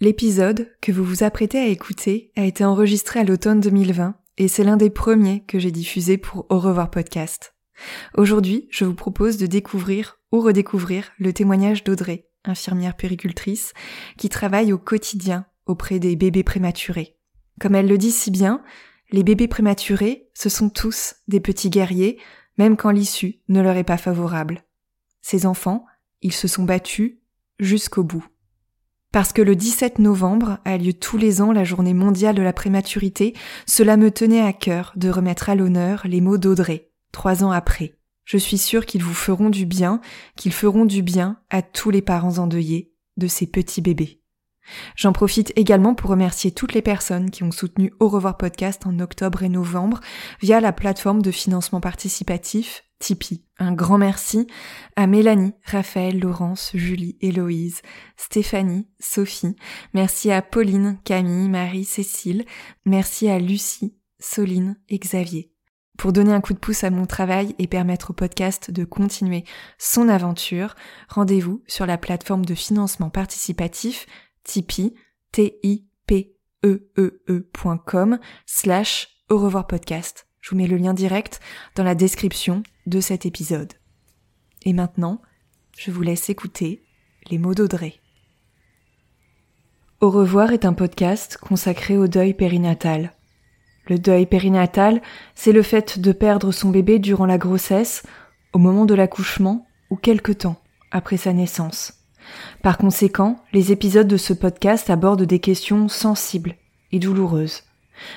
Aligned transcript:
L'épisode 0.00 0.70
que 0.80 0.92
vous 0.92 1.02
vous 1.02 1.24
apprêtez 1.24 1.58
à 1.58 1.66
écouter 1.66 2.30
a 2.36 2.44
été 2.44 2.64
enregistré 2.64 3.18
à 3.18 3.24
l'automne 3.24 3.58
2020 3.58 4.14
et 4.36 4.46
c'est 4.46 4.62
l'un 4.62 4.76
des 4.76 4.90
premiers 4.90 5.42
que 5.46 5.58
j'ai 5.58 5.72
diffusé 5.72 6.18
pour 6.18 6.46
Au 6.50 6.60
revoir 6.60 6.88
podcast. 6.88 7.56
Aujourd'hui, 8.14 8.68
je 8.70 8.84
vous 8.84 8.94
propose 8.94 9.38
de 9.38 9.46
découvrir 9.46 10.20
ou 10.30 10.40
redécouvrir 10.40 11.10
le 11.18 11.32
témoignage 11.32 11.82
d'Audrey, 11.82 12.28
infirmière 12.44 12.94
péricultrice, 12.96 13.72
qui 14.16 14.28
travaille 14.28 14.72
au 14.72 14.78
quotidien 14.78 15.46
auprès 15.66 15.98
des 15.98 16.14
bébés 16.14 16.44
prématurés. 16.44 17.16
Comme 17.60 17.74
elle 17.74 17.88
le 17.88 17.98
dit 17.98 18.12
si 18.12 18.30
bien, 18.30 18.62
les 19.10 19.24
bébés 19.24 19.48
prématurés, 19.48 20.28
ce 20.32 20.48
sont 20.48 20.70
tous 20.70 21.16
des 21.26 21.40
petits 21.40 21.70
guerriers, 21.70 22.20
même 22.56 22.76
quand 22.76 22.90
l'issue 22.90 23.40
ne 23.48 23.60
leur 23.60 23.76
est 23.76 23.82
pas 23.82 23.98
favorable. 23.98 24.62
Ces 25.22 25.44
enfants, 25.44 25.86
ils 26.22 26.32
se 26.32 26.46
sont 26.46 26.62
battus 26.62 27.18
jusqu'au 27.58 28.04
bout. 28.04 28.24
Parce 29.12 29.32
que 29.32 29.40
le 29.40 29.56
17 29.56 30.00
novembre 30.00 30.58
a 30.64 30.76
lieu 30.76 30.92
tous 30.92 31.16
les 31.16 31.40
ans 31.40 31.52
la 31.52 31.64
journée 31.64 31.94
mondiale 31.94 32.34
de 32.34 32.42
la 32.42 32.52
prématurité, 32.52 33.34
cela 33.66 33.96
me 33.96 34.10
tenait 34.10 34.42
à 34.42 34.52
cœur 34.52 34.92
de 34.96 35.08
remettre 35.08 35.48
à 35.48 35.54
l'honneur 35.54 36.02
les 36.04 36.20
mots 36.20 36.36
d'Audrey, 36.36 36.90
trois 37.10 37.42
ans 37.42 37.50
après. 37.50 37.94
Je 38.26 38.36
suis 38.36 38.58
sûre 38.58 38.84
qu'ils 38.84 39.02
vous 39.02 39.14
feront 39.14 39.48
du 39.48 39.64
bien, 39.64 40.02
qu'ils 40.36 40.52
feront 40.52 40.84
du 40.84 41.02
bien 41.02 41.38
à 41.48 41.62
tous 41.62 41.90
les 41.90 42.02
parents 42.02 42.36
endeuillés 42.36 42.92
de 43.16 43.26
ces 43.26 43.46
petits 43.46 43.80
bébés. 43.80 44.20
J'en 44.96 45.12
profite 45.12 45.54
également 45.56 45.94
pour 45.94 46.10
remercier 46.10 46.50
toutes 46.50 46.74
les 46.74 46.82
personnes 46.82 47.30
qui 47.30 47.42
ont 47.42 47.50
soutenu 47.50 47.92
Au 48.00 48.08
revoir 48.08 48.36
podcast 48.36 48.86
en 48.86 48.98
octobre 48.98 49.42
et 49.42 49.48
novembre 49.48 50.00
via 50.42 50.60
la 50.60 50.72
plateforme 50.74 51.22
de 51.22 51.30
financement 51.30 51.80
participatif 51.80 52.84
Tipeee. 52.98 53.44
Un 53.58 53.72
grand 53.72 53.98
merci 53.98 54.46
à 54.96 55.06
Mélanie, 55.06 55.54
Raphaël, 55.64 56.18
Laurence, 56.18 56.70
Julie, 56.74 57.16
Héloïse, 57.20 57.82
Stéphanie, 58.16 58.88
Sophie. 58.98 59.56
Merci 59.94 60.30
à 60.32 60.42
Pauline, 60.42 60.98
Camille, 61.04 61.48
Marie, 61.48 61.84
Cécile. 61.84 62.44
Merci 62.84 63.28
à 63.28 63.38
Lucie, 63.38 63.96
Soline 64.18 64.76
et 64.88 64.98
Xavier. 64.98 65.52
Pour 65.96 66.12
donner 66.12 66.32
un 66.32 66.40
coup 66.40 66.52
de 66.52 66.58
pouce 66.58 66.84
à 66.84 66.90
mon 66.90 67.06
travail 67.06 67.56
et 67.58 67.66
permettre 67.66 68.10
au 68.10 68.12
podcast 68.14 68.70
de 68.70 68.84
continuer 68.84 69.42
son 69.78 70.08
aventure, 70.08 70.76
rendez-vous 71.08 71.64
sur 71.66 71.86
la 71.86 71.98
plateforme 71.98 72.44
de 72.44 72.54
financement 72.54 73.10
participatif 73.10 74.06
Tipeee, 74.44 74.94
T-I-P-E-E-E.com 75.32 75.88
slash 78.46 79.08
au 79.28 79.38
revoir 79.38 79.66
podcast. 79.66 80.27
Je 80.48 80.54
vous 80.54 80.62
mets 80.62 80.66
le 80.66 80.78
lien 80.78 80.94
direct 80.94 81.40
dans 81.74 81.84
la 81.84 81.94
description 81.94 82.62
de 82.86 83.00
cet 83.00 83.26
épisode. 83.26 83.74
Et 84.64 84.72
maintenant, 84.72 85.20
je 85.76 85.90
vous 85.90 86.00
laisse 86.00 86.30
écouter 86.30 86.82
les 87.30 87.36
mots 87.36 87.52
d'Audrey. 87.52 87.96
Au 90.00 90.08
revoir 90.08 90.52
est 90.52 90.64
un 90.64 90.72
podcast 90.72 91.36
consacré 91.36 91.98
au 91.98 92.08
deuil 92.08 92.32
périnatal. 92.32 93.12
Le 93.88 93.98
deuil 93.98 94.24
périnatal, 94.24 95.02
c'est 95.34 95.52
le 95.52 95.60
fait 95.60 95.98
de 95.98 96.12
perdre 96.12 96.50
son 96.50 96.70
bébé 96.70 96.98
durant 96.98 97.26
la 97.26 97.36
grossesse, 97.36 98.02
au 98.54 98.58
moment 98.58 98.86
de 98.86 98.94
l'accouchement 98.94 99.66
ou 99.90 99.96
quelque 99.96 100.32
temps 100.32 100.62
après 100.90 101.18
sa 101.18 101.34
naissance. 101.34 102.06
Par 102.62 102.78
conséquent, 102.78 103.36
les 103.52 103.70
épisodes 103.70 104.08
de 104.08 104.16
ce 104.16 104.32
podcast 104.32 104.88
abordent 104.88 105.24
des 105.24 105.40
questions 105.40 105.88
sensibles 105.88 106.54
et 106.90 107.00
douloureuses. 107.00 107.64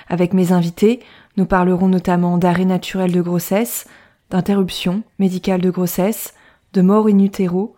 Avec 0.07 0.33
mes 0.33 0.51
invités, 0.51 1.01
nous 1.37 1.45
parlerons 1.45 1.87
notamment 1.87 2.37
d'arrêt 2.37 2.65
naturel 2.65 3.11
de 3.11 3.21
grossesse, 3.21 3.85
d'interruption 4.29 5.03
médicale 5.19 5.61
de 5.61 5.69
grossesse, 5.69 6.33
de 6.73 6.81
mort 6.81 7.07
in 7.07 7.19
utero 7.19 7.75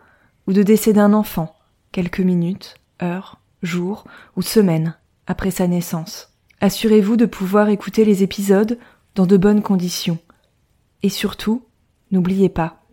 ou 0.47 0.53
de 0.53 0.63
décès 0.63 0.93
d'un 0.93 1.13
enfant, 1.13 1.55
quelques 1.91 2.19
minutes, 2.19 2.75
heures, 3.01 3.39
jours 3.61 4.05
ou 4.35 4.41
semaines 4.41 4.95
après 5.27 5.51
sa 5.51 5.67
naissance. 5.67 6.33
Assurez-vous 6.61 7.17
de 7.17 7.25
pouvoir 7.25 7.69
écouter 7.69 8.05
les 8.05 8.23
épisodes 8.23 8.77
dans 9.15 9.25
de 9.25 9.37
bonnes 9.37 9.61
conditions. 9.61 10.19
Et 11.01 11.09
surtout, 11.09 11.65
n'oubliez 12.11 12.49
pas, 12.49 12.83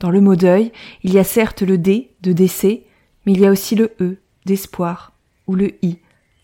dans 0.00 0.10
le 0.10 0.20
mot 0.20 0.36
deuil, 0.36 0.72
il 1.02 1.12
y 1.12 1.18
a 1.18 1.24
certes 1.24 1.62
le 1.62 1.78
D 1.78 2.14
de 2.20 2.32
décès, 2.32 2.84
mais 3.24 3.32
il 3.32 3.40
y 3.40 3.46
a 3.46 3.50
aussi 3.50 3.74
le 3.74 3.94
E 4.00 4.18
d'espoir 4.44 5.12
ou 5.46 5.54
le 5.54 5.72
I 5.84 5.98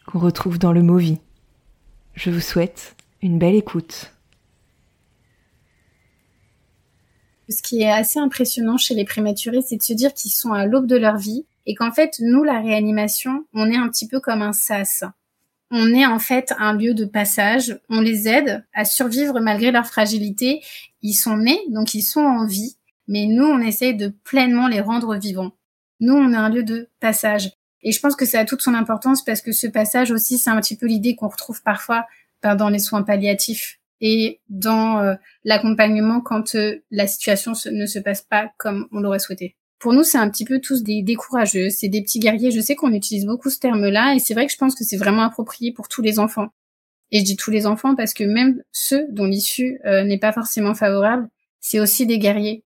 qu'on 0.07 0.19
retrouve 0.19 0.59
dans 0.59 0.73
le 0.73 0.83
mot 0.83 0.97
vie. 0.97 1.19
Je 2.15 2.31
vous 2.31 2.41
souhaite 2.41 2.97
une 3.23 3.39
belle 3.39 3.55
écoute. 3.55 4.13
Ce 7.49 7.63
qui 7.63 7.83
est 7.83 7.91
assez 7.91 8.19
impressionnant 8.19 8.77
chez 8.77 8.95
les 8.95 9.05
prématurés, 9.05 9.63
c'est 9.63 9.77
de 9.77 9.83
se 9.83 9.93
dire 9.93 10.15
qu'ils 10.15 10.31
sont 10.31 10.53
à 10.53 10.67
l'aube 10.67 10.87
de 10.87 10.97
leur 10.97 11.19
vie 11.19 11.47
et 11.67 11.75
qu'en 11.75 11.93
fait, 11.93 12.17
nous, 12.21 12.45
la 12.45 12.61
réanimation, 12.61 13.45
on 13.53 13.71
est 13.71 13.77
un 13.77 13.89
petit 13.89 14.09
peu 14.09 14.21
comme 14.21 14.43
un 14.43 14.53
sas 14.53 15.05
on 15.73 15.95
est 15.95 16.07
en 16.07 16.19
fait 16.19 16.53
un 16.59 16.75
lieu 16.75 16.93
de 16.93 17.07
passage. 17.07 17.81
On 17.89 18.01
les 18.01 18.29
aide 18.29 18.65
à 18.75 18.85
survivre 18.85 19.41
malgré 19.41 19.73
leur 19.73 19.87
fragilité. 19.87 20.63
Ils 21.01 21.15
sont 21.15 21.39
nés, 21.39 21.61
donc 21.71 21.95
ils 21.95 22.03
sont 22.03 22.21
en 22.21 22.47
vie, 22.47 22.77
mais 23.09 23.25
nous, 23.25 23.47
on 23.47 23.59
essaye 23.59 23.97
de 23.97 24.09
pleinement 24.09 24.69
les 24.69 24.83
rendre 24.83 25.17
vivants. 25.17 25.53
Nous, 25.99 26.13
on 26.13 26.33
est 26.33 26.37
un 26.37 26.51
lieu 26.51 26.63
de 26.63 26.89
passage. 27.01 27.51
Et 27.83 27.91
je 27.91 28.01
pense 28.01 28.15
que 28.15 28.27
ça 28.27 28.41
a 28.41 28.45
toute 28.45 28.61
son 28.61 28.75
importance 28.75 29.25
parce 29.25 29.41
que 29.41 29.51
ce 29.51 29.67
passage 29.67 30.13
aussi, 30.13 30.39
c'est 30.39 30.51
un 30.51 30.61
petit 30.61 30.77
peu 30.77 30.87
l'idée 30.87 31.17
qu'on 31.17 31.29
retrouve 31.29 31.63
parfois 31.63 32.07
ben, 32.43 32.57
dans 32.57 32.69
les 32.69 32.79
soins 32.79 33.03
palliatifs 33.03 33.79
et 34.01 34.41
dans 34.49 34.99
euh, 34.99 35.15
l'accompagnement 35.45 36.21
quand 36.21 36.55
euh, 36.55 36.83
la 36.91 37.07
situation 37.07 37.53
ne 37.71 37.87
se 37.87 37.99
passe 37.99 38.23
pas 38.23 38.51
comme 38.59 38.89
on 38.93 39.01
l'aurait 39.01 39.19
souhaité 39.19 39.57
pour 39.83 39.93
nous, 39.93 40.05
c'est 40.05 40.17
un 40.17 40.31
petit 40.31 40.45
peu 40.45 40.61
tous 40.61 40.85
des, 40.85 41.03
décourageux, 41.03 41.69
c'est 41.69 41.89
des 41.89 42.03
petits 42.03 42.21
guerriers. 42.21 42.53
Je 42.53 42.61
sais 42.61 42.77
qu'on 42.77 42.93
utilise 42.93 43.27
beaucoup 43.27 43.51
ce 43.51 43.59
terme-là, 43.59 44.15
et 44.15 44.21
c'est 44.21 44.33
vrai 44.33 44.47
que 44.47 44.53
je 44.53 44.57
pense 44.57 44.77
que 44.77 44.85
c'est 44.85 44.97
vraiment 44.97 45.23
approprié 45.23 45.73
pour 45.73 45.89
tous 45.89 46.03
les 46.03 46.21
enfants. 46.21 46.51
Et 47.11 47.19
je 47.19 47.25
dis 47.25 47.37
tous 47.37 47.51
les 47.51 47.67
enfants 47.67 47.97
parce 47.97 48.15
que 48.15 48.23
même 48.23 48.63
ceux 48.71 49.09
dont 49.11 49.25
l'issue 49.25 49.81
euh, 49.85 50.05
n'est 50.05 50.21
pas 50.21 50.33
forcément 50.33 50.75
favorable, 50.75 51.29
c'est 51.59 51.81
aussi 51.81 52.07
des 52.07 52.21
guerriers. 52.21 52.65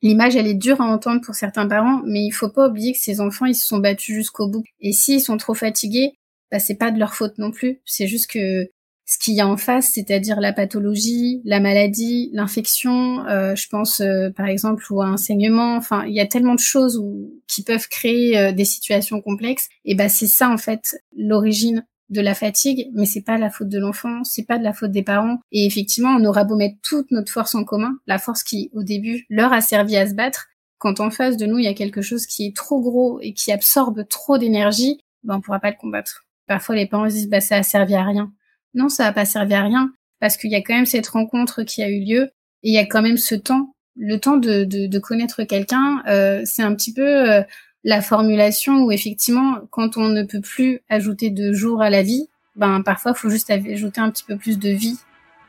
L'image, 0.00 0.34
elle 0.34 0.46
est 0.46 0.54
dure 0.54 0.80
à 0.80 0.86
entendre 0.86 1.20
pour 1.20 1.34
certains 1.34 1.68
parents, 1.68 2.00
mais 2.06 2.24
il 2.24 2.32
faut 2.32 2.48
pas 2.48 2.68
oublier 2.68 2.94
que 2.94 2.98
ces 2.98 3.20
enfants, 3.20 3.44
ils 3.44 3.54
se 3.54 3.66
sont 3.66 3.78
battus 3.78 4.16
jusqu'au 4.16 4.48
bout. 4.48 4.64
Et 4.80 4.92
s'ils 4.92 5.20
sont 5.20 5.36
trop 5.36 5.54
fatigués, 5.54 6.12
bah, 6.50 6.58
c'est 6.58 6.76
pas 6.76 6.90
de 6.90 6.98
leur 6.98 7.14
faute 7.14 7.36
non 7.36 7.50
plus. 7.50 7.80
C'est 7.84 8.06
juste 8.06 8.30
que 8.30 8.66
ce 9.06 9.18
qu'il 9.18 9.34
y 9.34 9.40
a 9.40 9.46
en 9.46 9.56
face, 9.56 9.92
c'est-à-dire 9.94 10.40
la 10.40 10.52
pathologie, 10.52 11.40
la 11.44 11.60
maladie, 11.60 12.28
l'infection, 12.32 13.24
euh, 13.26 13.54
je 13.54 13.68
pense 13.68 14.00
euh, 14.00 14.30
par 14.30 14.46
exemple 14.46 14.84
ou 14.90 15.00
un 15.00 15.16
saignement. 15.16 15.76
Enfin, 15.76 16.04
il 16.06 16.12
y 16.12 16.20
a 16.20 16.26
tellement 16.26 16.56
de 16.56 16.60
choses 16.60 17.00
qui 17.46 17.62
peuvent 17.62 17.86
créer 17.88 18.36
euh, 18.36 18.52
des 18.52 18.64
situations 18.64 19.20
complexes. 19.20 19.68
Et 19.84 19.94
ben 19.94 20.08
c'est 20.08 20.26
ça 20.26 20.50
en 20.50 20.58
fait 20.58 20.96
l'origine 21.16 21.86
de 22.08 22.20
la 22.20 22.34
fatigue, 22.34 22.88
mais 22.94 23.06
c'est 23.06 23.22
pas 23.22 23.38
la 23.38 23.50
faute 23.50 23.68
de 23.68 23.78
l'enfant, 23.78 24.24
c'est 24.24 24.44
pas 24.44 24.58
de 24.58 24.64
la 24.64 24.72
faute 24.72 24.90
des 24.90 25.02
parents. 25.02 25.38
Et 25.52 25.66
effectivement, 25.66 26.10
on 26.10 26.24
aura 26.24 26.44
beau 26.44 26.56
mettre 26.56 26.76
toute 26.82 27.10
notre 27.12 27.32
force 27.32 27.54
en 27.54 27.64
commun, 27.64 27.96
la 28.06 28.18
force 28.18 28.42
qui 28.42 28.70
au 28.74 28.82
début 28.82 29.24
leur 29.28 29.52
a 29.52 29.60
servi 29.60 29.96
à 29.96 30.08
se 30.08 30.14
battre. 30.14 30.48
Quand 30.78 31.00
en 31.00 31.10
face 31.10 31.36
de 31.36 31.46
nous 31.46 31.58
il 31.58 31.64
y 31.64 31.68
a 31.68 31.74
quelque 31.74 32.02
chose 32.02 32.26
qui 32.26 32.46
est 32.46 32.56
trop 32.56 32.80
gros 32.80 33.20
et 33.22 33.32
qui 33.34 33.52
absorbe 33.52 34.06
trop 34.08 34.36
d'énergie, 34.36 35.00
ben 35.22 35.36
on 35.36 35.40
pourra 35.40 35.60
pas 35.60 35.70
le 35.70 35.76
combattre. 35.76 36.26
Parfois 36.48 36.74
les 36.74 36.86
parents 36.86 37.08
se 37.08 37.14
disent 37.14 37.28
bah 37.28 37.40
ça 37.40 37.56
a 37.56 37.62
servi 37.62 37.94
à 37.94 38.02
rien 38.02 38.32
non, 38.74 38.88
ça 38.88 39.04
va 39.04 39.12
pas 39.12 39.24
servir 39.24 39.58
à 39.58 39.62
rien 39.62 39.92
parce 40.20 40.36
qu'il 40.36 40.50
y 40.50 40.54
a 40.54 40.62
quand 40.62 40.74
même 40.74 40.86
cette 40.86 41.08
rencontre 41.08 41.62
qui 41.62 41.82
a 41.82 41.88
eu 41.88 42.00
lieu 42.00 42.30
et 42.62 42.70
il 42.70 42.74
y 42.74 42.78
a 42.78 42.86
quand 42.86 43.02
même 43.02 43.18
ce 43.18 43.34
temps, 43.34 43.74
le 43.96 44.18
temps 44.18 44.36
de, 44.36 44.64
de, 44.64 44.98
connaître 44.98 45.44
quelqu'un. 45.44 46.02
Euh, 46.08 46.42
c'est 46.44 46.62
un 46.62 46.74
petit 46.74 46.92
peu 46.92 47.30
euh, 47.30 47.42
la 47.84 48.02
formulation 48.02 48.82
où 48.82 48.90
effectivement, 48.90 49.58
quand 49.70 49.96
on 49.96 50.08
ne 50.08 50.24
peut 50.24 50.40
plus 50.40 50.80
ajouter 50.88 51.30
de 51.30 51.52
jours 51.52 51.82
à 51.82 51.90
la 51.90 52.02
vie, 52.02 52.28
ben 52.56 52.82
parfois 52.82 53.12
il 53.14 53.18
faut 53.18 53.30
juste 53.30 53.50
ajouter 53.50 54.00
un 54.00 54.10
petit 54.10 54.24
peu 54.24 54.36
plus 54.36 54.58
de 54.58 54.70
vie 54.70 54.98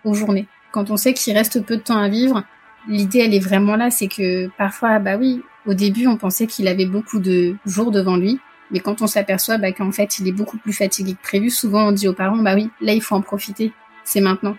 aux 0.04 0.14
journées. 0.14 0.48
Quand 0.72 0.92
on 0.92 0.98
sait 0.98 1.14
qu'il 1.14 1.36
reste 1.36 1.66
peu 1.66 1.78
de 1.78 1.81
temps 1.81 1.98
à 1.98 2.10
vivre, 2.10 2.44
l'idée 2.88 3.19
elle 3.19 3.34
est 3.34 3.40
vraiment 3.40 3.75
là, 3.75 3.90
c'est 3.90 4.08
que 4.08 4.50
parfois, 4.58 5.00
bah 5.00 5.18
oui, 5.18 5.42
au 5.66 5.74
début 5.74 6.08
on 6.08 6.18
pensait 6.18 6.48
qu'il 6.48 6.68
avait 6.68 6.86
beaucoup 6.86 7.19
de 7.19 7.56
jours 7.66 7.92
devant 7.92 8.18
lui, 8.18 8.40
mais 8.72 8.80
quand 8.80 9.02
on 9.02 9.08
s'aperçoit 9.08 9.58
bah, 9.58 9.72
qu'en 9.72 9.92
fait, 9.92 10.19
il 10.19 10.28
est 10.28 10.34
beaucoup 10.34 10.58
plus 10.58 10.74
fatigué 10.74 11.14
que 11.14 11.22
prévu, 11.22 11.50
souvent 11.50 11.88
on 11.88 11.92
dit 11.92 12.08
aux 12.08 12.14
parents, 12.14 12.38
bah 12.38 12.56
oui, 12.56 12.69
là, 12.81 12.94
il 12.94 13.02
faut 13.02 13.16
en 13.16 13.22
profiter. 13.22 13.72
C'est 14.04 14.22
maintenant. 14.22 14.58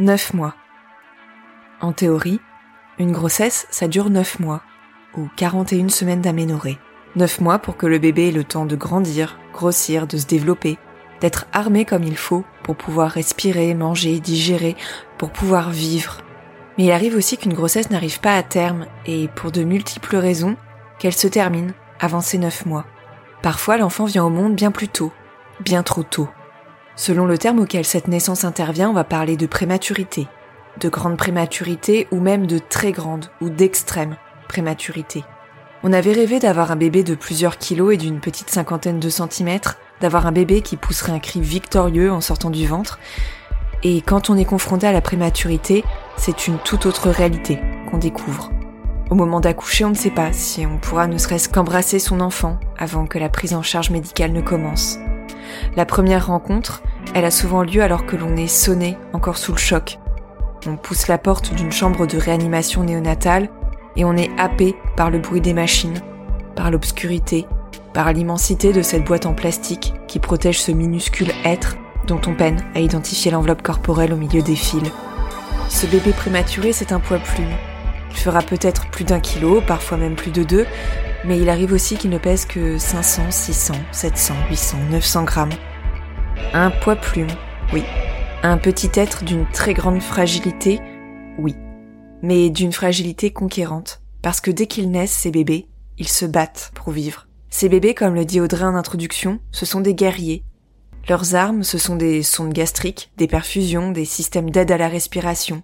Neuf 0.00 0.34
mois. 0.34 0.54
En 1.80 1.92
théorie, 1.92 2.40
une 2.98 3.12
grossesse, 3.12 3.66
ça 3.70 3.88
dure 3.88 4.10
neuf 4.10 4.38
mois. 4.38 4.62
ou 5.14 5.28
41 5.36 5.90
semaines 5.90 6.22
d'aménorrhée. 6.22 6.78
9 7.16 7.40
mois 7.42 7.58
pour 7.58 7.76
que 7.76 7.86
le 7.86 7.98
bébé 7.98 8.28
ait 8.28 8.32
le 8.32 8.44
temps 8.44 8.64
de 8.64 8.76
grandir, 8.76 9.38
grossir, 9.52 10.06
de 10.06 10.16
se 10.16 10.26
développer, 10.26 10.78
d'être 11.20 11.46
armé 11.52 11.84
comme 11.84 12.04
il 12.04 12.16
faut 12.16 12.44
pour 12.62 12.76
pouvoir 12.76 13.10
respirer, 13.10 13.74
manger, 13.74 14.18
digérer, 14.20 14.76
pour 15.18 15.30
pouvoir 15.30 15.70
vivre. 15.70 16.18
Mais 16.78 16.84
il 16.84 16.92
arrive 16.92 17.14
aussi 17.14 17.36
qu'une 17.36 17.52
grossesse 17.52 17.90
n'arrive 17.90 18.20
pas 18.20 18.36
à 18.36 18.42
terme 18.42 18.86
et 19.04 19.28
pour 19.28 19.52
de 19.52 19.62
multiples 19.62 20.16
raisons, 20.16 20.56
qu'elle 21.02 21.12
se 21.12 21.26
termine 21.26 21.72
avant 21.98 22.20
ses 22.20 22.38
9 22.38 22.64
mois. 22.64 22.84
Parfois 23.42 23.76
l'enfant 23.76 24.04
vient 24.04 24.24
au 24.24 24.30
monde 24.30 24.54
bien 24.54 24.70
plus 24.70 24.86
tôt, 24.86 25.12
bien 25.58 25.82
trop 25.82 26.04
tôt. 26.04 26.28
Selon 26.94 27.26
le 27.26 27.38
terme 27.38 27.58
auquel 27.58 27.84
cette 27.84 28.06
naissance 28.06 28.44
intervient, 28.44 28.88
on 28.88 28.92
va 28.92 29.02
parler 29.02 29.36
de 29.36 29.46
prématurité, 29.46 30.28
de 30.78 30.88
grande 30.88 31.16
prématurité 31.16 32.06
ou 32.12 32.20
même 32.20 32.46
de 32.46 32.60
très 32.60 32.92
grande 32.92 33.32
ou 33.40 33.48
d'extrême 33.48 34.16
prématurité. 34.46 35.24
On 35.82 35.92
avait 35.92 36.12
rêvé 36.12 36.38
d'avoir 36.38 36.70
un 36.70 36.76
bébé 36.76 37.02
de 37.02 37.16
plusieurs 37.16 37.58
kilos 37.58 37.94
et 37.94 37.96
d'une 37.96 38.20
petite 38.20 38.50
cinquantaine 38.50 39.00
de 39.00 39.10
centimètres, 39.10 39.78
d'avoir 40.00 40.28
un 40.28 40.32
bébé 40.32 40.62
qui 40.62 40.76
pousserait 40.76 41.10
un 41.10 41.18
cri 41.18 41.40
victorieux 41.40 42.12
en 42.12 42.20
sortant 42.20 42.50
du 42.50 42.64
ventre. 42.64 43.00
Et 43.82 44.02
quand 44.02 44.30
on 44.30 44.36
est 44.36 44.44
confronté 44.44 44.86
à 44.86 44.92
la 44.92 45.00
prématurité, 45.00 45.82
c'est 46.16 46.46
une 46.46 46.58
toute 46.58 46.86
autre 46.86 47.10
réalité 47.10 47.58
qu'on 47.90 47.98
découvre. 47.98 48.52
Au 49.12 49.14
moment 49.14 49.40
d'accoucher, 49.40 49.84
on 49.84 49.90
ne 49.90 49.94
sait 49.94 50.08
pas 50.10 50.32
si 50.32 50.64
on 50.64 50.78
pourra 50.78 51.06
ne 51.06 51.18
serait-ce 51.18 51.50
qu'embrasser 51.50 51.98
son 51.98 52.22
enfant 52.22 52.58
avant 52.78 53.04
que 53.04 53.18
la 53.18 53.28
prise 53.28 53.52
en 53.52 53.60
charge 53.60 53.90
médicale 53.90 54.32
ne 54.32 54.40
commence. 54.40 54.96
La 55.76 55.84
première 55.84 56.28
rencontre, 56.28 56.82
elle 57.14 57.26
a 57.26 57.30
souvent 57.30 57.62
lieu 57.62 57.82
alors 57.82 58.06
que 58.06 58.16
l'on 58.16 58.38
est 58.38 58.46
sonné, 58.46 58.96
encore 59.12 59.36
sous 59.36 59.52
le 59.52 59.58
choc. 59.58 59.98
On 60.66 60.76
pousse 60.78 61.08
la 61.08 61.18
porte 61.18 61.52
d'une 61.52 61.72
chambre 61.72 62.06
de 62.06 62.16
réanimation 62.16 62.84
néonatale 62.84 63.50
et 63.96 64.06
on 64.06 64.16
est 64.16 64.30
happé 64.40 64.74
par 64.96 65.10
le 65.10 65.18
bruit 65.18 65.42
des 65.42 65.52
machines, 65.52 66.00
par 66.56 66.70
l'obscurité, 66.70 67.46
par 67.92 68.14
l'immensité 68.14 68.72
de 68.72 68.80
cette 68.80 69.04
boîte 69.04 69.26
en 69.26 69.34
plastique 69.34 69.92
qui 70.08 70.20
protège 70.20 70.62
ce 70.62 70.72
minuscule 70.72 71.32
être 71.44 71.76
dont 72.06 72.20
on 72.26 72.34
peine 72.34 72.64
à 72.74 72.80
identifier 72.80 73.30
l'enveloppe 73.30 73.60
corporelle 73.60 74.14
au 74.14 74.16
milieu 74.16 74.40
des 74.40 74.56
fils. 74.56 74.90
Ce 75.68 75.84
bébé 75.84 76.12
prématuré, 76.12 76.72
c'est 76.72 76.92
un 76.92 76.98
poids 76.98 77.18
plume. 77.18 77.52
Il 78.12 78.18
fera 78.18 78.42
peut-être 78.42 78.88
plus 78.90 79.04
d'un 79.04 79.20
kilo, 79.20 79.60
parfois 79.60 79.98
même 79.98 80.14
plus 80.14 80.30
de 80.30 80.44
deux, 80.44 80.66
mais 81.24 81.38
il 81.38 81.48
arrive 81.48 81.72
aussi 81.72 81.96
qu'il 81.96 82.10
ne 82.10 82.18
pèse 82.18 82.44
que 82.44 82.78
500, 82.78 83.30
600, 83.30 83.74
700, 83.90 84.34
800, 84.50 84.78
900 84.90 85.24
grammes. 85.24 85.52
Un 86.52 86.70
poids 86.70 86.96
plume, 86.96 87.30
oui. 87.72 87.82
Un 88.42 88.58
petit 88.58 88.90
être 88.94 89.24
d'une 89.24 89.46
très 89.50 89.74
grande 89.74 90.02
fragilité, 90.02 90.80
oui. 91.38 91.56
Mais 92.22 92.50
d'une 92.50 92.72
fragilité 92.72 93.32
conquérante, 93.32 94.02
parce 94.20 94.40
que 94.40 94.50
dès 94.50 94.66
qu'ils 94.66 94.90
naissent, 94.90 95.12
ces 95.12 95.30
bébés, 95.30 95.68
ils 95.98 96.08
se 96.08 96.26
battent 96.26 96.70
pour 96.74 96.92
vivre. 96.92 97.26
Ces 97.50 97.68
bébés, 97.68 97.94
comme 97.94 98.14
le 98.14 98.24
dit 98.24 98.40
Audrey 98.40 98.64
en 98.64 98.74
introduction, 98.74 99.40
ce 99.50 99.66
sont 99.66 99.80
des 99.80 99.94
guerriers. 99.94 100.44
Leurs 101.08 101.34
armes, 101.34 101.64
ce 101.64 101.78
sont 101.78 101.96
des 101.96 102.22
sondes 102.22 102.52
gastriques, 102.52 103.10
des 103.16 103.26
perfusions, 103.26 103.90
des 103.90 104.04
systèmes 104.04 104.50
d'aide 104.50 104.70
à 104.70 104.78
la 104.78 104.88
respiration, 104.88 105.62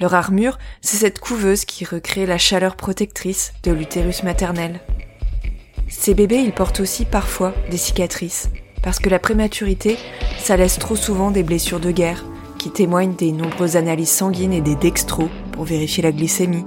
leur 0.00 0.14
armure, 0.14 0.58
c'est 0.80 0.96
cette 0.96 1.20
couveuse 1.20 1.64
qui 1.64 1.84
recrée 1.84 2.26
la 2.26 2.38
chaleur 2.38 2.76
protectrice 2.76 3.52
de 3.62 3.72
l'utérus 3.72 4.22
maternel. 4.22 4.80
Ces 5.88 6.14
bébés, 6.14 6.42
ils 6.42 6.52
portent 6.52 6.80
aussi 6.80 7.04
parfois 7.04 7.54
des 7.70 7.76
cicatrices, 7.76 8.48
parce 8.82 8.98
que 8.98 9.10
la 9.10 9.18
prématurité, 9.18 9.98
ça 10.38 10.56
laisse 10.56 10.78
trop 10.78 10.96
souvent 10.96 11.30
des 11.30 11.42
blessures 11.42 11.80
de 11.80 11.90
guerre, 11.90 12.24
qui 12.58 12.70
témoignent 12.70 13.14
des 13.14 13.32
nombreuses 13.32 13.76
analyses 13.76 14.10
sanguines 14.10 14.52
et 14.52 14.60
des 14.60 14.76
dextros 14.76 15.28
pour 15.52 15.64
vérifier 15.64 16.02
la 16.02 16.12
glycémie, 16.12 16.64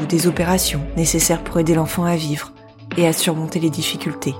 ou 0.00 0.06
des 0.06 0.26
opérations 0.26 0.82
nécessaires 0.96 1.42
pour 1.42 1.58
aider 1.58 1.74
l'enfant 1.74 2.04
à 2.04 2.16
vivre 2.16 2.52
et 2.96 3.06
à 3.06 3.12
surmonter 3.12 3.58
les 3.60 3.70
difficultés. 3.70 4.34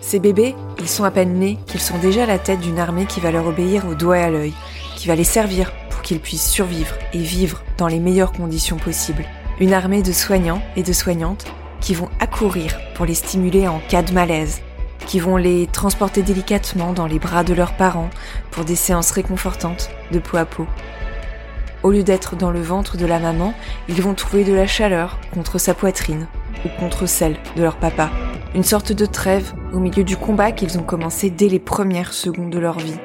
Ces 0.00 0.18
bébés, 0.18 0.54
ils 0.80 0.88
sont 0.88 1.04
à 1.04 1.10
peine 1.10 1.38
nés 1.38 1.58
qu'ils 1.66 1.80
sont 1.80 1.98
déjà 1.98 2.24
à 2.24 2.26
la 2.26 2.38
tête 2.38 2.60
d'une 2.60 2.78
armée 2.78 3.06
qui 3.06 3.20
va 3.20 3.30
leur 3.30 3.46
obéir 3.46 3.86
au 3.86 3.94
doigt 3.94 4.18
et 4.18 4.22
à 4.22 4.30
l'œil, 4.30 4.54
qui 4.96 5.08
va 5.08 5.14
les 5.14 5.24
servir 5.24 5.72
qu'ils 6.10 6.18
puissent 6.18 6.50
survivre 6.50 6.96
et 7.12 7.18
vivre 7.18 7.62
dans 7.78 7.86
les 7.86 8.00
meilleures 8.00 8.32
conditions 8.32 8.78
possibles. 8.78 9.24
Une 9.60 9.72
armée 9.72 10.02
de 10.02 10.10
soignants 10.10 10.60
et 10.74 10.82
de 10.82 10.92
soignantes 10.92 11.46
qui 11.80 11.94
vont 11.94 12.08
accourir 12.18 12.80
pour 12.96 13.06
les 13.06 13.14
stimuler 13.14 13.68
en 13.68 13.78
cas 13.88 14.02
de 14.02 14.12
malaise, 14.12 14.60
qui 15.06 15.20
vont 15.20 15.36
les 15.36 15.68
transporter 15.68 16.22
délicatement 16.22 16.92
dans 16.94 17.06
les 17.06 17.20
bras 17.20 17.44
de 17.44 17.54
leurs 17.54 17.76
parents 17.76 18.10
pour 18.50 18.64
des 18.64 18.74
séances 18.74 19.12
réconfortantes 19.12 19.88
de 20.10 20.18
peau 20.18 20.36
à 20.36 20.46
peau. 20.46 20.66
Au 21.84 21.92
lieu 21.92 22.02
d'être 22.02 22.34
dans 22.34 22.50
le 22.50 22.60
ventre 22.60 22.96
de 22.96 23.06
la 23.06 23.20
maman, 23.20 23.54
ils 23.88 24.02
vont 24.02 24.14
trouver 24.14 24.42
de 24.42 24.52
la 24.52 24.66
chaleur 24.66 25.20
contre 25.32 25.58
sa 25.58 25.74
poitrine 25.74 26.26
ou 26.64 26.80
contre 26.80 27.06
celle 27.06 27.36
de 27.54 27.62
leur 27.62 27.76
papa. 27.76 28.10
Une 28.56 28.64
sorte 28.64 28.90
de 28.90 29.06
trêve 29.06 29.52
au 29.72 29.78
milieu 29.78 30.02
du 30.02 30.16
combat 30.16 30.50
qu'ils 30.50 30.76
ont 30.76 30.82
commencé 30.82 31.30
dès 31.30 31.48
les 31.48 31.60
premières 31.60 32.14
secondes 32.14 32.50
de 32.50 32.58
leur 32.58 32.80
vie. 32.80 32.98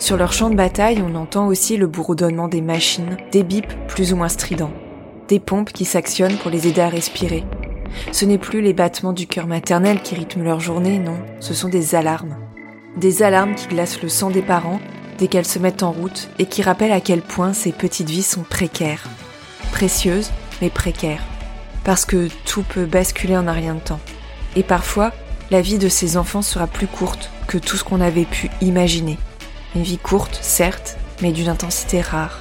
Sur 0.00 0.16
leur 0.16 0.32
champ 0.32 0.48
de 0.48 0.56
bataille, 0.56 1.04
on 1.06 1.14
entend 1.14 1.46
aussi 1.46 1.76
le 1.76 1.86
bourdonnement 1.86 2.48
des 2.48 2.62
machines, 2.62 3.18
des 3.32 3.42
bips 3.42 3.74
plus 3.86 4.14
ou 4.14 4.16
moins 4.16 4.30
stridents, 4.30 4.72
des 5.28 5.38
pompes 5.38 5.74
qui 5.74 5.84
s'actionnent 5.84 6.38
pour 6.38 6.50
les 6.50 6.66
aider 6.66 6.80
à 6.80 6.88
respirer. 6.88 7.44
Ce 8.10 8.24
n'est 8.24 8.38
plus 8.38 8.62
les 8.62 8.72
battements 8.72 9.12
du 9.12 9.26
cœur 9.26 9.46
maternel 9.46 10.00
qui 10.00 10.14
rythment 10.14 10.44
leur 10.44 10.58
journée, 10.58 10.98
non, 10.98 11.18
ce 11.38 11.52
sont 11.52 11.68
des 11.68 11.94
alarmes. 11.94 12.34
Des 12.96 13.22
alarmes 13.22 13.54
qui 13.54 13.68
glacent 13.68 14.00
le 14.00 14.08
sang 14.08 14.30
des 14.30 14.40
parents 14.40 14.80
dès 15.18 15.28
qu'elles 15.28 15.46
se 15.46 15.58
mettent 15.58 15.82
en 15.82 15.92
route 15.92 16.30
et 16.38 16.46
qui 16.46 16.62
rappellent 16.62 16.92
à 16.92 17.02
quel 17.02 17.20
point 17.20 17.52
ces 17.52 17.70
petites 17.70 18.08
vies 18.08 18.22
sont 18.22 18.42
précaires. 18.42 19.04
Précieuses, 19.70 20.30
mais 20.62 20.70
précaires. 20.70 21.22
Parce 21.84 22.06
que 22.06 22.28
tout 22.46 22.62
peut 22.62 22.86
basculer 22.86 23.36
en 23.36 23.46
un 23.46 23.52
rien 23.52 23.74
de 23.74 23.80
temps. 23.80 24.00
Et 24.56 24.62
parfois, 24.62 25.12
la 25.50 25.60
vie 25.60 25.78
de 25.78 25.90
ces 25.90 26.16
enfants 26.16 26.42
sera 26.42 26.66
plus 26.66 26.86
courte 26.86 27.30
que 27.46 27.58
tout 27.58 27.76
ce 27.76 27.84
qu'on 27.84 28.00
avait 28.00 28.24
pu 28.24 28.48
imaginer. 28.62 29.18
Une 29.76 29.82
vie 29.84 29.98
courte, 29.98 30.36
certes, 30.42 30.96
mais 31.22 31.30
d'une 31.30 31.48
intensité 31.48 32.00
rare. 32.00 32.40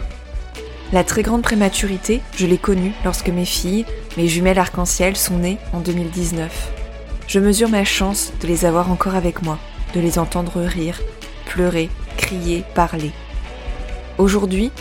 La 0.92 1.04
très 1.04 1.22
grande 1.22 1.44
prématurité, 1.44 2.22
je 2.36 2.48
l'ai 2.48 2.58
connue 2.58 2.94
lorsque 3.06 3.30
mes 3.30 3.46
filles, 3.46 3.86
mes 4.18 4.28
jumelles 4.28 4.58
arc-en-ciel, 4.58 5.16
sont 5.16 5.38
nées 5.38 5.60
en 5.72 5.80
2019. 5.80 6.72
Je 7.28 7.40
mesure 7.40 7.70
ma 7.70 7.84
chance 7.84 8.34
de 8.42 8.48
les 8.48 8.66
avoir 8.66 8.92
encore 8.92 9.14
avec 9.14 9.44
moi, 9.44 9.60
de 9.94 10.00
les 10.00 10.18
entendre 10.18 10.60
rire, 10.62 11.00
pleurer, 11.46 11.92
crier, 12.18 12.64
parler. 12.74 13.12
Aujourd'hui, 14.18 14.72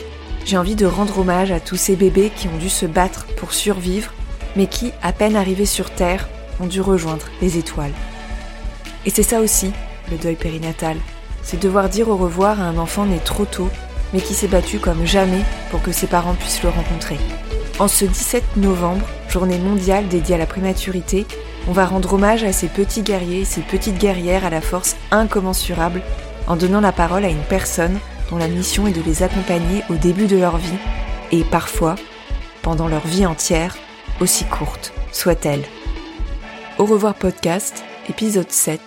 j'ai 0.46 0.56
envie 0.56 0.76
de 0.76 0.86
rendre 0.86 1.18
hommage 1.18 1.50
à 1.50 1.60
tous 1.60 1.76
ces 1.76 1.96
bébés 1.96 2.32
qui 2.34 2.48
ont 2.48 2.56
dû 2.56 2.70
se 2.70 2.86
battre 2.86 3.26
pour 3.36 3.52
survivre, 3.52 4.14
mais 4.56 4.68
qui, 4.68 4.92
à 5.02 5.12
peine 5.12 5.36
arrivés 5.36 5.66
sur 5.66 5.90
Terre, 5.90 6.30
ont 6.60 6.66
dû 6.66 6.80
rejoindre 6.80 7.26
les 7.42 7.58
étoiles. 7.58 7.92
Et 9.04 9.10
c'est 9.10 9.22
ça 9.22 9.40
aussi, 9.40 9.70
le 10.10 10.16
deuil 10.16 10.36
périnatal 10.36 10.96
c'est 11.48 11.58
devoir 11.58 11.88
dire 11.88 12.10
au 12.10 12.16
revoir 12.18 12.60
à 12.60 12.64
un 12.64 12.76
enfant 12.76 13.06
né 13.06 13.18
trop 13.24 13.46
tôt, 13.46 13.70
mais 14.12 14.20
qui 14.20 14.34
s'est 14.34 14.48
battu 14.48 14.78
comme 14.78 15.06
jamais 15.06 15.40
pour 15.70 15.80
que 15.80 15.92
ses 15.92 16.06
parents 16.06 16.34
puissent 16.34 16.62
le 16.62 16.68
rencontrer. 16.68 17.16
En 17.78 17.88
ce 17.88 18.04
17 18.04 18.58
novembre, 18.58 19.06
journée 19.30 19.56
mondiale 19.56 20.08
dédiée 20.08 20.34
à 20.34 20.38
la 20.38 20.44
prématurité, 20.44 21.26
on 21.66 21.72
va 21.72 21.86
rendre 21.86 22.12
hommage 22.12 22.44
à 22.44 22.52
ces 22.52 22.66
petits 22.66 23.00
guerriers 23.00 23.40
et 23.40 23.46
ces 23.46 23.62
petites 23.62 23.96
guerrières 23.96 24.44
à 24.44 24.50
la 24.50 24.60
force 24.60 24.96
incommensurable 25.10 26.02
en 26.48 26.56
donnant 26.56 26.82
la 26.82 26.92
parole 26.92 27.24
à 27.24 27.30
une 27.30 27.44
personne 27.48 27.98
dont 28.28 28.36
la 28.36 28.48
mission 28.48 28.86
est 28.86 28.92
de 28.92 29.02
les 29.02 29.22
accompagner 29.22 29.82
au 29.88 29.94
début 29.94 30.26
de 30.26 30.36
leur 30.36 30.58
vie 30.58 30.78
et 31.32 31.44
parfois 31.44 31.94
pendant 32.60 32.88
leur 32.88 33.06
vie 33.06 33.24
entière, 33.24 33.78
aussi 34.20 34.44
courte 34.44 34.92
soit-elle. 35.12 35.64
Au 36.76 36.84
revoir 36.84 37.14
podcast, 37.14 37.84
épisode 38.10 38.50
7. 38.50 38.80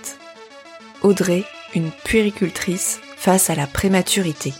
Audrey 1.01 1.43
une 1.75 1.91
puéricultrice 2.03 2.99
face 3.15 3.49
à 3.49 3.55
la 3.55 3.67
prématurité. 3.67 4.53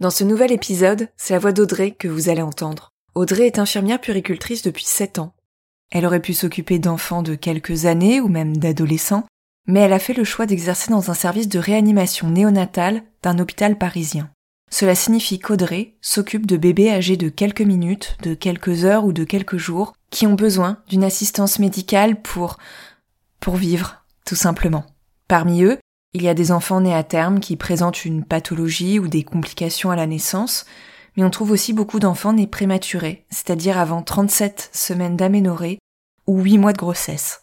Dans 0.00 0.10
ce 0.10 0.24
nouvel 0.24 0.52
épisode, 0.52 1.08
c'est 1.16 1.34
la 1.34 1.38
voix 1.38 1.52
d'Audrey 1.52 1.92
que 1.92 2.08
vous 2.08 2.28
allez 2.28 2.42
entendre. 2.42 2.90
Audrey 3.14 3.46
est 3.46 3.58
infirmière 3.58 4.00
puéricultrice 4.00 4.62
depuis 4.62 4.84
7 4.84 5.18
ans. 5.18 5.34
Elle 5.90 6.06
aurait 6.06 6.20
pu 6.20 6.34
s'occuper 6.34 6.78
d'enfants 6.78 7.22
de 7.22 7.36
quelques 7.36 7.86
années 7.86 8.20
ou 8.20 8.28
même 8.28 8.56
d'adolescents, 8.56 9.24
mais 9.66 9.80
elle 9.80 9.92
a 9.92 9.98
fait 9.98 10.14
le 10.14 10.24
choix 10.24 10.46
d'exercer 10.46 10.90
dans 10.90 11.10
un 11.10 11.14
service 11.14 11.48
de 11.48 11.58
réanimation 11.58 12.28
néonatale 12.28 13.02
d'un 13.22 13.38
hôpital 13.38 13.78
parisien. 13.78 14.30
Cela 14.70 14.96
signifie 14.96 15.38
qu'Audrey 15.38 15.94
s'occupe 16.00 16.46
de 16.46 16.56
bébés 16.56 16.90
âgés 16.90 17.16
de 17.16 17.28
quelques 17.28 17.60
minutes, 17.60 18.16
de 18.22 18.34
quelques 18.34 18.84
heures 18.84 19.04
ou 19.04 19.12
de 19.12 19.22
quelques 19.22 19.58
jours, 19.58 19.92
qui 20.10 20.26
ont 20.26 20.34
besoin 20.34 20.78
d'une 20.88 21.04
assistance 21.04 21.60
médicale 21.60 22.20
pour, 22.20 22.58
pour 23.38 23.54
vivre, 23.54 24.04
tout 24.24 24.34
simplement. 24.34 24.84
Parmi 25.28 25.62
eux, 25.62 25.78
il 26.12 26.22
y 26.22 26.28
a 26.28 26.34
des 26.34 26.52
enfants 26.52 26.80
nés 26.80 26.94
à 26.94 27.02
terme 27.02 27.40
qui 27.40 27.56
présentent 27.56 28.04
une 28.04 28.24
pathologie 28.24 28.98
ou 28.98 29.08
des 29.08 29.24
complications 29.24 29.90
à 29.90 29.96
la 29.96 30.06
naissance, 30.06 30.64
mais 31.16 31.24
on 31.24 31.30
trouve 31.30 31.50
aussi 31.50 31.72
beaucoup 31.72 31.98
d'enfants 31.98 32.32
nés 32.32 32.46
prématurés, 32.46 33.24
c'est-à-dire 33.30 33.78
avant 33.78 34.02
37 34.02 34.70
semaines 34.72 35.16
d'aménorrhée 35.16 35.78
ou 36.26 36.40
8 36.40 36.58
mois 36.58 36.72
de 36.72 36.78
grossesse. 36.78 37.42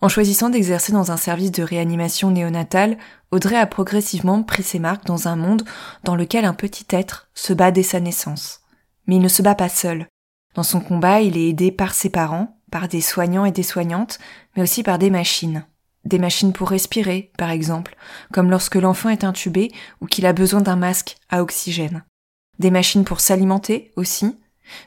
En 0.00 0.08
choisissant 0.08 0.50
d'exercer 0.50 0.92
dans 0.92 1.12
un 1.12 1.16
service 1.16 1.52
de 1.52 1.62
réanimation 1.62 2.30
néonatale, 2.30 2.98
Audrey 3.30 3.56
a 3.56 3.66
progressivement 3.66 4.42
pris 4.42 4.62
ses 4.62 4.78
marques 4.78 5.06
dans 5.06 5.28
un 5.28 5.36
monde 5.36 5.62
dans 6.02 6.14
lequel 6.14 6.44
un 6.44 6.52
petit 6.52 6.86
être 6.90 7.28
se 7.32 7.54
bat 7.54 7.70
dès 7.70 7.82
sa 7.82 8.00
naissance. 8.00 8.60
Mais 9.06 9.16
il 9.16 9.22
ne 9.22 9.28
se 9.28 9.40
bat 9.40 9.54
pas 9.54 9.70
seul. 9.70 10.06
Dans 10.54 10.62
son 10.62 10.80
combat, 10.80 11.22
il 11.22 11.38
est 11.38 11.48
aidé 11.48 11.72
par 11.72 11.94
ses 11.94 12.10
parents, 12.10 12.60
par 12.70 12.88
des 12.88 13.00
soignants 13.00 13.46
et 13.46 13.50
des 13.50 13.62
soignantes, 13.62 14.18
mais 14.56 14.62
aussi 14.62 14.82
par 14.82 14.98
des 14.98 15.10
machines. 15.10 15.64
Des 16.04 16.18
machines 16.18 16.52
pour 16.52 16.68
respirer, 16.68 17.30
par 17.38 17.50
exemple, 17.50 17.96
comme 18.32 18.50
lorsque 18.50 18.74
l'enfant 18.74 19.08
est 19.08 19.24
intubé 19.24 19.70
ou 20.00 20.06
qu'il 20.06 20.26
a 20.26 20.32
besoin 20.32 20.60
d'un 20.60 20.76
masque 20.76 21.16
à 21.30 21.42
oxygène. 21.42 22.04
Des 22.58 22.70
machines 22.70 23.04
pour 23.04 23.20
s'alimenter 23.20 23.90
aussi. 23.96 24.36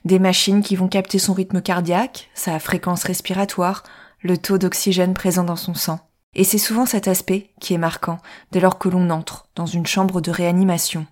Des 0.06 0.20
machines 0.20 0.62
qui 0.62 0.76
vont 0.76 0.88
capter 0.88 1.20
son 1.20 1.34
rythme 1.34 1.62
cardiaque, 1.62 2.30
sa 2.34 2.60
fréquence 2.60 3.04
respiratoire, 3.04 3.84
le 4.22 4.38
taux 4.38 4.58
d'oxygène 4.58 5.14
présent 5.14 5.44
dans 5.44 5.56
son 5.56 5.74
sang. 5.74 6.00
Et 6.36 6.44
c'est 6.44 6.58
souvent 6.58 6.86
cet 6.86 7.08
aspect 7.08 7.50
qui 7.60 7.74
est 7.74 7.80
marquant 7.80 8.20
dès 8.52 8.60
lors 8.60 8.78
que 8.78 8.90
l'on 8.90 9.10
entre 9.10 9.50
dans 9.56 9.66
une 9.66 9.88
chambre 9.88 10.22
de 10.22 10.32
réanimation. 10.32 11.08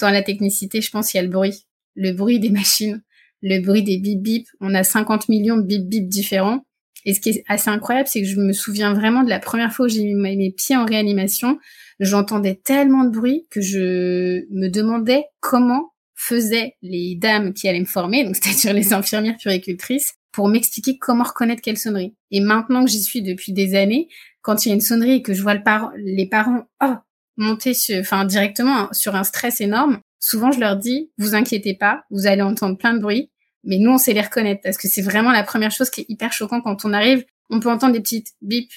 Dans 0.00 0.10
la 0.10 0.22
technicité, 0.22 0.80
je 0.80 0.90
pense 0.90 1.10
qu'il 1.10 1.18
y 1.18 1.20
a 1.20 1.24
le 1.24 1.30
bruit. 1.30 1.66
Le 1.94 2.12
bruit 2.12 2.38
des 2.40 2.50
machines, 2.50 3.02
le 3.42 3.60
bruit 3.60 3.82
des 3.82 3.98
bip 3.98 4.22
bip. 4.22 4.46
On 4.60 4.74
a 4.74 4.84
50 4.84 5.28
millions 5.28 5.56
de 5.56 5.62
bip 5.62 5.88
bip 5.88 6.08
différents. 6.08 6.64
Et 7.08 7.14
ce 7.14 7.20
qui 7.20 7.30
est 7.30 7.44
assez 7.48 7.70
incroyable, 7.70 8.06
c'est 8.06 8.20
que 8.20 8.28
je 8.28 8.36
me 8.36 8.52
souviens 8.52 8.92
vraiment 8.92 9.22
de 9.22 9.30
la 9.30 9.40
première 9.40 9.72
fois 9.72 9.86
où 9.86 9.88
j'ai 9.88 10.04
mis 10.04 10.14
mes 10.14 10.50
pieds 10.50 10.76
en 10.76 10.84
réanimation. 10.84 11.58
J'entendais 12.00 12.60
tellement 12.62 13.04
de 13.04 13.08
bruit 13.08 13.46
que 13.50 13.62
je 13.62 14.44
me 14.50 14.68
demandais 14.68 15.24
comment 15.40 15.94
faisaient 16.14 16.74
les 16.82 17.16
dames 17.16 17.54
qui 17.54 17.66
allaient 17.66 17.80
me 17.80 17.86
former, 17.86 18.24
donc 18.24 18.36
c'est-à-dire 18.42 18.74
les 18.74 18.92
infirmières 18.92 19.38
puricultrices, 19.38 20.16
pour 20.32 20.48
m'expliquer 20.48 20.98
comment 20.98 21.24
reconnaître 21.24 21.62
quelle 21.62 21.78
sonnerie. 21.78 22.14
Et 22.30 22.40
maintenant 22.40 22.84
que 22.84 22.90
j'y 22.90 23.00
suis 23.00 23.22
depuis 23.22 23.54
des 23.54 23.74
années, 23.74 24.08
quand 24.42 24.66
il 24.66 24.68
y 24.68 24.72
a 24.72 24.74
une 24.74 24.82
sonnerie 24.82 25.12
et 25.12 25.22
que 25.22 25.32
je 25.32 25.40
vois 25.40 25.54
les 25.96 26.28
parents 26.28 26.64
oh, 26.84 26.94
monter 27.38 27.72
sur, 27.72 27.98
enfin 28.00 28.26
directement 28.26 28.88
sur 28.92 29.14
un 29.14 29.24
stress 29.24 29.62
énorme, 29.62 30.00
souvent 30.20 30.52
je 30.52 30.60
leur 30.60 30.76
dis 30.76 31.10
vous 31.16 31.34
inquiétez 31.34 31.72
pas, 31.72 32.02
vous 32.10 32.26
allez 32.26 32.42
entendre 32.42 32.76
plein 32.76 32.92
de 32.92 33.00
bruit, 33.00 33.30
mais 33.64 33.78
nous 33.78 33.90
on 33.90 33.98
sait 33.98 34.12
les 34.12 34.20
reconnaître 34.20 34.60
parce 34.62 34.76
que 34.76 34.88
c'est 34.88 35.02
vraiment 35.02 35.32
la 35.32 35.42
première 35.42 35.70
chose 35.70 35.90
qui 35.90 36.02
est 36.02 36.06
hyper 36.08 36.32
choquant 36.32 36.60
quand 36.60 36.84
on 36.84 36.92
arrive. 36.92 37.24
On 37.50 37.60
peut 37.60 37.70
entendre 37.70 37.92
des 37.92 38.00
petites 38.00 38.34
bip, 38.42 38.70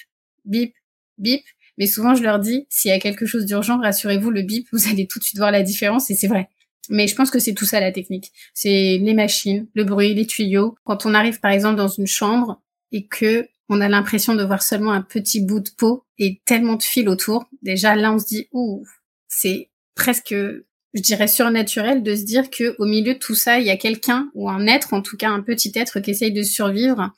bip, 0.44 0.74
bip, 1.18 1.44
mais 1.78 1.86
souvent 1.86 2.14
je 2.14 2.22
leur 2.22 2.38
dis 2.38 2.66
s'il 2.68 2.90
y 2.90 2.94
a 2.94 2.98
quelque 2.98 3.26
chose 3.26 3.46
d'urgent, 3.46 3.78
rassurez-vous, 3.80 4.30
le 4.30 4.42
bip, 4.42 4.66
vous 4.72 4.88
allez 4.88 5.06
tout 5.06 5.18
de 5.18 5.24
suite 5.24 5.38
voir 5.38 5.50
la 5.50 5.62
différence 5.62 6.10
et 6.10 6.14
c'est 6.14 6.28
vrai. 6.28 6.48
Mais 6.88 7.06
je 7.06 7.14
pense 7.14 7.30
que 7.30 7.38
c'est 7.38 7.54
tout 7.54 7.64
ça 7.64 7.80
la 7.80 7.92
technique. 7.92 8.32
C'est 8.54 8.98
les 9.00 9.14
machines, 9.14 9.68
le 9.74 9.84
bruit, 9.84 10.14
les 10.14 10.26
tuyaux. 10.26 10.74
Quand 10.84 11.06
on 11.06 11.14
arrive 11.14 11.38
par 11.40 11.52
exemple 11.52 11.76
dans 11.76 11.88
une 11.88 12.08
chambre 12.08 12.60
et 12.90 13.06
que 13.06 13.46
on 13.68 13.80
a 13.80 13.88
l'impression 13.88 14.34
de 14.34 14.44
voir 14.44 14.62
seulement 14.62 14.92
un 14.92 15.00
petit 15.00 15.40
bout 15.40 15.60
de 15.60 15.70
peau 15.70 16.04
et 16.18 16.42
tellement 16.44 16.74
de 16.74 16.82
fils 16.82 17.08
autour. 17.08 17.46
Déjà 17.62 17.94
là, 17.96 18.12
on 18.12 18.18
se 18.18 18.26
dit 18.26 18.48
ouh, 18.52 18.84
c'est 19.28 19.70
presque, 19.94 20.34
je 20.94 21.00
dirais 21.00 21.28
surnaturel 21.28 22.02
de 22.02 22.14
se 22.14 22.22
dire 22.22 22.50
que 22.50 22.74
au 22.78 22.84
milieu 22.84 23.14
de 23.14 23.18
tout 23.18 23.34
ça, 23.34 23.58
il 23.58 23.66
y 23.66 23.70
a 23.70 23.76
quelqu'un 23.76 24.30
ou 24.34 24.48
un 24.48 24.66
être, 24.66 24.94
en 24.94 25.02
tout 25.02 25.16
cas 25.16 25.30
un 25.30 25.40
petit 25.40 25.72
être, 25.74 26.00
qui 26.00 26.10
essaye 26.10 26.32
de 26.32 26.42
survivre. 26.42 27.10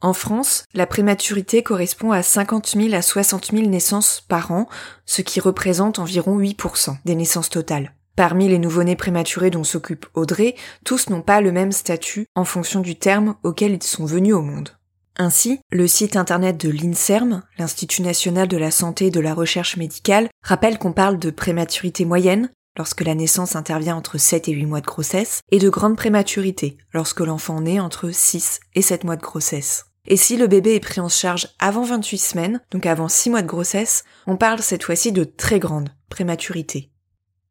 En 0.00 0.12
France, 0.12 0.64
la 0.74 0.86
prématurité 0.86 1.62
correspond 1.62 2.12
à 2.12 2.22
50 2.22 2.74
000 2.76 2.94
à 2.94 3.02
60 3.02 3.52
000 3.52 3.68
naissances 3.68 4.22
par 4.28 4.50
an, 4.50 4.68
ce 5.06 5.22
qui 5.22 5.40
représente 5.40 5.98
environ 5.98 6.38
8% 6.38 6.96
des 7.04 7.14
naissances 7.14 7.48
totales. 7.48 7.92
Parmi 8.14 8.48
les 8.48 8.58
nouveau-nés 8.58 8.96
prématurés 8.96 9.50
dont 9.50 9.64
s'occupe 9.64 10.06
Audrey, 10.14 10.54
tous 10.84 11.10
n'ont 11.10 11.22
pas 11.22 11.40
le 11.40 11.52
même 11.52 11.72
statut 11.72 12.26
en 12.34 12.44
fonction 12.44 12.80
du 12.80 12.96
terme 12.96 13.36
auquel 13.42 13.72
ils 13.72 13.82
sont 13.82 14.06
venus 14.06 14.34
au 14.34 14.42
monde. 14.42 14.70
Ainsi, 15.18 15.60
le 15.70 15.86
site 15.86 16.16
internet 16.16 16.58
de 16.58 16.70
l'INSERM, 16.70 17.42
l'Institut 17.58 18.02
national 18.02 18.48
de 18.48 18.56
la 18.58 18.70
santé 18.70 19.06
et 19.06 19.10
de 19.10 19.20
la 19.20 19.32
recherche 19.32 19.76
médicale, 19.76 20.28
rappelle 20.42 20.78
qu'on 20.78 20.92
parle 20.92 21.18
de 21.18 21.30
prématurité 21.30 22.04
moyenne, 22.04 22.50
lorsque 22.76 23.02
la 23.02 23.14
naissance 23.14 23.56
intervient 23.56 23.96
entre 23.96 24.18
7 24.18 24.48
et 24.48 24.52
8 24.52 24.66
mois 24.66 24.80
de 24.80 24.86
grossesse, 24.86 25.40
et 25.50 25.58
de 25.58 25.68
grande 25.68 25.96
prématurité, 25.96 26.76
lorsque 26.92 27.20
l'enfant 27.20 27.60
naît 27.60 27.80
entre 27.80 28.10
6 28.10 28.60
et 28.74 28.82
7 28.82 29.04
mois 29.04 29.16
de 29.16 29.22
grossesse. 29.22 29.86
Et 30.06 30.16
si 30.16 30.36
le 30.36 30.46
bébé 30.46 30.74
est 30.74 30.80
pris 30.80 31.00
en 31.00 31.08
charge 31.08 31.48
avant 31.58 31.82
28 31.82 32.18
semaines, 32.18 32.60
donc 32.70 32.86
avant 32.86 33.08
6 33.08 33.30
mois 33.30 33.42
de 33.42 33.48
grossesse, 33.48 34.04
on 34.26 34.36
parle 34.36 34.60
cette 34.62 34.84
fois-ci 34.84 35.12
de 35.12 35.24
très 35.24 35.58
grande 35.58 35.90
prématurité. 36.08 36.90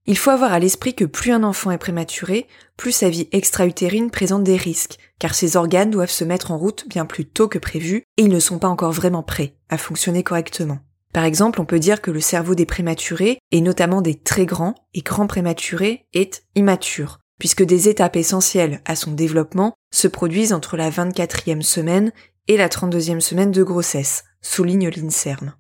Il 0.08 0.18
faut 0.18 0.30
avoir 0.30 0.54
à 0.54 0.60
l'esprit 0.60 0.94
que 0.94 1.04
plus 1.04 1.32
un 1.32 1.44
enfant 1.44 1.72
est 1.72 1.80
prématuré, 1.80 2.48
plus 2.78 2.92
sa 2.92 3.10
vie 3.10 3.28
extra-utérine 3.32 4.12
présente 4.12 4.44
des 4.44 4.56
risques, 4.56 5.00
car 5.18 5.34
ses 5.34 5.58
organes 5.58 5.90
doivent 5.90 6.12
se 6.12 6.24
mettre 6.24 6.52
en 6.52 6.60
route 6.60 6.88
bien 6.88 7.06
plus 7.06 7.26
tôt 7.26 7.48
que 7.48 7.58
prévu 7.58 8.04
et 8.18 8.22
ils 8.22 8.30
ne 8.30 8.40
sont 8.40 8.60
pas 8.60 8.68
encore 8.68 8.92
vraiment 8.92 9.24
prêts 9.24 9.56
à 9.70 9.80
fonctionner 9.80 10.22
correctement. 10.22 10.80
Par 11.16 11.24
exemple, 11.24 11.62
on 11.62 11.66
peut 11.66 11.80
dire 11.80 12.02
que 12.02 12.12
le 12.12 12.20
cerveau 12.20 12.56
des 12.56 12.66
prématurés, 12.66 13.40
et 13.52 13.62
notamment 13.62 14.02
des 14.02 14.16
très 14.16 14.46
grands 14.46 14.76
et 14.94 15.00
grands 15.00 15.28
prématurés, 15.28 16.08
est 16.12 16.44
immature, 16.56 17.20
puisque 17.40 17.64
des 17.64 17.88
étapes 17.88 18.18
essentielles 18.18 18.82
à 18.84 18.98
son 18.98 19.14
développement 19.14 19.76
se 19.94 20.10
produisent 20.10 20.52
entre 20.52 20.76
la 20.76 20.90
24e 20.90 21.62
semaine 21.62 22.12
et 22.50 22.58
la 22.58 22.68
32e 22.68 23.22
semaine 23.22 23.52
de 23.52 23.64
grossesse, 23.64 24.26
souligne 24.42 24.90
l'INSERM. 24.90 25.56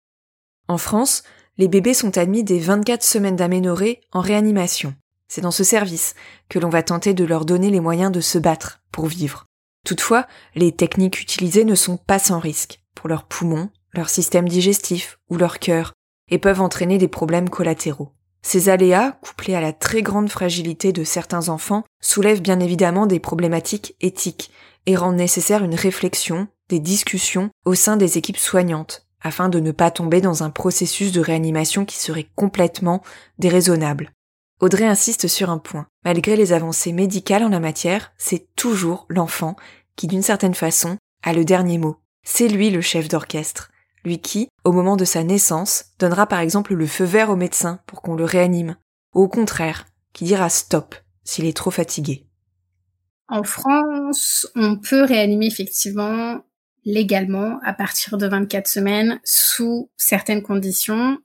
En 0.67 0.77
France, 0.77 1.23
les 1.57 1.69
bébés 1.69 1.93
sont 1.93 2.17
admis 2.17 2.43
dès 2.43 2.59
24 2.59 3.01
semaines 3.01 3.37
d'aménorrhée 3.37 4.01
en 4.11 4.19
réanimation. 4.19 4.93
C'est 5.29 5.39
dans 5.39 5.51
ce 5.51 5.63
service 5.63 6.15
que 6.49 6.59
l'on 6.59 6.69
va 6.69 6.83
tenter 6.83 7.13
de 7.13 7.23
leur 7.23 7.45
donner 7.45 7.69
les 7.69 7.79
moyens 7.79 8.11
de 8.11 8.19
se 8.19 8.39
battre 8.39 8.81
pour 8.91 9.05
vivre. 9.05 9.45
Toutefois, 9.85 10.27
les 10.53 10.73
techniques 10.73 11.21
utilisées 11.21 11.63
ne 11.63 11.75
sont 11.75 11.95
pas 11.95 12.19
sans 12.19 12.39
risque 12.39 12.81
pour 12.93 13.07
leurs 13.07 13.23
poumons, 13.23 13.69
leur 13.95 14.09
système 14.09 14.47
digestif 14.47 15.19
ou 15.29 15.37
leur 15.37 15.59
cœur 15.59 15.93
et 16.29 16.37
peuvent 16.37 16.61
entraîner 16.61 16.97
des 16.97 17.07
problèmes 17.07 17.49
collatéraux. 17.49 18.11
Ces 18.41 18.69
aléas, 18.69 19.13
couplés 19.23 19.55
à 19.55 19.61
la 19.61 19.73
très 19.73 20.03
grande 20.03 20.29
fragilité 20.29 20.91
de 20.91 21.03
certains 21.03 21.49
enfants, 21.49 21.83
soulèvent 21.99 22.41
bien 22.41 22.59
évidemment 22.59 23.07
des 23.07 23.19
problématiques 23.19 23.95
éthiques 24.01 24.51
et 24.85 24.95
rendent 24.95 25.15
nécessaire 25.15 25.63
une 25.63 25.73
réflexion, 25.73 26.47
des 26.69 26.79
discussions 26.79 27.49
au 27.65 27.73
sein 27.73 27.97
des 27.97 28.17
équipes 28.19 28.37
soignantes 28.37 29.07
afin 29.21 29.49
de 29.49 29.59
ne 29.59 29.71
pas 29.71 29.89
tomber 29.89 30.21
dans 30.21 30.43
un 30.43 30.51
processus 30.51 31.11
de 31.11 31.21
réanimation 31.21 31.85
qui 31.85 31.97
serait 31.97 32.27
complètement 32.35 33.01
déraisonnable. 33.39 34.11
Audrey 34.59 34.85
insiste 34.85 35.27
sur 35.27 35.49
un 35.49 35.57
point. 35.57 35.87
Malgré 36.05 36.35
les 36.35 36.53
avancées 36.53 36.93
médicales 36.93 37.43
en 37.43 37.49
la 37.49 37.59
matière, 37.59 38.13
c'est 38.17 38.47
toujours 38.55 39.07
l'enfant 39.09 39.55
qui, 39.95 40.05
d'une 40.05 40.21
certaine 40.21 40.53
façon, 40.53 40.97
a 41.23 41.33
le 41.33 41.43
dernier 41.43 41.79
mot. 41.79 41.97
C'est 42.23 42.47
lui 42.47 42.69
le 42.69 42.81
chef 42.81 43.07
d'orchestre. 43.07 43.71
Lui 44.05 44.19
qui, 44.19 44.47
au 44.63 44.71
moment 44.71 44.95
de 44.95 45.05
sa 45.05 45.23
naissance, 45.23 45.85
donnera 45.99 46.27
par 46.27 46.39
exemple 46.39 46.75
le 46.75 46.85
feu 46.85 47.03
vert 47.03 47.31
au 47.31 47.35
médecin 47.35 47.79
pour 47.87 48.01
qu'on 48.01 48.15
le 48.15 48.23
réanime. 48.23 48.77
Au 49.13 49.27
contraire, 49.27 49.85
qui 50.13 50.25
dira 50.25 50.49
stop 50.49 50.95
s'il 51.23 51.45
est 51.45 51.57
trop 51.57 51.71
fatigué. 51.71 52.27
En 53.27 53.43
France, 53.43 54.47
on 54.55 54.77
peut 54.77 55.03
réanimer 55.03 55.47
effectivement 55.47 56.39
légalement 56.85 57.59
à 57.63 57.73
partir 57.73 58.17
de 58.17 58.27
24 58.27 58.67
semaines 58.67 59.19
sous 59.23 59.89
certaines 59.97 60.43
conditions. 60.43 61.17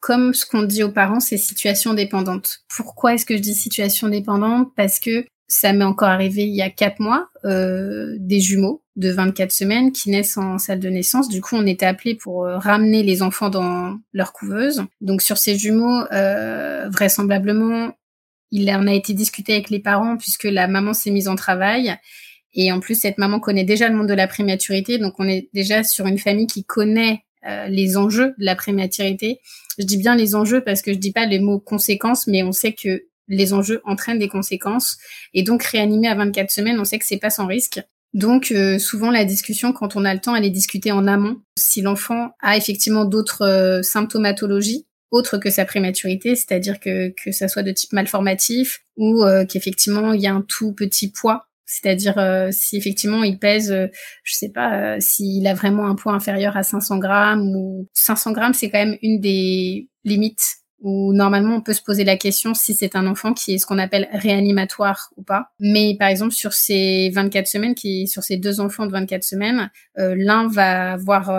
Comme 0.00 0.32
ce 0.32 0.46
qu'on 0.46 0.62
dit 0.62 0.84
aux 0.84 0.92
parents, 0.92 1.18
c'est 1.18 1.36
situation 1.36 1.92
dépendante. 1.92 2.60
Pourquoi 2.68 3.14
est-ce 3.14 3.26
que 3.26 3.36
je 3.36 3.42
dis 3.42 3.54
situation 3.54 4.08
dépendante? 4.08 4.68
Parce 4.76 5.00
que 5.00 5.26
ça 5.48 5.72
m'est 5.72 5.84
encore 5.84 6.08
arrivé 6.08 6.44
il 6.44 6.54
y 6.54 6.62
a 6.62 6.70
quatre 6.70 7.00
mois, 7.00 7.28
euh, 7.44 8.14
des 8.20 8.38
jumeaux 8.38 8.84
de 8.98 9.10
24 9.10 9.50
semaines 9.50 9.92
qui 9.92 10.10
naissent 10.10 10.36
en 10.36 10.58
salle 10.58 10.80
de 10.80 10.90
naissance. 10.90 11.28
Du 11.28 11.40
coup, 11.40 11.56
on 11.56 11.66
était 11.66 11.86
appelé 11.86 12.14
pour 12.14 12.44
euh, 12.44 12.58
ramener 12.58 13.02
les 13.02 13.22
enfants 13.22 13.48
dans 13.48 13.96
leur 14.12 14.32
couveuse. 14.32 14.84
Donc 15.00 15.22
sur 15.22 15.38
ces 15.38 15.56
jumeaux, 15.56 16.04
euh, 16.12 16.88
vraisemblablement, 16.90 17.92
il 18.50 18.70
en 18.70 18.86
a 18.86 18.92
été 18.92 19.14
discuté 19.14 19.54
avec 19.54 19.70
les 19.70 19.80
parents 19.80 20.16
puisque 20.16 20.44
la 20.44 20.68
maman 20.68 20.92
s'est 20.92 21.10
mise 21.10 21.28
en 21.28 21.36
travail 21.36 21.98
et 22.54 22.72
en 22.72 22.80
plus, 22.80 22.98
cette 22.98 23.18
maman 23.18 23.40
connaît 23.40 23.64
déjà 23.64 23.88
le 23.88 23.96
monde 23.96 24.08
de 24.08 24.14
la 24.14 24.26
prématurité, 24.26 24.98
donc 24.98 25.14
on 25.18 25.28
est 25.28 25.48
déjà 25.52 25.84
sur 25.84 26.06
une 26.06 26.18
famille 26.18 26.46
qui 26.46 26.64
connaît 26.64 27.24
euh, 27.46 27.68
les 27.68 27.96
enjeux 27.96 28.34
de 28.38 28.44
la 28.44 28.56
prématurité. 28.56 29.40
Je 29.78 29.84
dis 29.84 29.96
bien 29.96 30.16
les 30.16 30.34
enjeux 30.34 30.62
parce 30.62 30.82
que 30.82 30.92
je 30.92 30.98
dis 30.98 31.12
pas 31.12 31.26
les 31.26 31.38
mots 31.38 31.60
conséquences, 31.60 32.26
mais 32.26 32.42
on 32.42 32.52
sait 32.52 32.72
que 32.72 33.04
les 33.28 33.52
enjeux 33.52 33.80
entraînent 33.84 34.18
des 34.18 34.28
conséquences. 34.28 34.98
Et 35.34 35.42
donc 35.42 35.62
réanimer 35.62 36.08
à 36.08 36.14
24 36.14 36.50
semaines, 36.50 36.80
on 36.80 36.84
sait 36.84 36.98
que 36.98 37.06
c'est 37.06 37.18
pas 37.18 37.30
sans 37.30 37.46
risque. 37.46 37.80
Donc 38.14 38.52
euh, 38.52 38.78
souvent 38.78 39.10
la 39.10 39.24
discussion, 39.24 39.72
quand 39.72 39.96
on 39.96 40.04
a 40.04 40.14
le 40.14 40.20
temps, 40.20 40.34
elle 40.34 40.44
est 40.44 40.50
discutée 40.50 40.92
en 40.92 41.06
amont. 41.06 41.40
Si 41.56 41.82
l'enfant 41.82 42.30
a 42.40 42.56
effectivement 42.56 43.04
d'autres 43.04 43.42
euh, 43.42 43.82
symptomatologies, 43.82 44.86
autres 45.10 45.38
que 45.38 45.50
sa 45.50 45.64
prématurité, 45.64 46.34
c'est-à-dire 46.36 46.80
que, 46.80 47.10
que 47.10 47.32
ça 47.32 47.48
soit 47.48 47.62
de 47.62 47.72
type 47.72 47.92
malformatif 47.92 48.80
ou 48.96 49.24
qu'effectivement 49.48 50.12
il 50.12 50.20
y 50.20 50.26
a 50.26 50.34
un 50.34 50.42
tout 50.42 50.74
petit 50.74 51.10
poids 51.10 51.48
c'est-à-dire 51.68 52.18
euh, 52.18 52.48
si 52.50 52.78
effectivement 52.78 53.22
il 53.22 53.38
pèse, 53.38 53.70
euh, 53.70 53.88
je 54.24 54.34
sais 54.34 54.48
pas, 54.48 54.94
euh, 54.94 54.96
s'il 55.00 55.46
a 55.46 55.54
vraiment 55.54 55.86
un 55.86 55.94
poids 55.94 56.14
inférieur 56.14 56.56
à 56.56 56.62
500 56.62 56.98
grammes 56.98 57.46
ou 57.54 57.86
500 57.92 58.32
grammes, 58.32 58.54
c'est 58.54 58.70
quand 58.70 58.78
même 58.78 58.96
une 59.02 59.20
des 59.20 59.88
limites 60.02 60.57
où 60.80 61.12
normalement 61.12 61.56
on 61.56 61.60
peut 61.60 61.72
se 61.72 61.82
poser 61.82 62.04
la 62.04 62.16
question 62.16 62.54
si 62.54 62.74
c'est 62.74 62.94
un 62.94 63.06
enfant 63.06 63.34
qui 63.34 63.54
est 63.54 63.58
ce 63.58 63.66
qu'on 63.66 63.78
appelle 63.78 64.08
réanimatoire 64.12 65.10
ou 65.16 65.22
pas. 65.22 65.50
Mais 65.58 65.96
par 65.98 66.08
exemple 66.08 66.32
sur 66.32 66.52
ces 66.52 67.10
24 67.10 67.46
semaines, 67.46 67.74
qui 67.74 68.06
sur 68.06 68.22
ces 68.22 68.36
deux 68.36 68.60
enfants 68.60 68.86
de 68.86 68.92
24 68.92 69.24
semaines, 69.24 69.70
l'un 69.96 70.46
va 70.48 70.92
avoir 70.92 71.30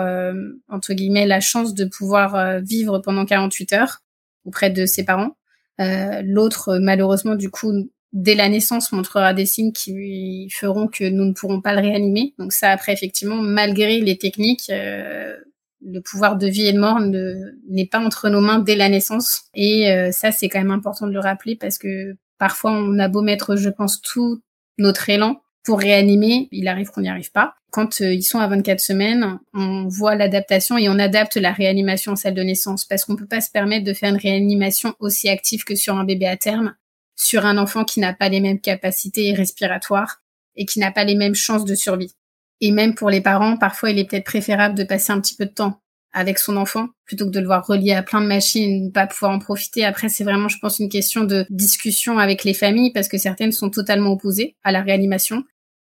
entre 0.68 0.92
guillemets 0.92 1.26
la 1.26 1.40
chance 1.40 1.72
de 1.72 1.86
pouvoir 1.86 2.60
vivre 2.60 2.98
pendant 2.98 3.24
48 3.24 3.72
heures 3.72 3.98
auprès 4.44 4.68
de 4.68 4.84
ses 4.84 5.04
parents. 5.04 5.36
L'autre 5.78 6.78
malheureusement 6.78 7.34
du 7.34 7.50
coup 7.50 7.72
dès 8.12 8.34
la 8.34 8.48
naissance 8.48 8.92
montrera 8.92 9.34
des 9.34 9.46
signes 9.46 9.72
qui 9.72 10.48
feront 10.50 10.88
que 10.88 11.04
nous 11.04 11.24
ne 11.24 11.32
pourrons 11.32 11.60
pas 11.60 11.74
le 11.74 11.80
réanimer. 11.80 12.34
Donc 12.38 12.52
ça, 12.52 12.70
après, 12.70 12.92
effectivement, 12.92 13.36
malgré 13.36 14.00
les 14.00 14.18
techniques, 14.18 14.70
euh, 14.70 15.36
le 15.82 16.00
pouvoir 16.00 16.36
de 16.36 16.46
vie 16.46 16.66
et 16.66 16.72
de 16.72 16.78
mort 16.78 17.00
n'est 17.00 17.86
pas 17.86 18.00
entre 18.00 18.28
nos 18.28 18.40
mains 18.40 18.58
dès 18.58 18.76
la 18.76 18.88
naissance. 18.88 19.44
Et 19.54 19.90
euh, 19.90 20.12
ça, 20.12 20.32
c'est 20.32 20.48
quand 20.48 20.58
même 20.58 20.70
important 20.70 21.06
de 21.06 21.12
le 21.12 21.20
rappeler 21.20 21.56
parce 21.56 21.78
que 21.78 22.16
parfois, 22.38 22.72
on 22.72 22.98
a 22.98 23.08
beau 23.08 23.22
mettre, 23.22 23.56
je 23.56 23.70
pense, 23.70 24.00
tout 24.00 24.42
notre 24.78 25.08
élan 25.08 25.42
pour 25.62 25.78
réanimer, 25.78 26.48
il 26.52 26.68
arrive 26.68 26.90
qu'on 26.90 27.02
n'y 27.02 27.08
arrive 27.10 27.32
pas. 27.32 27.54
Quand 27.70 28.00
euh, 28.00 28.14
ils 28.14 28.22
sont 28.22 28.38
à 28.38 28.46
24 28.46 28.80
semaines, 28.80 29.38
on 29.52 29.86
voit 29.88 30.14
l'adaptation 30.14 30.78
et 30.78 30.88
on 30.88 30.98
adapte 30.98 31.36
la 31.36 31.52
réanimation 31.52 32.12
en 32.12 32.16
salle 32.16 32.34
de 32.34 32.42
naissance 32.42 32.86
parce 32.86 33.04
qu'on 33.04 33.14
peut 33.14 33.26
pas 33.26 33.42
se 33.42 33.50
permettre 33.50 33.84
de 33.84 33.92
faire 33.92 34.08
une 34.08 34.16
réanimation 34.16 34.94
aussi 35.00 35.28
active 35.28 35.64
que 35.64 35.74
sur 35.74 35.96
un 35.96 36.04
bébé 36.04 36.26
à 36.26 36.36
terme 36.36 36.74
sur 37.20 37.44
un 37.44 37.58
enfant 37.58 37.84
qui 37.84 38.00
n'a 38.00 38.14
pas 38.14 38.30
les 38.30 38.40
mêmes 38.40 38.60
capacités 38.60 39.34
respiratoires 39.34 40.22
et 40.56 40.64
qui 40.64 40.78
n'a 40.78 40.90
pas 40.90 41.04
les 41.04 41.14
mêmes 41.14 41.34
chances 41.34 41.66
de 41.66 41.74
survie. 41.74 42.14
Et 42.60 42.72
même 42.72 42.94
pour 42.94 43.10
les 43.10 43.20
parents, 43.20 43.56
parfois 43.56 43.90
il 43.90 43.98
est 43.98 44.04
peut-être 44.04 44.24
préférable 44.24 44.76
de 44.76 44.84
passer 44.84 45.12
un 45.12 45.20
petit 45.20 45.36
peu 45.36 45.46
de 45.46 45.50
temps 45.50 45.80
avec 46.12 46.38
son 46.38 46.56
enfant 46.56 46.88
plutôt 47.04 47.26
que 47.26 47.30
de 47.30 47.40
le 47.40 47.46
voir 47.46 47.64
relié 47.64 47.92
à 47.92 48.02
plein 48.02 48.20
de 48.20 48.26
machines 48.26 48.90
pas 48.92 49.06
pouvoir 49.06 49.32
en 49.32 49.38
profiter. 49.38 49.84
Après, 49.84 50.08
c'est 50.08 50.24
vraiment, 50.24 50.48
je 50.48 50.58
pense, 50.58 50.78
une 50.80 50.88
question 50.88 51.24
de 51.24 51.46
discussion 51.50 52.18
avec 52.18 52.44
les 52.44 52.54
familles 52.54 52.92
parce 52.92 53.08
que 53.08 53.18
certaines 53.18 53.52
sont 53.52 53.70
totalement 53.70 54.10
opposées 54.10 54.56
à 54.64 54.72
la 54.72 54.82
réanimation 54.82 55.44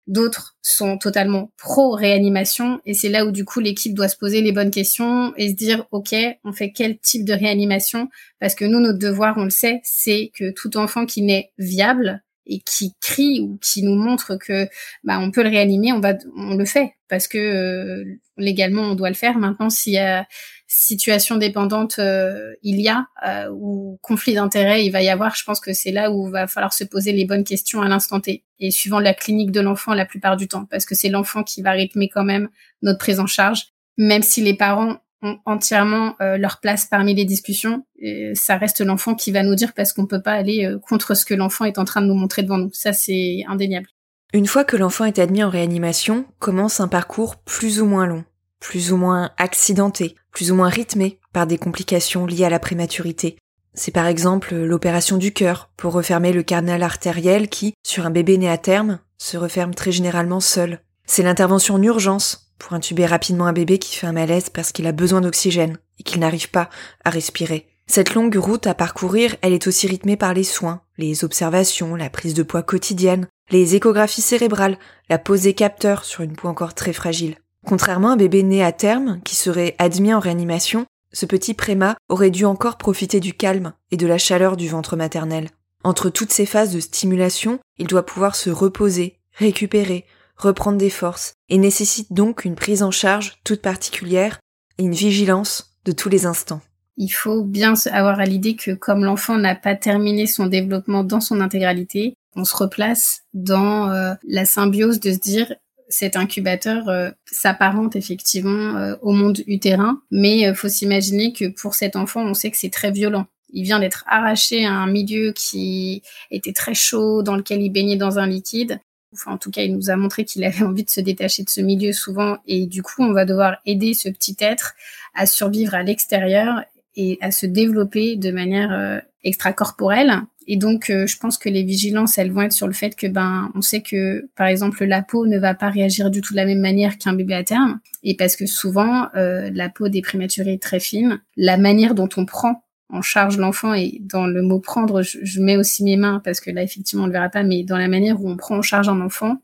D'autres 0.09 0.57
sont 0.63 0.97
totalement 0.97 1.51
pro-réanimation 1.55 2.81
et 2.83 2.95
c'est 2.95 3.09
là 3.09 3.27
où 3.27 3.31
du 3.31 3.45
coup 3.45 3.59
l'équipe 3.59 3.93
doit 3.93 4.07
se 4.07 4.17
poser 4.17 4.41
les 4.41 4.51
bonnes 4.51 4.71
questions 4.71 5.35
et 5.37 5.49
se 5.49 5.53
dire 5.53 5.85
ok 5.91 6.15
on 6.43 6.51
fait 6.51 6.71
quel 6.71 6.97
type 6.97 7.25
de 7.25 7.33
réanimation? 7.33 8.09
Parce 8.39 8.55
que 8.55 8.65
nous 8.65 8.79
notre 8.79 8.97
devoir 8.97 9.37
on 9.37 9.43
le 9.43 9.51
sait 9.51 9.81
c'est 9.83 10.31
que 10.33 10.49
tout 10.49 10.77
enfant 10.77 11.05
qui 11.05 11.21
naît 11.21 11.51
viable 11.59 12.23
et 12.49 12.59
qui 12.59 12.93
crie 12.99 13.39
ou 13.39 13.57
qui 13.61 13.83
nous 13.83 13.95
montre 13.95 14.35
que 14.35 14.67
bah 15.03 15.19
on 15.19 15.31
peut 15.31 15.43
le 15.43 15.49
réanimer 15.49 15.93
on 15.93 15.99
va 15.99 16.15
on 16.35 16.55
le 16.55 16.65
fait. 16.65 16.95
Parce 17.07 17.27
que 17.27 17.37
euh, 17.37 18.03
légalement 18.37 18.81
on 18.81 18.95
doit 18.95 19.09
le 19.09 19.15
faire. 19.15 19.37
Maintenant 19.37 19.69
s'il 19.69 19.93
y 19.93 19.97
a 19.97 20.27
situation 20.67 21.37
dépendante 21.37 21.99
euh, 21.99 22.53
il 22.61 22.81
y 22.81 22.89
a 22.89 23.07
euh, 23.25 23.49
ou 23.51 23.97
conflit 24.01 24.33
d'intérêt 24.33 24.85
il 24.85 24.91
va 24.91 25.01
y 25.01 25.09
avoir, 25.09 25.35
je 25.35 25.43
pense 25.43 25.59
que 25.59 25.73
c'est 25.73 25.91
là 25.91 26.11
où 26.11 26.27
il 26.27 26.31
va 26.31 26.47
falloir 26.47 26.73
se 26.73 26.83
poser 26.83 27.11
les 27.11 27.25
bonnes 27.25 27.43
questions 27.43 27.81
à 27.81 27.87
l'instant 27.87 28.19
T 28.19 28.43
et 28.59 28.71
suivant 28.71 28.99
la 28.99 29.13
clinique 29.13 29.51
de 29.51 29.61
l'enfant 29.61 29.93
la 29.93 30.05
plupart 30.05 30.35
du 30.35 30.47
temps. 30.47 30.65
Parce 30.65 30.85
que 30.85 30.95
c'est 30.95 31.09
l'enfant 31.09 31.43
qui 31.43 31.61
va 31.61 31.71
rythmer 31.71 32.09
quand 32.09 32.25
même 32.25 32.49
notre 32.81 32.99
prise 32.99 33.19
en 33.19 33.27
charge 33.27 33.67
même 33.99 34.23
si 34.23 34.41
les 34.41 34.55
parents 34.55 34.97
ont 35.21 35.39
entièrement 35.45 36.15
euh, 36.21 36.37
leur 36.37 36.59
place 36.59 36.85
parmi 36.85 37.13
les 37.13 37.25
discussions, 37.25 37.85
ça 38.33 38.57
reste 38.57 38.79
l'enfant 38.79 39.13
qui 39.13 39.31
va 39.31 39.43
nous 39.43 39.55
dire 39.55 39.73
parce 39.73 39.91
qu'on 39.91 40.05
peut 40.05 40.21
pas 40.21 40.31
aller 40.31 40.73
contre 40.87 41.15
ce 41.15 41.25
que 41.25 41.33
l'enfant 41.33 41.65
est 41.65 41.77
en 41.77 41.85
train 41.85 42.01
de 42.01 42.07
nous 42.07 42.13
montrer 42.13 42.43
devant 42.43 42.57
nous. 42.57 42.71
Ça 42.71 42.93
c'est 42.93 43.43
indéniable. 43.47 43.87
Une 44.31 44.47
fois 44.47 44.63
que 44.63 44.77
l'enfant 44.77 45.05
est 45.05 45.19
admis 45.19 45.43
en 45.43 45.49
réanimation, 45.49 46.25
commence 46.39 46.79
un 46.79 46.87
parcours 46.87 47.37
plus 47.37 47.81
ou 47.81 47.85
moins 47.85 48.05
long 48.05 48.23
plus 48.59 48.91
ou 48.91 48.97
moins 48.97 49.31
accidenté, 49.37 50.15
plus 50.31 50.51
ou 50.51 50.55
moins 50.55 50.69
rythmé 50.69 51.19
par 51.33 51.47
des 51.47 51.57
complications 51.57 52.25
liées 52.25 52.45
à 52.45 52.49
la 52.49 52.59
prématurité. 52.59 53.37
C'est 53.73 53.91
par 53.91 54.07
exemple 54.07 54.55
l'opération 54.55 55.17
du 55.17 55.31
cœur 55.31 55.71
pour 55.77 55.93
refermer 55.93 56.33
le 56.33 56.43
canal 56.43 56.83
artériel 56.83 57.47
qui, 57.47 57.73
sur 57.83 58.05
un 58.05 58.09
bébé 58.09 58.37
né 58.37 58.49
à 58.49 58.57
terme, 58.57 58.99
se 59.17 59.37
referme 59.37 59.73
très 59.73 59.91
généralement 59.91 60.39
seul. 60.39 60.81
C'est 61.05 61.23
l'intervention 61.23 61.75
en 61.75 61.83
urgence 61.83 62.48
pour 62.59 62.73
intuber 62.73 63.05
rapidement 63.05 63.47
un 63.47 63.53
bébé 63.53 63.79
qui 63.79 63.95
fait 63.95 64.07
un 64.07 64.11
malaise 64.11 64.49
parce 64.49 64.71
qu'il 64.71 64.85
a 64.85 64.91
besoin 64.91 65.21
d'oxygène 65.21 65.77
et 65.99 66.03
qu'il 66.03 66.19
n'arrive 66.19 66.51
pas 66.51 66.69
à 67.03 67.09
respirer. 67.09 67.67
Cette 67.87 68.13
longue 68.13 68.35
route 68.35 68.67
à 68.67 68.75
parcourir, 68.75 69.35
elle 69.41 69.53
est 69.53 69.65
aussi 69.65 69.87
rythmée 69.87 70.15
par 70.15 70.35
les 70.35 70.43
soins, 70.43 70.81
les 70.99 71.23
observations, 71.23 71.95
la 71.95 72.11
prise 72.11 72.35
de 72.35 72.43
poids 72.43 72.61
quotidienne, 72.61 73.27
les 73.49 73.75
échographies 73.75 74.21
cérébrales, 74.21 74.77
la 75.09 75.17
pose 75.17 75.41
des 75.41 75.55
capteurs 75.55 76.05
sur 76.05 76.21
une 76.21 76.35
peau 76.35 76.49
encore 76.49 76.75
très 76.75 76.93
fragile. 76.93 77.37
Contrairement 77.65 78.09
à 78.09 78.13
un 78.13 78.17
bébé 78.17 78.43
né 78.43 78.63
à 78.63 78.71
terme, 78.71 79.19
qui 79.23 79.35
serait 79.35 79.75
admis 79.79 80.13
en 80.13 80.19
réanimation, 80.19 80.85
ce 81.11 81.25
petit 81.25 81.55
préma 81.55 81.97
aurait 82.09 82.29
dû 82.29 82.45
encore 82.45 82.77
profiter 82.77 83.19
du 83.19 83.33
calme 83.33 83.73
et 83.89 83.97
de 83.97 84.05
la 84.05 84.19
chaleur 84.19 84.55
du 84.55 84.67
ventre 84.67 84.95
maternel. 84.95 85.49
Entre 85.83 86.09
toutes 86.09 86.31
ces 86.31 86.45
phases 86.45 86.73
de 86.73 86.79
stimulation, 86.79 87.59
il 87.77 87.87
doit 87.87 88.05
pouvoir 88.05 88.35
se 88.35 88.49
reposer, 88.49 89.17
récupérer, 89.33 90.05
reprendre 90.39 90.77
des 90.77 90.89
forces, 90.89 91.33
et 91.49 91.57
nécessite 91.57 92.11
donc 92.11 92.45
une 92.45 92.55
prise 92.55 92.81
en 92.81 92.91
charge 92.91 93.37
toute 93.43 93.61
particulière 93.61 94.39
et 94.77 94.83
une 94.83 94.93
vigilance 94.93 95.75
de 95.85 95.91
tous 95.91 96.09
les 96.09 96.25
instants. 96.25 96.61
Il 96.97 97.09
faut 97.09 97.43
bien 97.43 97.73
avoir 97.91 98.19
à 98.19 98.25
l'idée 98.25 98.55
que 98.55 98.71
comme 98.71 99.05
l'enfant 99.05 99.37
n'a 99.37 99.55
pas 99.55 99.75
terminé 99.75 100.27
son 100.27 100.47
développement 100.47 101.03
dans 101.03 101.21
son 101.21 101.39
intégralité, 101.39 102.13
on 102.35 102.43
se 102.43 102.55
replace 102.55 103.21
dans 103.33 103.89
euh, 103.89 104.13
la 104.27 104.45
symbiose 104.45 104.99
de 104.99 105.13
se 105.13 105.17
dire 105.17 105.53
cet 105.87 106.15
incubateur 106.15 106.87
euh, 106.89 107.09
s'apparente 107.25 107.95
effectivement 107.95 108.77
euh, 108.77 108.95
au 109.01 109.11
monde 109.11 109.39
utérin, 109.47 110.01
mais 110.11 110.53
faut 110.53 110.69
s'imaginer 110.69 111.33
que 111.33 111.47
pour 111.49 111.73
cet 111.73 111.95
enfant, 111.95 112.21
on 112.21 112.33
sait 112.33 112.51
que 112.51 112.57
c'est 112.57 112.69
très 112.69 112.91
violent. 112.91 113.25
Il 113.51 113.63
vient 113.63 113.79
d'être 113.79 114.03
arraché 114.07 114.65
à 114.65 114.73
un 114.73 114.87
milieu 114.87 115.33
qui 115.33 116.03
était 116.29 116.53
très 116.53 116.75
chaud, 116.75 117.23
dans 117.23 117.35
lequel 117.35 117.61
il 117.61 117.71
baignait 117.71 117.95
dans 117.95 118.19
un 118.19 118.27
liquide. 118.27 118.79
En 119.25 119.37
tout 119.37 119.51
cas, 119.51 119.63
il 119.63 119.75
nous 119.75 119.89
a 119.89 119.95
montré 119.95 120.25
qu'il 120.25 120.43
avait 120.43 120.63
envie 120.63 120.83
de 120.83 120.89
se 120.89 121.01
détacher 121.01 121.43
de 121.43 121.49
ce 121.49 121.61
milieu 121.61 121.93
souvent, 121.93 122.37
et 122.47 122.65
du 122.65 122.83
coup, 122.83 123.03
on 123.03 123.13
va 123.13 123.25
devoir 123.25 123.57
aider 123.65 123.93
ce 123.93 124.09
petit 124.09 124.35
être 124.39 124.75
à 125.15 125.25
survivre 125.25 125.75
à 125.75 125.83
l'extérieur 125.83 126.63
et 126.95 127.17
à 127.21 127.31
se 127.31 127.45
développer 127.45 128.15
de 128.15 128.31
manière 128.31 129.01
extracorporelle 129.23 130.23
et 130.51 130.57
donc, 130.57 130.89
euh, 130.89 131.05
je 131.05 131.15
pense 131.19 131.37
que 131.37 131.47
les 131.47 131.61
vigilances, 131.61 132.17
elles 132.17 132.31
vont 132.31 132.41
être 132.41 132.53
sur 132.53 132.65
le 132.65 132.73
fait 132.73 132.95
que, 132.95 133.05
ben, 133.05 133.51
on 133.53 133.61
sait 133.61 133.81
que, 133.81 134.27
par 134.35 134.47
exemple, 134.47 134.83
la 134.83 135.03
peau 135.03 135.27
ne 135.27 135.37
va 135.37 135.53
pas 135.53 135.69
réagir 135.69 136.09
du 136.09 136.21
tout 136.21 136.33
de 136.33 136.37
la 136.37 136.45
même 136.45 136.59
manière 136.59 136.97
qu'un 136.97 137.13
bébé 137.13 137.35
à 137.35 137.43
terme, 137.43 137.79
et 138.01 138.15
parce 138.15 138.35
que 138.35 138.47
souvent, 138.47 139.09
euh, 139.15 139.51
la 139.53 139.69
peau 139.69 139.89
des 139.89 140.01
prématurés 140.01 140.53
est 140.53 140.61
très 140.61 140.79
fine. 140.79 141.21
La 141.37 141.57
manière 141.57 141.93
dont 141.93 142.09
on 142.17 142.25
prend 142.25 142.63
en 142.89 143.01
charge 143.01 143.37
l'enfant 143.37 143.73
et 143.73 143.97
dans 144.01 144.25
le 144.25 144.41
mot 144.41 144.59
prendre, 144.59 145.01
je, 145.01 145.41
mets 145.41 145.57
aussi 145.57 145.83
mes 145.83 145.97
mains 145.97 146.21
parce 146.23 146.41
que 146.41 146.49
là, 146.49 146.63
effectivement, 146.63 147.03
on 147.03 147.07
le 147.07 147.13
verra 147.13 147.29
pas, 147.29 147.43
mais 147.43 147.63
dans 147.63 147.77
la 147.77 147.87
manière 147.87 148.21
où 148.21 148.29
on 148.29 148.35
prend 148.35 148.57
en 148.57 148.61
charge 148.61 148.89
un 148.89 148.99
enfant, 149.01 149.37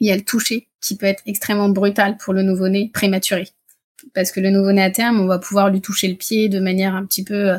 il 0.00 0.06
y 0.06 0.12
a 0.12 0.16
le 0.16 0.22
toucher 0.22 0.68
qui 0.80 0.96
peut 0.96 1.06
être 1.06 1.22
extrêmement 1.26 1.68
brutal 1.68 2.16
pour 2.18 2.32
le 2.32 2.42
nouveau-né 2.42 2.90
prématuré 2.94 3.48
parce 4.14 4.32
que 4.32 4.40
le 4.40 4.50
nouveau-né 4.50 4.82
à 4.82 4.90
terme, 4.90 5.20
on 5.20 5.26
va 5.26 5.38
pouvoir 5.38 5.70
lui 5.70 5.80
toucher 5.80 6.08
le 6.08 6.14
pied 6.14 6.48
de 6.48 6.60
manière 6.60 6.94
un 6.94 7.04
petit 7.04 7.24
peu 7.24 7.50
euh, 7.50 7.58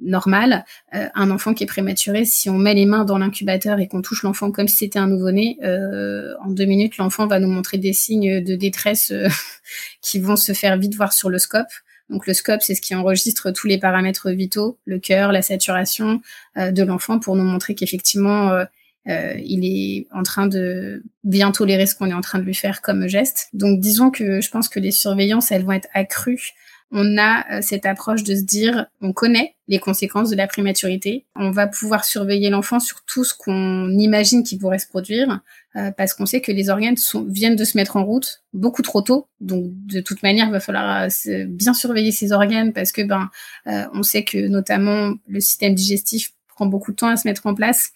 normal. 0.00 0.64
Euh, 0.94 1.08
un 1.14 1.30
enfant 1.30 1.54
qui 1.54 1.64
est 1.64 1.66
prématuré, 1.66 2.24
si 2.24 2.48
on 2.50 2.58
met 2.58 2.74
les 2.74 2.86
mains 2.86 3.04
dans 3.04 3.18
l'incubateur 3.18 3.78
et 3.80 3.88
qu'on 3.88 4.02
touche 4.02 4.22
l'enfant 4.22 4.50
comme 4.52 4.68
si 4.68 4.76
c'était 4.76 4.98
un 4.98 5.08
nouveau-né, 5.08 5.58
euh, 5.64 6.34
en 6.42 6.50
deux 6.50 6.66
minutes, 6.66 6.98
l'enfant 6.98 7.26
va 7.26 7.40
nous 7.40 7.48
montrer 7.48 7.78
des 7.78 7.92
signes 7.92 8.42
de 8.42 8.54
détresse 8.54 9.12
qui 10.02 10.20
vont 10.20 10.36
se 10.36 10.52
faire 10.52 10.76
vite 10.76 10.94
voir 10.94 11.12
sur 11.12 11.30
le 11.30 11.38
scope. 11.38 11.66
Donc 12.10 12.26
le 12.26 12.34
scope, 12.34 12.62
c'est 12.62 12.74
ce 12.74 12.80
qui 12.80 12.94
enregistre 12.94 13.50
tous 13.50 13.66
les 13.66 13.78
paramètres 13.78 14.30
vitaux, 14.30 14.78
le 14.84 14.98
cœur, 14.98 15.32
la 15.32 15.42
saturation 15.42 16.20
de 16.56 16.82
l'enfant, 16.82 17.18
pour 17.18 17.36
nous 17.36 17.44
montrer 17.44 17.74
qu'effectivement, 17.74 18.64
il 19.06 19.64
est 19.64 20.06
en 20.12 20.22
train 20.22 20.46
de 20.46 21.02
bien 21.24 21.50
tolérer 21.50 21.86
ce 21.86 21.94
qu'on 21.94 22.10
est 22.10 22.14
en 22.14 22.20
train 22.20 22.38
de 22.38 22.44
lui 22.44 22.54
faire 22.54 22.82
comme 22.82 23.06
geste. 23.08 23.48
Donc 23.52 23.80
disons 23.80 24.10
que 24.10 24.40
je 24.40 24.50
pense 24.50 24.68
que 24.68 24.80
les 24.80 24.90
surveillances, 24.90 25.50
elles 25.50 25.64
vont 25.64 25.72
être 25.72 25.88
accrues 25.94 26.52
on 26.90 27.18
a 27.18 27.44
euh, 27.50 27.62
cette 27.62 27.86
approche 27.86 28.22
de 28.24 28.34
se 28.34 28.42
dire, 28.42 28.86
on 29.00 29.12
connaît 29.12 29.54
les 29.66 29.78
conséquences 29.78 30.30
de 30.30 30.36
la 30.36 30.46
prématurité, 30.46 31.26
on 31.36 31.50
va 31.50 31.66
pouvoir 31.66 32.04
surveiller 32.04 32.48
l'enfant 32.48 32.80
sur 32.80 33.04
tout 33.04 33.24
ce 33.24 33.34
qu'on 33.34 33.90
imagine 33.90 34.42
qui 34.42 34.56
pourrait 34.56 34.78
se 34.78 34.88
produire, 34.88 35.40
euh, 35.76 35.90
parce 35.90 36.14
qu'on 36.14 36.24
sait 36.24 36.40
que 36.40 36.52
les 36.52 36.70
organes 36.70 36.96
viennent 37.26 37.56
de 37.56 37.64
se 37.64 37.76
mettre 37.76 37.96
en 37.96 38.04
route 38.04 38.42
beaucoup 38.54 38.82
trop 38.82 39.02
tôt. 39.02 39.28
Donc 39.40 39.64
de 39.66 40.00
toute 40.00 40.22
manière, 40.22 40.46
il 40.46 40.52
va 40.52 40.60
falloir 40.60 41.02
euh, 41.02 41.44
bien 41.46 41.74
surveiller 41.74 42.12
ces 42.12 42.32
organes, 42.32 42.72
parce 42.72 42.92
que 42.92 43.02
ben, 43.02 43.28
on 43.66 44.02
sait 44.02 44.24
que 44.24 44.48
notamment 44.48 45.14
le 45.26 45.40
système 45.40 45.74
digestif 45.74 46.32
prend 46.48 46.66
beaucoup 46.66 46.92
de 46.92 46.96
temps 46.96 47.08
à 47.08 47.16
se 47.16 47.28
mettre 47.28 47.46
en 47.46 47.54
place 47.54 47.90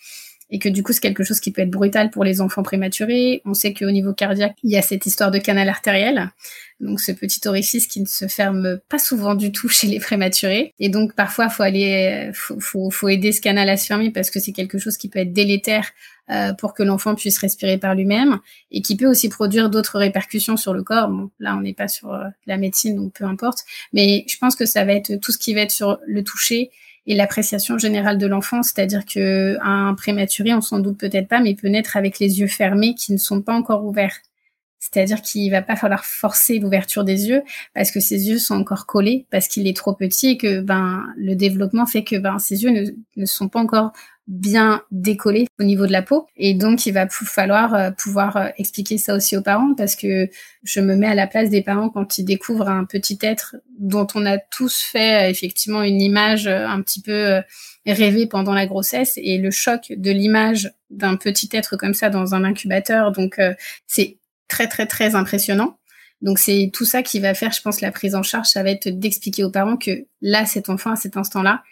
et 0.52 0.58
que 0.58 0.68
du 0.68 0.84
coup 0.84 0.92
c'est 0.92 1.00
quelque 1.00 1.24
chose 1.24 1.40
qui 1.40 1.50
peut 1.50 1.62
être 1.62 1.70
brutal 1.70 2.10
pour 2.10 2.22
les 2.22 2.40
enfants 2.40 2.62
prématurés. 2.62 3.40
On 3.44 3.54
sait 3.54 3.72
qu'au 3.72 3.90
niveau 3.90 4.12
cardiaque, 4.12 4.54
il 4.62 4.70
y 4.70 4.76
a 4.76 4.82
cette 4.82 5.06
histoire 5.06 5.30
de 5.30 5.38
canal 5.38 5.68
artériel, 5.68 6.30
donc 6.78 7.00
ce 7.00 7.10
petit 7.10 7.40
orifice 7.48 7.86
qui 7.86 8.00
ne 8.00 8.06
se 8.06 8.28
ferme 8.28 8.78
pas 8.88 8.98
souvent 8.98 9.34
du 9.34 9.50
tout 9.50 9.68
chez 9.70 9.88
les 9.88 9.98
prématurés. 9.98 10.74
Et 10.78 10.90
donc 10.90 11.14
parfois 11.14 11.48
faut 11.48 11.62
aller, 11.62 12.30
faut, 12.34 12.60
faut, 12.60 12.90
faut 12.90 13.08
aider 13.08 13.32
ce 13.32 13.40
canal 13.40 13.68
à 13.68 13.76
se 13.76 13.86
fermer 13.86 14.10
parce 14.10 14.30
que 14.30 14.38
c'est 14.38 14.52
quelque 14.52 14.78
chose 14.78 14.96
qui 14.96 15.08
peut 15.08 15.20
être 15.20 15.32
délétère 15.32 15.90
euh, 16.30 16.52
pour 16.52 16.74
que 16.74 16.82
l'enfant 16.82 17.14
puisse 17.14 17.38
respirer 17.38 17.78
par 17.78 17.94
lui-même 17.94 18.38
et 18.70 18.82
qui 18.82 18.96
peut 18.96 19.06
aussi 19.06 19.30
produire 19.30 19.70
d'autres 19.70 19.98
répercussions 19.98 20.58
sur 20.58 20.74
le 20.74 20.82
corps. 20.82 21.08
Bon, 21.08 21.30
là 21.40 21.56
on 21.56 21.62
n'est 21.62 21.72
pas 21.72 21.88
sur 21.88 22.12
euh, 22.12 22.28
la 22.46 22.58
médecine 22.58 22.94
donc 22.96 23.14
peu 23.14 23.24
importe, 23.24 23.60
mais 23.94 24.24
je 24.28 24.36
pense 24.36 24.54
que 24.54 24.66
ça 24.66 24.84
va 24.84 24.92
être 24.92 25.16
tout 25.16 25.32
ce 25.32 25.38
qui 25.38 25.54
va 25.54 25.62
être 25.62 25.72
sur 25.72 25.98
le 26.06 26.22
toucher 26.22 26.70
et 27.06 27.14
l'appréciation 27.14 27.78
générale 27.78 28.18
de 28.18 28.26
l'enfant, 28.26 28.62
c'est-à-dire 28.62 29.04
que 29.04 29.56
un 29.60 29.94
prématuré, 29.94 30.54
on 30.54 30.60
s'en 30.60 30.78
doute 30.78 30.98
peut-être 30.98 31.28
pas, 31.28 31.40
mais 31.40 31.54
peut 31.54 31.68
naître 31.68 31.96
avec 31.96 32.18
les 32.18 32.40
yeux 32.40 32.46
fermés 32.46 32.94
qui 32.94 33.12
ne 33.12 33.18
sont 33.18 33.42
pas 33.42 33.54
encore 33.54 33.84
ouverts. 33.84 34.18
C'est-à-dire 34.78 35.22
qu'il 35.22 35.48
va 35.50 35.62
pas 35.62 35.76
falloir 35.76 36.04
forcer 36.04 36.58
l'ouverture 36.58 37.04
des 37.04 37.28
yeux 37.28 37.42
parce 37.72 37.92
que 37.92 38.00
ses 38.00 38.28
yeux 38.28 38.38
sont 38.38 38.56
encore 38.56 38.86
collés 38.86 39.26
parce 39.30 39.46
qu'il 39.46 39.68
est 39.68 39.76
trop 39.76 39.94
petit 39.94 40.30
et 40.30 40.36
que 40.36 40.60
ben 40.60 41.06
le 41.16 41.36
développement 41.36 41.86
fait 41.86 42.02
que 42.02 42.16
ben 42.16 42.40
ses 42.40 42.64
yeux 42.64 42.70
ne, 42.70 42.90
ne 43.16 43.24
sont 43.24 43.48
pas 43.48 43.60
encore 43.60 43.92
bien 44.26 44.82
décollé 44.90 45.46
au 45.58 45.64
niveau 45.64 45.87
de 45.87 45.92
la 45.92 46.02
peau. 46.02 46.26
Et 46.37 46.54
donc, 46.54 46.87
il 46.87 46.92
va 46.92 47.08
falloir 47.08 47.74
euh, 47.74 47.90
pouvoir 47.90 48.37
euh, 48.37 48.48
expliquer 48.56 48.98
ça 48.98 49.14
aussi 49.14 49.37
aux 49.37 49.42
parents 49.42 49.74
parce 49.74 49.96
que 49.96 50.28
je 50.62 50.80
me 50.80 50.94
mets 50.94 51.08
à 51.08 51.14
la 51.14 51.26
place 51.26 51.50
des 51.50 51.62
parents 51.62 51.90
quand 51.90 52.18
ils 52.18 52.24
découvrent 52.24 52.68
un 52.68 52.85
petit 52.85 53.18
être 53.22 53.56
dont 53.78 54.06
on 54.14 54.24
a 54.24 54.38
tous 54.38 54.80
fait 54.80 55.30
effectivement 55.30 55.82
une 55.82 56.00
image 56.00 56.46
un 56.46 56.80
petit 56.82 57.02
peu 57.02 57.42
rêvée 57.85 58.26
pendant 58.26 58.54
la 58.54 58.66
grossesse 58.66 59.14
et 59.16 59.38
le 59.38 59.50
choc 59.50 59.92
de 59.96 60.11
l'image 60.11 60.72
d'un 60.90 61.16
petit 61.16 61.48
être 61.52 61.76
comme 61.76 61.94
ça 61.94 62.11
dans 62.11 62.35
un 62.35 62.44
incubateur. 62.44 63.11
Donc, 63.11 63.40
c'est 63.88 64.18
très, 64.46 64.68
très, 64.68 64.87
très 64.87 65.14
impressionnant. 65.16 65.78
Donc 66.22 66.38
c'est 66.38 66.70
tout 66.72 66.85
ça 66.85 67.02
qui 67.02 67.18
va 67.18 67.35
faire, 67.35 67.52
je 67.52 67.61
pense, 67.61 67.80
la 67.80 67.90
prise 67.90 68.14
en 68.14 68.22
charge, 68.22 68.46
ça 68.46 68.62
va 68.62 68.70
être 68.70 68.88
d'expliquer 68.88 69.42
aux 69.44 69.50
parents 69.50 69.76
que 69.76 70.06
là, 70.20 70.46
cet 70.46 70.68
enfant, 70.68 70.92
à 70.92 70.96
cet 70.96 71.16
instant-là, 71.16 71.62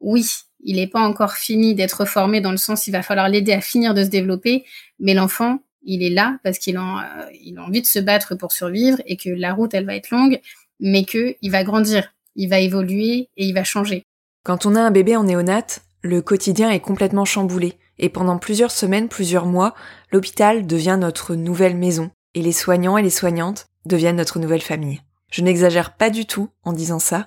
oui, 0.00 0.24
il 0.60 0.76
n'est 0.76 0.86
pas 0.86 1.00
encore 1.00 1.34
fini 1.34 1.74
d'être 1.74 2.04
formé 2.04 2.40
dans 2.40 2.50
le 2.50 2.56
sens 2.56 2.86
il 2.86 2.92
va 2.92 3.02
falloir 3.02 3.28
l'aider 3.28 3.52
à 3.52 3.60
finir 3.60 3.94
de 3.94 4.04
se 4.04 4.08
développer, 4.08 4.64
mais 4.98 5.14
l'enfant, 5.14 5.60
il 5.82 6.02
est 6.02 6.10
là 6.10 6.38
parce 6.42 6.58
qu'il 6.58 6.76
a, 6.76 7.28
il 7.42 7.58
a 7.58 7.62
envie 7.62 7.80
de 7.80 7.86
se 7.86 7.98
battre 7.98 8.34
pour 8.34 8.52
survivre 8.52 8.98
et 9.06 9.16
que 9.16 9.30
la 9.30 9.54
route, 9.54 9.74
elle 9.74 9.86
va 9.86 9.96
être 9.96 10.10
longue, 10.10 10.40
mais 10.80 11.04
que 11.04 11.36
il 11.40 11.50
va 11.50 11.64
grandir, 11.64 12.12
il 12.36 12.48
va 12.48 12.58
évoluer 12.58 13.28
et 13.36 13.46
il 13.46 13.54
va 13.54 13.64
changer. 13.64 14.02
Quand 14.44 14.66
on 14.66 14.74
a 14.74 14.80
un 14.80 14.90
bébé 14.90 15.16
en 15.16 15.24
néonate, 15.24 15.82
le 16.02 16.22
quotidien 16.22 16.70
est 16.70 16.80
complètement 16.80 17.24
chamboulé 17.24 17.74
et 17.98 18.08
pendant 18.08 18.38
plusieurs 18.38 18.70
semaines, 18.70 19.08
plusieurs 19.08 19.46
mois, 19.46 19.74
l'hôpital 20.12 20.66
devient 20.66 20.96
notre 21.00 21.34
nouvelle 21.34 21.76
maison 21.76 22.10
et 22.34 22.42
les 22.42 22.52
soignants 22.52 22.96
et 22.96 23.02
les 23.02 23.10
soignantes 23.10 23.66
deviennent 23.86 24.16
notre 24.16 24.38
nouvelle 24.38 24.62
famille. 24.62 25.00
Je 25.30 25.42
n'exagère 25.42 25.96
pas 25.96 26.10
du 26.10 26.26
tout 26.26 26.48
en 26.64 26.72
disant 26.72 26.98
ça. 26.98 27.26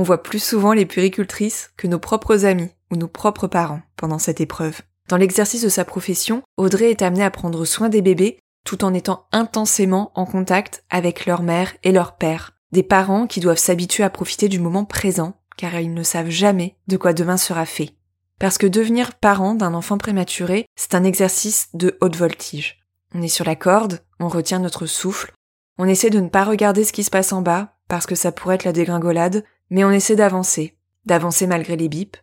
On 0.00 0.02
voit 0.02 0.22
plus 0.22 0.42
souvent 0.42 0.72
les 0.72 0.86
puricultrices 0.86 1.72
que 1.76 1.86
nos 1.86 1.98
propres 1.98 2.46
amis 2.46 2.70
ou 2.90 2.96
nos 2.96 3.06
propres 3.06 3.48
parents 3.48 3.82
pendant 3.96 4.18
cette 4.18 4.40
épreuve. 4.40 4.80
Dans 5.10 5.18
l'exercice 5.18 5.60
de 5.60 5.68
sa 5.68 5.84
profession, 5.84 6.42
Audrey 6.56 6.90
est 6.90 7.02
amenée 7.02 7.22
à 7.22 7.30
prendre 7.30 7.66
soin 7.66 7.90
des 7.90 8.00
bébés 8.00 8.38
tout 8.64 8.82
en 8.82 8.94
étant 8.94 9.26
intensément 9.30 10.10
en 10.14 10.24
contact 10.24 10.84
avec 10.88 11.26
leur 11.26 11.42
mère 11.42 11.74
et 11.84 11.92
leur 11.92 12.16
père. 12.16 12.52
Des 12.72 12.82
parents 12.82 13.26
qui 13.26 13.40
doivent 13.40 13.58
s'habituer 13.58 14.02
à 14.02 14.08
profiter 14.08 14.48
du 14.48 14.58
moment 14.58 14.86
présent 14.86 15.34
car 15.58 15.78
ils 15.78 15.92
ne 15.92 16.02
savent 16.02 16.30
jamais 16.30 16.78
de 16.88 16.96
quoi 16.96 17.12
demain 17.12 17.36
sera 17.36 17.66
fait. 17.66 17.90
Parce 18.38 18.56
que 18.56 18.66
devenir 18.66 19.12
parent 19.16 19.54
d'un 19.54 19.74
enfant 19.74 19.98
prématuré, 19.98 20.64
c'est 20.76 20.94
un 20.94 21.04
exercice 21.04 21.68
de 21.74 21.98
haute 22.00 22.16
voltige. 22.16 22.78
On 23.14 23.20
est 23.20 23.28
sur 23.28 23.44
la 23.44 23.54
corde, 23.54 24.00
on 24.18 24.28
retient 24.28 24.60
notre 24.60 24.86
souffle, 24.86 25.34
on 25.76 25.84
essaie 25.84 26.08
de 26.08 26.20
ne 26.20 26.30
pas 26.30 26.44
regarder 26.44 26.84
ce 26.84 26.94
qui 26.94 27.04
se 27.04 27.10
passe 27.10 27.34
en 27.34 27.42
bas, 27.42 27.74
parce 27.86 28.06
que 28.06 28.14
ça 28.14 28.32
pourrait 28.32 28.54
être 28.54 28.64
la 28.64 28.72
dégringolade, 28.72 29.44
mais 29.70 29.84
on 29.84 29.90
essaie 29.90 30.16
d'avancer, 30.16 30.76
d'avancer 31.06 31.46
malgré 31.46 31.76
les 31.76 31.88
bips, 31.88 32.16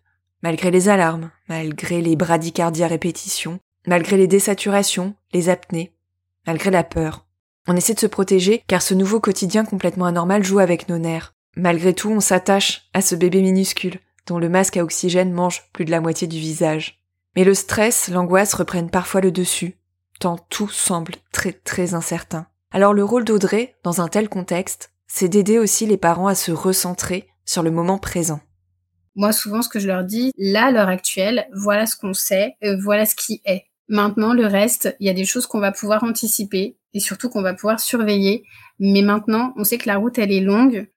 malgré 0.44 0.72
les 0.72 0.90
alarmes, 0.90 1.32
malgré 1.50 2.02
les 2.02 2.16
bradycardies 2.16 2.84
à 2.84 2.88
répétition, 2.88 3.60
malgré 3.88 4.18
les 4.18 4.28
désaturations, 4.28 5.16
les 5.34 5.50
apnées, 5.50 5.94
malgré 6.46 6.70
la 6.70 6.84
peur. 6.84 7.26
On 7.68 7.76
essaie 7.76 7.94
de 7.94 8.00
se 8.00 8.08
protéger 8.08 8.64
car 8.68 8.82
ce 8.82 8.94
nouveau 8.94 9.20
quotidien 9.20 9.66
complètement 9.66 10.06
anormal 10.06 10.44
joue 10.44 10.60
avec 10.60 10.88
nos 10.90 10.98
nerfs. 10.98 11.34
Malgré 11.56 11.94
tout, 11.94 12.10
on 12.10 12.20
s'attache 12.20 12.90
à 12.94 13.02
ce 13.02 13.16
bébé 13.16 13.42
minuscule, 13.42 14.00
dont 14.28 14.38
le 14.38 14.50
masque 14.50 14.78
à 14.78 14.84
oxygène 14.84 15.34
mange 15.34 15.64
plus 15.74 15.86
de 15.86 15.92
la 15.92 16.02
moitié 16.02 16.28
du 16.28 16.38
visage. 16.38 17.02
Mais 17.36 17.44
le 17.44 17.54
stress, 17.54 18.10
l'angoisse 18.10 18.54
reprennent 18.54 18.90
parfois 18.90 19.22
le 19.22 19.32
dessus, 19.32 19.78
tant 20.20 20.38
tout 20.38 20.70
semble 20.70 21.16
très 21.32 21.54
très 21.54 21.94
incertain. 21.94 22.48
Alors 22.72 22.94
le 22.94 23.04
rôle 23.04 23.26
d'Audrey, 23.26 23.76
dans 23.84 24.02
un 24.02 24.08
tel 24.08 24.30
contexte, 24.30 24.92
c'est 25.08 25.30
d'aider 25.30 25.58
aussi 25.58 25.86
les 25.86 25.98
parents 25.98 26.28
à 26.28 26.36
se 26.36 26.52
recentrer 26.52 27.28
sur 27.48 27.64
le 27.64 27.72
moment 27.72 27.98
présent. 27.98 28.40
Moi, 29.16 29.32
souvent, 29.32 29.64
ce 29.64 29.70
que 29.70 29.80
je 29.80 29.88
leur 29.88 30.04
dis, 30.04 30.32
là, 30.38 30.68
à 30.68 30.72
l'heure 30.72 30.90
actuelle, 30.90 31.48
voilà 31.52 31.88
ce 31.88 31.96
qu'on 31.96 32.14
sait, 32.14 32.56
euh, 32.64 32.78
voilà 32.80 33.08
ce 33.08 33.16
qui 33.16 33.42
est. 33.46 33.64
Maintenant, 33.90 34.34
le 34.34 34.46
reste, 34.46 34.96
il 35.00 35.08
y 35.08 35.10
a 35.10 35.14
des 35.14 35.26
choses 35.26 35.48
qu'on 35.48 35.60
va 35.60 35.72
pouvoir 35.72 36.04
anticiper 36.04 36.78
et 36.94 37.00
surtout 37.00 37.30
qu'on 37.30 37.42
va 37.42 37.56
pouvoir 37.56 37.80
surveiller. 37.80 38.44
Mais 38.80 39.02
maintenant, 39.02 39.54
on 39.58 39.64
sait 39.64 39.80
que 39.80 39.88
la 39.88 39.98
route, 39.98 40.20
elle 40.20 40.32
est 40.32 40.42
longue. 40.42 40.88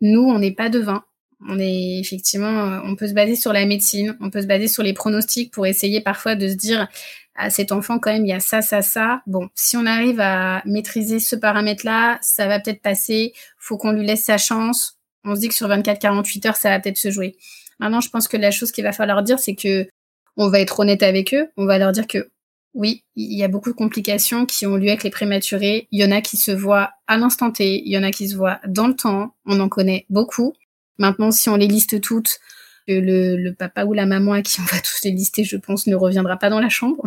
Nous, 0.00 0.22
on 0.22 0.38
n'est 0.38 0.54
pas 0.54 0.68
devin. 0.68 1.02
On 1.48 1.58
est 1.58 1.98
effectivement, 1.98 2.46
euh, 2.46 2.80
on 2.84 2.94
peut 2.94 3.08
se 3.08 3.12
baser 3.12 3.34
sur 3.34 3.52
la 3.52 3.66
médecine, 3.66 4.16
on 4.20 4.30
peut 4.30 4.42
se 4.42 4.46
baser 4.46 4.68
sur 4.68 4.82
les 4.82 4.92
pronostics 4.92 5.52
pour 5.52 5.66
essayer 5.66 6.00
parfois 6.00 6.36
de 6.36 6.48
se 6.48 6.54
dire, 6.54 6.88
à 7.34 7.50
cet 7.50 7.72
enfant 7.72 7.98
quand 7.98 8.12
même 8.12 8.24
il 8.24 8.28
y 8.28 8.32
a 8.32 8.40
ça 8.40 8.62
ça 8.62 8.82
ça 8.82 9.22
bon 9.26 9.48
si 9.54 9.76
on 9.76 9.86
arrive 9.86 10.20
à 10.20 10.62
maîtriser 10.66 11.18
ce 11.18 11.36
paramètre 11.36 11.84
là 11.84 12.18
ça 12.22 12.46
va 12.46 12.60
peut-être 12.60 12.80
passer 12.80 13.32
faut 13.58 13.76
qu'on 13.76 13.92
lui 13.92 14.06
laisse 14.06 14.24
sa 14.24 14.38
chance 14.38 14.98
on 15.24 15.34
se 15.34 15.40
dit 15.40 15.48
que 15.48 15.54
sur 15.54 15.68
24 15.68 15.98
48 15.98 16.46
heures 16.46 16.56
ça 16.56 16.70
va 16.70 16.80
peut-être 16.80 16.98
se 16.98 17.10
jouer 17.10 17.36
maintenant 17.78 18.00
je 18.00 18.10
pense 18.10 18.28
que 18.28 18.36
la 18.36 18.50
chose 18.50 18.72
qu'il 18.72 18.84
va 18.84 18.92
falloir 18.92 19.22
dire 19.22 19.38
c'est 19.38 19.54
que 19.54 19.88
on 20.36 20.48
va 20.48 20.60
être 20.60 20.80
honnête 20.80 21.02
avec 21.02 21.34
eux 21.34 21.48
on 21.56 21.66
va 21.66 21.78
leur 21.78 21.92
dire 21.92 22.06
que 22.06 22.30
oui, 22.74 23.04
il 23.14 23.38
y 23.38 23.44
a 23.44 23.48
beaucoup 23.48 23.70
de 23.70 23.76
complications 23.76 24.46
qui 24.46 24.66
ont 24.66 24.76
lieu 24.76 24.88
avec 24.88 25.04
les 25.04 25.10
prématurés. 25.10 25.86
Il 25.92 26.00
y 26.00 26.04
en 26.04 26.10
a 26.10 26.20
qui 26.20 26.36
se 26.36 26.50
voient 26.50 26.90
à 27.06 27.16
l'instant 27.16 27.52
T, 27.52 27.80
il 27.84 27.90
y 27.90 27.96
en 27.96 28.02
a 28.02 28.10
qui 28.10 28.28
se 28.28 28.36
voient 28.36 28.60
dans 28.66 28.88
le 28.88 28.96
temps. 28.96 29.34
On 29.46 29.60
en 29.60 29.68
connaît 29.68 30.06
beaucoup. 30.10 30.54
Maintenant, 30.98 31.30
si 31.30 31.48
on 31.48 31.56
les 31.56 31.68
liste 31.68 32.00
toutes, 32.00 32.40
le, 32.88 33.36
le 33.36 33.54
papa 33.54 33.84
ou 33.84 33.92
la 33.92 34.06
maman 34.06 34.32
à 34.32 34.42
qui 34.42 34.60
on 34.60 34.64
va 34.64 34.80
tous 34.80 35.04
les 35.04 35.12
lister, 35.12 35.44
je 35.44 35.56
pense, 35.56 35.86
ne 35.86 35.94
reviendra 35.94 36.36
pas 36.36 36.50
dans 36.50 36.60
la 36.60 36.68
chambre. 36.68 37.04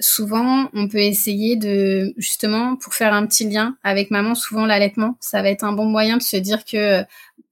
Souvent, 0.00 0.68
on 0.72 0.88
peut 0.88 0.98
essayer 0.98 1.56
de, 1.56 2.12
justement, 2.16 2.76
pour 2.76 2.94
faire 2.94 3.14
un 3.14 3.26
petit 3.26 3.48
lien 3.48 3.76
avec 3.82 4.10
maman, 4.10 4.34
souvent 4.34 4.66
l'allaitement, 4.66 5.16
ça 5.20 5.42
va 5.42 5.50
être 5.50 5.64
un 5.64 5.72
bon 5.72 5.86
moyen 5.86 6.16
de 6.16 6.22
se 6.22 6.36
dire 6.36 6.64
que, 6.64 7.02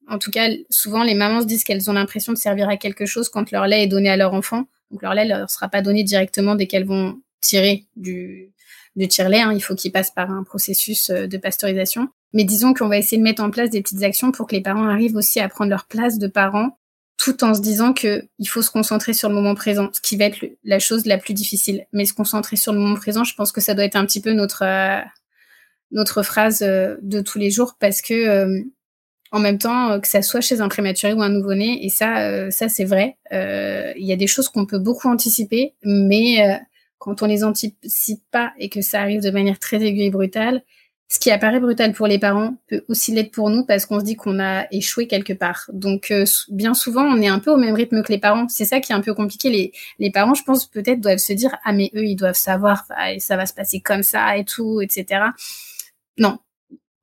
en 0.09 0.19
tout 0.19 0.31
cas, 0.31 0.49
souvent 0.71 1.03
les 1.03 1.15
mamans 1.15 1.41
se 1.41 1.47
disent 1.47 1.65
qu'elles 1.65 1.91
ont 1.91 1.95
l'impression 1.95 2.33
de 2.33 2.39
servir 2.39 2.69
à 2.69 2.77
quelque 2.77 3.07
chose 3.07 3.29
quand 3.29 3.51
leur 3.51 3.67
lait 3.67 3.85
est 3.85 3.89
donné 3.89 4.11
à 4.11 4.17
leur 4.17 4.35
enfant. 4.35 4.67
Donc 4.91 5.03
leur 5.03 5.15
lait 5.15 5.25
leur 5.25 5.51
sera 5.51 5.69
pas 5.69 5.83
donné 5.83 6.05
directement 6.05 6.55
dès 6.55 6.67
qu'elles 6.67 6.85
vont 6.85 7.21
tirer 7.41 7.85
du, 7.97 8.53
du 8.97 9.09
tire-lait. 9.09 9.41
Hein. 9.41 9.53
Il 9.55 9.63
faut 9.63 9.75
qu'il 9.75 9.93
passe 9.93 10.11
par 10.11 10.31
un 10.31 10.45
processus 10.45 11.11
euh, 11.11 11.27
de 11.27 11.37
pasteurisation. 11.37 12.09
Mais 12.33 12.45
disons 12.45 12.75
qu'on 12.75 12.89
va 12.89 12.99
essayer 12.99 13.19
de 13.19 13.23
mettre 13.23 13.43
en 13.43 13.51
place 13.51 13.71
des 13.71 13.81
petites 13.81 14.03
actions 14.03 14.33
pour 14.33 14.47
que 14.47 14.55
les 14.55 14.61
parents 14.61 14.89
arrivent 14.89 15.17
aussi 15.17 15.41
à 15.41 15.49
prendre 15.49 15.71
leur 15.71 15.87
place 15.87 16.19
de 16.19 16.27
parents 16.27 16.79
tout 17.17 17.45
en 17.45 17.55
se 17.55 17.61
disant 17.61 17.93
que 17.93 18.25
il 18.39 18.47
faut 18.49 18.63
se 18.63 18.71
concentrer 18.71 19.13
sur 19.13 19.29
le 19.29 19.35
moment 19.35 19.55
présent, 19.55 19.91
ce 19.93 20.01
qui 20.01 20.17
va 20.17 20.25
être 20.25 20.45
la 20.65 20.79
chose 20.79 21.07
la 21.07 21.19
plus 21.19 21.35
difficile. 21.35 21.87
Mais 21.93 22.05
se 22.05 22.13
concentrer 22.13 22.57
sur 22.57 22.73
le 22.73 22.79
moment 22.79 22.97
présent, 22.97 23.25
je 23.25 23.35
pense 23.35 23.53
que 23.53 23.61
ça 23.61 23.75
doit 23.75 23.85
être 23.85 23.97
un 23.97 24.05
petit 24.05 24.21
peu 24.21 24.33
notre 24.33 24.65
euh, 24.65 25.01
notre 25.93 26.23
phrase 26.23 26.63
euh, 26.63 26.97
de 27.03 27.21
tous 27.21 27.39
les 27.39 27.51
jours 27.51 27.77
parce 27.79 28.03
que 28.03 28.15
euh, 28.15 28.63
en 29.31 29.41
même 29.41 29.59
temps 29.59 30.01
que 30.01 30.09
ça 30.09 30.23
soit 30.23 30.41
chez 30.41 30.61
un 30.61 30.69
prématuré 30.69 31.13
ou 31.13 31.23
un 31.23 31.29
nouveau-né 31.29 31.85
et 31.85 31.89
ça 31.89 32.51
ça 32.53 32.69
c'est 32.69 32.85
vrai, 32.85 33.17
il 33.33 34.07
y 34.07 34.13
a 34.13 34.17
des 34.17 34.29
choses 34.29 34.49
qu'on 34.49 34.65
peut 34.65 34.79
beaucoup 34.79 35.09
anticiper, 35.09 35.75
mais 35.83 36.61
quand 36.99 37.21
on 37.21 37.27
les 37.27 37.43
anticipe 37.43 38.23
pas 38.31 38.53
et 38.59 38.69
que 38.69 38.81
ça 38.81 39.01
arrive 39.01 39.23
de 39.23 39.31
manière 39.31 39.59
très 39.59 39.83
aiguë 39.83 40.03
et 40.03 40.11
brutale, 40.11 40.63
ce 41.09 41.19
qui 41.19 41.31
apparaît 41.31 41.61
brutal 41.61 41.93
pour 41.93 42.07
les 42.07 42.19
parents 42.19 42.57
peut 42.69 42.83
aussi 42.89 43.13
l'être 43.13 43.31
pour 43.31 43.51
nous 43.51 43.65
parce 43.65 43.87
qu'on 43.87 44.01
se 44.01 44.05
dit 44.05 44.17
qu'on 44.17 44.41
a 44.41 44.67
échoué 44.73 45.07
quelque 45.07 45.33
part. 45.33 45.71
Donc 45.73 46.11
euh, 46.11 46.25
bien 46.49 46.75
souvent, 46.75 47.05
on 47.05 47.21
est 47.21 47.29
un 47.29 47.39
peu 47.39 47.51
au 47.51 47.57
même 47.57 47.75
rythme 47.75 48.03
que 48.03 48.11
les 48.11 48.19
parents. 48.19 48.49
C'est 48.49 48.65
ça 48.65 48.81
qui 48.81 48.93
est 48.93 48.95
un 48.95 49.01
peu 49.01 49.15
compliqué. 49.15 49.51
Les, 49.51 49.73
les 49.99 50.11
parents, 50.11 50.35
je 50.35 50.43
pense, 50.43 50.67
peut-être 50.67 51.01
doivent 51.01 51.19
se 51.19 51.33
dire 51.33 51.55
ah 51.65 51.73
mais 51.73 51.91
eux, 51.95 52.05
ils 52.05 52.17
doivent 52.17 52.35
savoir, 52.35 52.85
ah, 52.91 53.19
ça 53.19 53.37
va 53.37 53.47
se 53.47 53.53
passer 53.53 53.81
comme 53.81 54.03
ça 54.03 54.37
et 54.37 54.45
tout, 54.45 54.81
etc. 54.81 55.27
Non, 56.19 56.39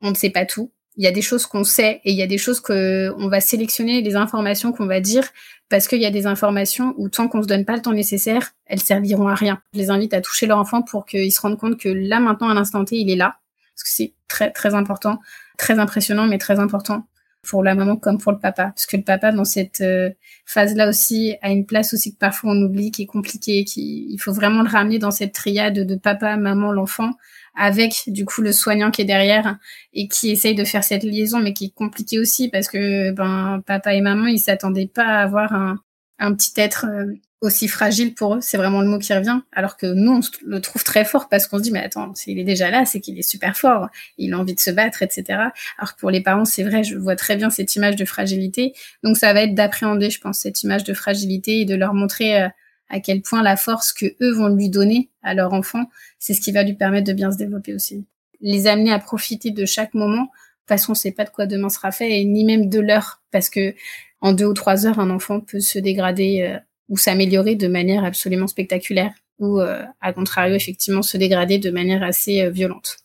on 0.02 0.10
ne 0.10 0.16
sait 0.16 0.32
pas 0.32 0.46
tout. 0.46 0.72
Il 0.98 1.06
y 1.06 1.08
a 1.08 1.12
des 1.12 1.22
choses 1.22 1.46
qu'on 1.46 1.64
sait 1.64 2.02
et 2.04 2.12
il 2.12 2.18
y 2.18 2.24
a 2.24 2.28
des 2.28 2.38
choses 2.38 2.60
que 2.60 3.14
on 3.18 3.30
va 3.30 3.40
sélectionner 3.40 4.02
les 4.02 4.16
informations 4.16 4.74
qu'on 4.74 4.88
va 4.88 5.00
dire 5.00 5.24
parce 5.70 5.88
qu'il 5.88 6.02
y 6.02 6.06
a 6.06 6.12
des 6.12 6.26
informations 6.26 6.94
où 6.98 7.08
tant 7.08 7.30
qu'on 7.30 7.42
se 7.44 7.48
donne 7.48 7.64
pas 7.64 7.76
le 7.76 7.82
temps 7.82 7.94
nécessaire, 7.94 8.52
elles 8.66 8.82
serviront 8.82 9.28
à 9.28 9.36
rien. 9.36 9.62
Je 9.74 9.80
les 9.80 9.90
invite 9.90 10.14
à 10.14 10.22
toucher 10.22 10.48
leur 10.48 10.58
enfant 10.58 10.82
pour 10.82 11.06
qu'ils 11.06 11.32
se 11.32 11.40
rendent 11.40 11.58
compte 11.58 11.80
que 11.80 11.88
là 11.88 12.20
maintenant 12.20 12.50
à 12.50 12.54
l'instant 12.54 12.84
T, 12.84 12.98
il 12.98 13.10
est 13.10 13.16
là 13.16 13.38
parce 13.76 13.84
que 13.84 13.90
c'est 13.90 14.14
très 14.28 14.52
très 14.52 14.76
important, 14.76 15.20
très 15.58 15.80
impressionnant, 15.80 16.28
mais 16.28 16.38
très 16.38 16.60
important 16.60 17.06
pour 17.44 17.64
la 17.64 17.74
maman 17.74 17.96
comme 17.96 18.20
pour 18.20 18.32
le 18.32 18.40
papa, 18.40 18.66
parce 18.66 18.86
que 18.86 18.98
le 18.98 19.04
papa 19.04 19.32
dans 19.32 19.46
cette 19.46 19.82
euh, 19.82 20.12
phase-là 20.46 20.88
aussi 20.88 21.36
a 21.42 21.50
une 21.50 21.66
place 21.66 21.94
aussi 21.94 22.14
que 22.14 22.20
parfois 22.20 22.52
on 22.52 22.62
oublie, 22.62 22.92
qui 22.92 23.04
est 23.04 23.08
compliquée, 23.08 23.64
qui 23.66 24.06
il 24.10 24.18
faut 24.20 24.34
vraiment 24.34 24.62
le 24.62 24.70
ramener 24.70 25.00
dans 25.00 25.12
cette 25.12 25.34
triade 25.34 25.80
de 25.80 25.96
papa, 25.96 26.38
maman, 26.38 26.72
l'enfant, 26.72 27.12
avec 27.56 28.04
du 28.08 28.26
coup 28.26 28.42
le 28.42 28.52
soignant 28.52 28.92
qui 28.92 29.02
est 29.02 29.06
derrière 29.06 29.58
et 29.94 30.08
qui 30.08 30.30
essaye 30.32 30.56
de 30.56 30.64
faire 30.64 30.84
cette 30.84 31.04
liaison, 31.04 31.40
mais 31.40 31.54
qui 31.54 31.66
est 31.66 31.74
compliquée 31.74 32.20
aussi 32.20 32.50
parce 32.50 32.68
que 32.68 33.12
ben 33.12 33.62
papa 33.66 33.94
et 33.94 34.02
maman 34.02 34.28
ils 34.28 34.40
s'attendaient 34.40 34.88
pas 34.88 35.06
à 35.06 35.24
avoir 35.24 35.54
un, 35.54 36.34
petit 36.36 36.54
être 36.58 36.86
euh, 36.88 37.14
aussi 37.42 37.68
fragile 37.68 38.14
pour 38.14 38.36
eux, 38.36 38.42
c'est 38.42 38.58
vraiment 38.58 38.82
le 38.82 38.88
mot 38.88 39.00
qui 39.00 39.14
revient, 39.14 39.42
alors 39.52 39.76
que 39.76 39.88
nous, 39.88 40.12
on 40.12 40.22
le 40.46 40.62
trouve 40.62 40.84
très 40.84 41.04
fort 41.04 41.28
parce 41.28 41.48
qu'on 41.48 41.58
se 41.58 41.64
dit, 41.64 41.72
mais 41.72 41.84
attends, 41.84 42.14
s'il 42.14 42.38
est 42.38 42.44
déjà 42.44 42.70
là, 42.70 42.86
c'est 42.86 43.00
qu'il 43.00 43.18
est 43.18 43.28
super 43.28 43.58
fort, 43.58 43.90
il 44.20 44.34
a 44.34 44.40
envie 44.40 44.54
de 44.54 44.60
se 44.60 44.70
battre, 44.70 45.02
etc. 45.02 45.40
Alors 45.80 45.96
que 45.96 46.00
pour 46.00 46.12
les 46.12 46.22
parents, 46.22 46.46
c'est 46.46 46.64
vrai, 46.64 46.84
je 46.84 46.96
vois 46.96 47.16
très 47.16 47.36
bien 47.36 47.50
cette 47.50 47.76
image 47.76 47.96
de 47.96 48.06
fragilité. 48.06 48.74
Donc 49.04 49.18
ça 49.18 49.34
va 49.34 49.42
être 49.42 49.56
d'appréhender, 49.56 50.12
je 50.12 50.22
pense, 50.22 50.40
cette 50.40 50.62
image 50.62 50.84
de 50.84 50.94
fragilité 50.94 51.62
et 51.62 51.66
de 51.66 51.74
leur 51.74 51.96
montrer 51.96 52.44
euh, 52.44 52.48
à 52.90 53.00
quel 53.00 53.24
point 53.24 53.42
la 53.42 53.58
force 53.58 53.92
que 53.92 54.06
eux 54.22 54.34
vont 54.34 54.50
lui 54.50 54.70
donner 54.70 55.10
à 55.24 55.34
leur 55.34 55.54
enfant, 55.54 55.86
c'est 56.20 56.36
ce 56.36 56.42
qui 56.42 56.52
va 56.52 56.62
lui 56.62 56.74
permettre 56.74 57.08
de 57.08 57.14
bien 57.14 57.32
se 57.32 57.38
développer 57.38 57.74
aussi. 57.74 58.06
Les 58.40 58.68
amener 58.68 58.92
à 58.92 59.00
profiter 59.00 59.50
de 59.50 59.66
chaque 59.66 59.96
moment, 59.96 60.30
parce 60.68 60.86
qu'on 60.86 60.94
sait 60.94 61.12
pas 61.12 61.24
de 61.24 61.32
quoi 61.32 61.48
demain 61.48 61.70
sera 61.70 61.92
fait, 61.92 62.20
et 62.20 62.26
ni 62.26 62.46
même 62.46 62.70
de 62.70 62.80
l'heure, 62.80 63.22
parce 63.32 63.50
que 63.50 63.74
en 64.20 64.34
deux 64.34 64.46
ou 64.46 64.54
trois 64.54 64.86
heures, 64.86 65.00
un 65.00 65.10
enfant 65.10 65.40
peut 65.40 65.60
se 65.60 65.80
dégrader 65.80 66.44
euh, 66.44 66.60
ou 66.92 66.98
s'améliorer 66.98 67.56
de 67.56 67.68
manière 67.68 68.04
absolument 68.04 68.48
spectaculaire 68.48 69.14
ou 69.40 69.60
euh, 69.60 69.82
à 70.02 70.14
contrario 70.14 70.54
effectivement 70.54 71.02
se 71.02 71.18
dégrader 71.18 71.58
de 71.58 71.72
manière 71.72 72.04
assez 72.04 72.44
euh, 72.44 72.52
violente. 72.52 72.98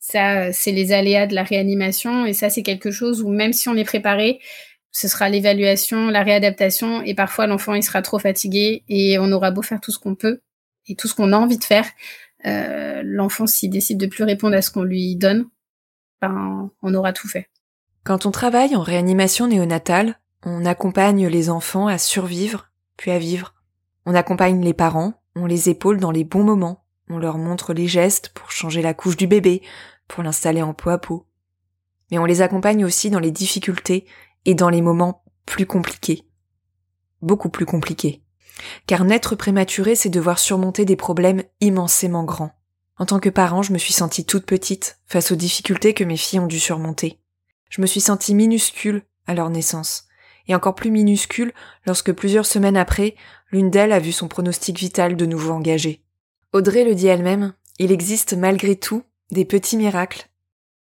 Ça, 0.00 0.52
c'est 0.52 0.72
les 0.72 0.92
aléas 0.92 1.26
de 1.26 1.34
la 1.34 1.44
réanimation 1.44 2.26
et 2.26 2.34
ça, 2.34 2.50
c'est 2.50 2.62
quelque 2.62 2.90
chose 2.90 3.22
où 3.22 3.30
même 3.30 3.54
si 3.54 3.70
on 3.70 3.74
est 3.74 3.84
préparé, 3.84 4.40
ce 4.90 5.08
sera 5.08 5.30
l'évaluation, 5.30 6.08
la 6.08 6.22
réadaptation 6.22 7.00
et 7.02 7.14
parfois 7.14 7.46
l'enfant 7.46 7.72
il 7.72 7.82
sera 7.82 8.02
trop 8.02 8.18
fatigué 8.18 8.82
et 8.88 9.18
on 9.18 9.32
aura 9.32 9.50
beau 9.50 9.62
faire 9.62 9.80
tout 9.80 9.92
ce 9.92 9.98
qu'on 9.98 10.14
peut 10.14 10.40
et 10.86 10.94
tout 10.94 11.08
ce 11.08 11.14
qu'on 11.14 11.32
a 11.32 11.38
envie 11.38 11.56
de 11.56 11.64
faire, 11.64 11.86
euh, 12.46 13.00
l'enfant 13.02 13.46
s'il 13.46 13.70
décide 13.70 13.98
de 13.98 14.06
plus 14.06 14.24
répondre 14.24 14.54
à 14.54 14.60
ce 14.60 14.70
qu'on 14.70 14.82
lui 14.82 15.16
donne, 15.16 15.46
ben 16.20 16.70
on 16.82 16.94
aura 16.94 17.12
tout 17.12 17.28
fait. 17.28 17.48
Quand 18.02 18.26
on 18.26 18.30
travaille 18.30 18.76
en 18.76 18.82
réanimation 18.82 19.46
néonatale, 19.46 20.18
on 20.42 20.66
accompagne 20.66 21.26
les 21.28 21.48
enfants 21.48 21.86
à 21.86 21.96
survivre 21.96 22.68
puis 22.96 23.10
à 23.10 23.18
vivre. 23.18 23.54
On 24.06 24.14
accompagne 24.14 24.62
les 24.62 24.74
parents, 24.74 25.14
on 25.36 25.46
les 25.46 25.68
épaule 25.68 25.98
dans 25.98 26.10
les 26.10 26.24
bons 26.24 26.44
moments, 26.44 26.84
on 27.08 27.18
leur 27.18 27.38
montre 27.38 27.72
les 27.74 27.86
gestes 27.86 28.30
pour 28.30 28.50
changer 28.50 28.82
la 28.82 28.94
couche 28.94 29.16
du 29.16 29.26
bébé, 29.26 29.62
pour 30.08 30.22
l'installer 30.22 30.62
en 30.62 30.74
peau 30.74 30.90
à 30.90 30.98
peau. 30.98 31.26
Mais 32.10 32.18
on 32.18 32.24
les 32.24 32.42
accompagne 32.42 32.84
aussi 32.84 33.10
dans 33.10 33.18
les 33.18 33.30
difficultés 33.30 34.06
et 34.44 34.54
dans 34.54 34.68
les 34.68 34.82
moments 34.82 35.24
plus 35.46 35.66
compliqués. 35.66 36.28
Beaucoup 37.22 37.48
plus 37.48 37.66
compliqués. 37.66 38.22
Car 38.86 39.04
naître 39.04 39.34
prématuré, 39.34 39.94
c'est 39.94 40.10
devoir 40.10 40.38
surmonter 40.38 40.84
des 40.84 40.96
problèmes 40.96 41.42
immensément 41.60 42.24
grands. 42.24 42.52
En 42.96 43.06
tant 43.06 43.18
que 43.18 43.28
parent, 43.28 43.62
je 43.62 43.72
me 43.72 43.78
suis 43.78 43.92
sentie 43.92 44.24
toute 44.24 44.46
petite 44.46 45.00
face 45.06 45.32
aux 45.32 45.36
difficultés 45.36 45.94
que 45.94 46.04
mes 46.04 46.16
filles 46.16 46.38
ont 46.38 46.46
dû 46.46 46.60
surmonter. 46.60 47.18
Je 47.68 47.80
me 47.80 47.86
suis 47.86 48.00
sentie 48.00 48.34
minuscule 48.34 49.02
à 49.26 49.34
leur 49.34 49.50
naissance, 49.50 50.06
et 50.48 50.54
encore 50.54 50.74
plus 50.74 50.90
minuscule 50.90 51.52
lorsque 51.86 52.12
plusieurs 52.12 52.46
semaines 52.46 52.76
après, 52.76 53.14
l'une 53.50 53.70
d'elles 53.70 53.92
a 53.92 53.98
vu 53.98 54.12
son 54.12 54.28
pronostic 54.28 54.78
vital 54.78 55.16
de 55.16 55.26
nouveau 55.26 55.52
engagé. 55.52 56.02
Audrey 56.52 56.84
le 56.84 56.94
dit 56.94 57.06
elle-même, 57.06 57.54
il 57.78 57.92
existe 57.92 58.34
malgré 58.34 58.76
tout 58.76 59.02
des 59.30 59.44
petits 59.44 59.76
miracles. 59.76 60.28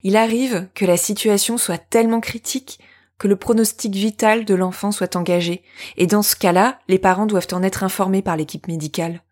Il 0.02 0.16
arrive 0.16 0.68
que 0.74 0.84
la 0.84 0.96
situation 0.96 1.58
soit 1.58 1.78
tellement 1.78 2.20
critique 2.20 2.80
que 3.18 3.28
le 3.28 3.36
pronostic 3.36 3.94
vital 3.94 4.46
de 4.46 4.54
l'enfant 4.54 4.92
soit 4.92 5.14
engagé, 5.14 5.62
et 5.98 6.06
dans 6.06 6.22
ce 6.22 6.34
cas-là, 6.34 6.80
les 6.88 6.98
parents 6.98 7.26
doivent 7.26 7.48
en 7.52 7.62
être 7.62 7.84
informés 7.84 8.22
par 8.22 8.36
l'équipe 8.36 8.66
médicale. 8.66 9.22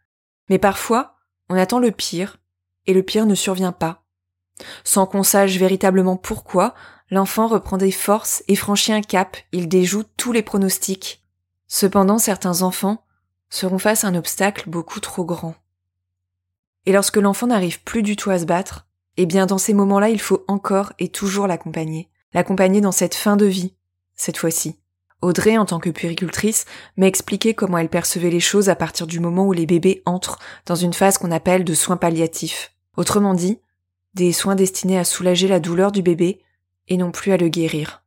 Mais 0.51 0.59
parfois, 0.59 1.17
on 1.49 1.57
attend 1.57 1.79
le 1.79 1.91
pire, 1.91 2.37
et 2.87 2.93
le 2.93 3.03
pire 3.03 3.25
ne 3.25 3.35
survient 3.35 3.73
pas. 3.73 4.05
Sans 4.85 5.07
qu'on 5.07 5.23
sache 5.23 5.57
véritablement 5.57 6.17
pourquoi, 6.17 6.75
l'enfant 7.11 7.47
reprend 7.47 7.77
des 7.77 7.91
forces 7.91 8.43
et 8.49 8.57
franchit 8.57 8.93
un 8.93 9.03
cap, 9.03 9.37
il 9.53 9.69
déjoue 9.69 10.05
tous 10.17 10.33
les 10.33 10.43
pronostics. 10.43 11.23
Cependant, 11.67 12.19
certains 12.19 12.63
enfants 12.63 13.05
seront 13.51 13.79
face 13.79 14.05
à 14.05 14.09
un 14.09 14.15
obstacle 14.15 14.69
beaucoup 14.69 15.01
trop 15.01 15.25
grand. 15.25 15.55
Et 16.87 16.93
lorsque 16.93 17.17
l'enfant 17.17 17.47
n'arrive 17.47 17.83
plus 17.83 18.03
du 18.03 18.17
tout 18.17 18.31
à 18.31 18.39
se 18.39 18.45
battre, 18.45 18.87
eh 19.17 19.27
bien 19.27 19.47
dans 19.47 19.59
ces 19.59 19.75
moments-là, 19.75 20.11
il 20.11 20.21
faut 20.21 20.45
encore 20.49 20.93
et 20.99 21.09
toujours 21.09 21.47
l'accompagner. 21.47 22.09
L'accompagner 22.35 22.81
dans 22.81 22.93
cette 22.93 23.15
fin 23.15 23.37
de 23.37 23.47
vie, 23.47 23.75
cette 24.15 24.37
fois-ci. 24.37 24.77
Audrey, 25.21 25.59
en 25.59 25.65
tant 25.65 25.81
que 25.81 25.91
puéricultrice, 25.91 26.65
m'a 26.97 27.07
expliqué 27.07 27.53
comment 27.53 27.79
elle 27.79 27.89
percevait 27.89 28.31
les 28.31 28.41
choses 28.41 28.69
à 28.69 28.77
partir 28.77 29.07
du 29.07 29.19
moment 29.19 29.47
où 29.47 29.53
les 29.53 29.67
bébés 29.67 30.03
entrent 30.07 30.39
dans 30.67 30.77
une 30.77 30.93
phase 30.93 31.19
qu'on 31.19 31.33
appelle 31.33 31.65
de 31.65 31.75
soins 31.75 31.97
palliatifs. 31.97 32.73
Autrement 32.97 33.35
dit, 33.35 33.59
des 34.15 34.33
soins 34.33 34.55
destinés 34.55 34.99
à 34.99 35.05
soulager 35.05 35.49
la 35.49 35.59
douleur 35.59 35.91
du 35.91 36.03
bébé 36.03 36.41
et 36.89 36.97
non 36.97 37.11
plus 37.11 37.33
à 37.33 37.37
le 37.37 37.49
guérir. 37.49 38.03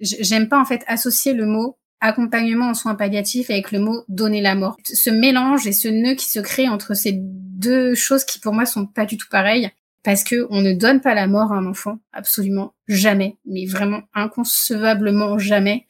J'aime 0.00 0.48
pas 0.48 0.60
en 0.60 0.64
fait 0.64 0.82
associer 0.86 1.32
le 1.32 1.46
mot 1.46 1.78
accompagnement 2.00 2.70
en 2.70 2.74
soins 2.74 2.96
palliatifs 2.96 3.48
avec 3.48 3.70
le 3.70 3.78
mot 3.78 4.04
donner 4.08 4.40
la 4.40 4.56
mort. 4.56 4.76
Ce 4.84 5.08
mélange 5.08 5.68
et 5.68 5.72
ce 5.72 5.86
nœud 5.86 6.16
qui 6.16 6.28
se 6.28 6.40
crée 6.40 6.68
entre 6.68 6.94
ces 6.94 7.12
deux 7.14 7.94
choses 7.94 8.24
qui 8.24 8.40
pour 8.40 8.52
moi 8.52 8.66
sont 8.66 8.86
pas 8.86 9.06
du 9.06 9.16
tout 9.16 9.28
pareilles 9.30 9.70
parce 10.02 10.24
que 10.24 10.46
on 10.50 10.60
ne 10.60 10.72
donne 10.72 11.00
pas 11.00 11.14
la 11.14 11.26
mort 11.26 11.52
à 11.52 11.56
un 11.56 11.66
enfant, 11.66 11.98
absolument 12.12 12.74
jamais, 12.88 13.36
mais 13.46 13.66
vraiment 13.66 14.02
inconcevablement 14.14 15.38
jamais. 15.38 15.86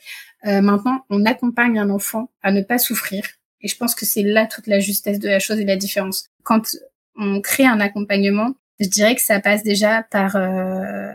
Euh, 0.46 0.60
maintenant, 0.60 1.04
on 1.08 1.24
accompagne 1.24 1.78
un 1.78 1.88
enfant 1.90 2.30
à 2.42 2.52
ne 2.52 2.62
pas 2.62 2.78
souffrir, 2.78 3.24
et 3.60 3.68
je 3.68 3.76
pense 3.76 3.94
que 3.94 4.04
c'est 4.04 4.22
là 4.22 4.46
toute 4.46 4.66
la 4.66 4.80
justesse 4.80 5.18
de 5.18 5.28
la 5.28 5.38
chose 5.38 5.60
et 5.60 5.64
la 5.64 5.76
différence. 5.76 6.28
Quand 6.42 6.76
on 7.16 7.40
crée 7.40 7.64
un 7.64 7.80
accompagnement, 7.80 8.54
je 8.80 8.88
dirais 8.88 9.14
que 9.14 9.22
ça 9.22 9.40
passe 9.40 9.62
déjà 9.62 10.02
par 10.02 10.36
euh, 10.36 11.12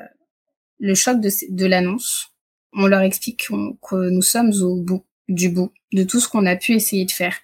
le 0.79 0.95
choc 0.95 1.19
de, 1.19 1.65
l'annonce. 1.65 2.29
On 2.73 2.87
leur 2.87 3.01
explique 3.01 3.47
que 3.47 4.09
nous 4.09 4.21
sommes 4.21 4.51
au 4.61 4.75
bout 4.81 5.05
du 5.27 5.49
bout 5.49 5.71
de 5.93 6.03
tout 6.03 6.19
ce 6.19 6.27
qu'on 6.27 6.45
a 6.45 6.55
pu 6.55 6.73
essayer 6.73 7.05
de 7.05 7.11
faire. 7.11 7.35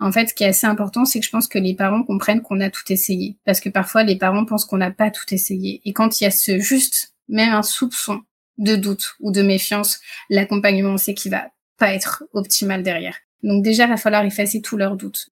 En 0.00 0.12
fait, 0.12 0.28
ce 0.28 0.34
qui 0.34 0.44
est 0.44 0.48
assez 0.48 0.66
important, 0.66 1.04
c'est 1.04 1.20
que 1.20 1.26
je 1.26 1.30
pense 1.30 1.48
que 1.48 1.58
les 1.58 1.74
parents 1.74 2.02
comprennent 2.02 2.42
qu'on 2.42 2.60
a 2.60 2.70
tout 2.70 2.90
essayé. 2.90 3.36
Parce 3.44 3.60
que 3.60 3.68
parfois, 3.68 4.02
les 4.02 4.16
parents 4.16 4.44
pensent 4.44 4.64
qu'on 4.64 4.78
n'a 4.78 4.90
pas 4.90 5.10
tout 5.10 5.32
essayé. 5.32 5.80
Et 5.84 5.92
quand 5.92 6.20
il 6.20 6.24
y 6.24 6.26
a 6.26 6.30
ce 6.30 6.58
juste, 6.58 7.14
même 7.28 7.52
un 7.52 7.62
soupçon 7.62 8.22
de 8.58 8.76
doute 8.76 9.14
ou 9.20 9.32
de 9.32 9.42
méfiance, 9.42 10.00
l'accompagnement, 10.30 10.98
sait 10.98 11.14
qu'il 11.14 11.30
va 11.30 11.48
pas 11.78 11.94
être 11.94 12.24
optimal 12.32 12.82
derrière. 12.82 13.16
Donc 13.42 13.64
déjà, 13.64 13.84
il 13.84 13.90
va 13.90 13.96
falloir 13.96 14.24
effacer 14.24 14.60
tous 14.60 14.76
leurs 14.76 14.96
doutes. 14.96 15.30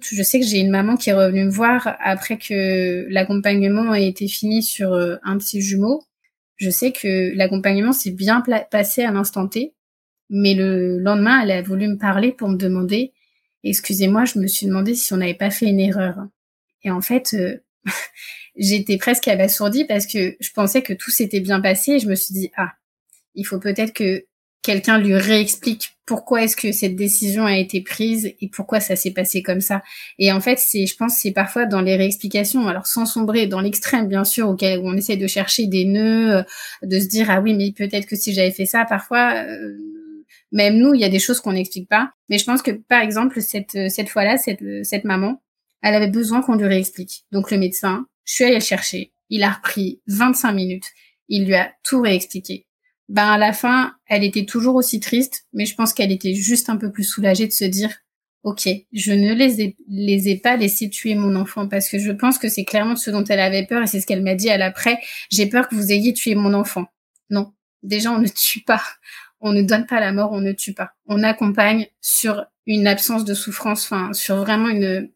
Je 0.00 0.22
sais 0.22 0.38
que 0.38 0.46
j'ai 0.46 0.58
une 0.58 0.70
maman 0.70 0.96
qui 0.96 1.10
est 1.10 1.14
revenue 1.14 1.44
me 1.44 1.50
voir 1.50 1.96
après 2.00 2.38
que 2.38 3.06
l'accompagnement 3.10 3.94
ait 3.94 4.06
été 4.06 4.28
fini 4.28 4.62
sur 4.62 4.92
euh, 4.92 5.16
un 5.24 5.38
petit 5.38 5.60
jumeau. 5.60 6.04
Je 6.58 6.70
sais 6.70 6.92
que 6.92 7.34
l'accompagnement 7.34 7.92
s'est 7.92 8.10
bien 8.10 8.42
passé 8.70 9.02
à 9.02 9.12
l'instant 9.12 9.48
T, 9.48 9.74
mais 10.28 10.54
le 10.54 10.98
lendemain, 10.98 11.40
elle 11.42 11.52
a 11.52 11.62
voulu 11.62 11.88
me 11.88 11.96
parler 11.96 12.32
pour 12.32 12.48
me 12.48 12.56
demander, 12.56 13.12
excusez-moi, 13.64 14.24
je 14.24 14.38
me 14.38 14.46
suis 14.46 14.66
demandé 14.66 14.94
si 14.94 15.12
on 15.12 15.18
n'avait 15.18 15.34
pas 15.34 15.50
fait 15.50 15.66
une 15.66 15.80
erreur. 15.80 16.16
Et 16.82 16.90
en 16.90 17.00
fait, 17.00 17.34
euh, 17.34 17.58
j'étais 18.56 18.98
presque 18.98 19.28
abasourdie 19.28 19.84
parce 19.84 20.06
que 20.06 20.36
je 20.38 20.50
pensais 20.52 20.82
que 20.82 20.92
tout 20.92 21.10
s'était 21.10 21.40
bien 21.40 21.60
passé 21.60 21.92
et 21.92 21.98
je 22.00 22.08
me 22.08 22.14
suis 22.14 22.34
dit, 22.34 22.50
ah, 22.56 22.72
il 23.34 23.44
faut 23.44 23.60
peut-être 23.60 23.92
que 23.92 24.26
quelqu'un 24.62 24.98
lui 24.98 25.14
réexplique 25.14 25.97
pourquoi 26.08 26.42
est-ce 26.42 26.56
que 26.56 26.72
cette 26.72 26.96
décision 26.96 27.44
a 27.44 27.58
été 27.58 27.82
prise 27.82 28.32
et 28.40 28.48
pourquoi 28.48 28.80
ça 28.80 28.96
s'est 28.96 29.10
passé 29.10 29.42
comme 29.42 29.60
ça. 29.60 29.82
Et 30.18 30.32
en 30.32 30.40
fait, 30.40 30.58
c'est, 30.58 30.86
je 30.86 30.96
pense, 30.96 31.18
c'est 31.18 31.32
parfois 31.32 31.66
dans 31.66 31.82
les 31.82 31.96
réexplications, 31.96 32.66
alors 32.66 32.86
sans 32.86 33.04
sombrer 33.04 33.46
dans 33.46 33.60
l'extrême, 33.60 34.08
bien 34.08 34.24
sûr, 34.24 34.48
auquel 34.48 34.80
on 34.82 34.96
essaie 34.96 35.18
de 35.18 35.26
chercher 35.26 35.66
des 35.66 35.84
nœuds, 35.84 36.38
euh, 36.38 36.42
de 36.82 36.98
se 36.98 37.08
dire 37.08 37.30
ah 37.30 37.42
oui, 37.42 37.52
mais 37.52 37.72
peut-être 37.72 38.06
que 38.06 38.16
si 38.16 38.32
j'avais 38.32 38.52
fait 38.52 38.64
ça, 38.64 38.86
parfois, 38.86 39.44
euh, 39.46 39.76
même 40.50 40.78
nous, 40.78 40.94
il 40.94 41.00
y 41.02 41.04
a 41.04 41.10
des 41.10 41.18
choses 41.18 41.40
qu'on 41.40 41.52
n'explique 41.52 41.90
pas. 41.90 42.10
Mais 42.30 42.38
je 42.38 42.44
pense 42.46 42.62
que, 42.62 42.70
par 42.70 43.02
exemple, 43.02 43.42
cette, 43.42 43.74
euh, 43.74 43.90
cette 43.90 44.08
fois-là, 44.08 44.38
cette, 44.38 44.64
cette 44.84 45.04
maman, 45.04 45.42
elle 45.82 45.94
avait 45.94 46.08
besoin 46.08 46.40
qu'on 46.40 46.54
lui 46.54 46.66
réexplique. 46.66 47.24
Donc 47.32 47.50
le 47.50 47.58
médecin, 47.58 48.06
je 48.24 48.32
suis 48.32 48.44
allée 48.44 48.54
le 48.54 48.60
chercher. 48.60 49.12
Il 49.28 49.42
a 49.42 49.50
repris 49.50 50.00
25 50.06 50.52
minutes. 50.52 50.86
Il 51.28 51.44
lui 51.44 51.54
a 51.54 51.70
tout 51.84 52.00
réexpliqué. 52.00 52.64
Ben 53.08 53.26
à 53.26 53.38
la 53.38 53.52
fin, 53.52 53.94
elle 54.06 54.24
était 54.24 54.44
toujours 54.44 54.74
aussi 54.74 55.00
triste, 55.00 55.46
mais 55.52 55.64
je 55.64 55.74
pense 55.74 55.92
qu'elle 55.94 56.12
était 56.12 56.34
juste 56.34 56.68
un 56.68 56.76
peu 56.76 56.92
plus 56.92 57.04
soulagée 57.04 57.46
de 57.46 57.52
se 57.52 57.64
dire, 57.64 57.90
ok, 58.42 58.68
je 58.92 59.12
ne 59.12 59.32
les 59.34 60.28
ai, 60.28 60.36
pas 60.36 60.56
laissés 60.56 60.90
tuer 60.90 61.14
mon 61.14 61.34
enfant 61.34 61.68
parce 61.68 61.88
que 61.88 61.98
je 61.98 62.12
pense 62.12 62.38
que 62.38 62.48
c'est 62.48 62.64
clairement 62.64 62.96
ce 62.96 63.10
dont 63.10 63.24
elle 63.24 63.40
avait 63.40 63.66
peur 63.66 63.82
et 63.82 63.86
c'est 63.86 64.00
ce 64.00 64.06
qu'elle 64.06 64.22
m'a 64.22 64.34
dit 64.34 64.50
à 64.50 64.58
l'après. 64.58 64.98
J'ai 65.30 65.46
peur 65.46 65.68
que 65.68 65.74
vous 65.74 65.90
ayez 65.90 66.12
tué 66.12 66.34
mon 66.34 66.52
enfant. 66.54 66.86
Non, 67.30 67.52
déjà 67.82 68.12
on 68.12 68.18
ne 68.18 68.28
tue 68.28 68.62
pas 68.62 68.82
on 69.40 69.52
ne 69.52 69.62
donne 69.62 69.86
pas 69.86 70.00
la 70.00 70.12
mort, 70.12 70.32
on 70.32 70.40
ne 70.40 70.52
tue 70.52 70.74
pas. 70.74 70.92
On 71.06 71.22
accompagne 71.22 71.86
sur 72.00 72.44
une 72.66 72.86
absence 72.86 73.24
de 73.24 73.34
souffrance, 73.34 73.84
enfin 73.84 74.12
sur 74.12 74.36
vraiment 74.36 74.68
une 74.68 75.10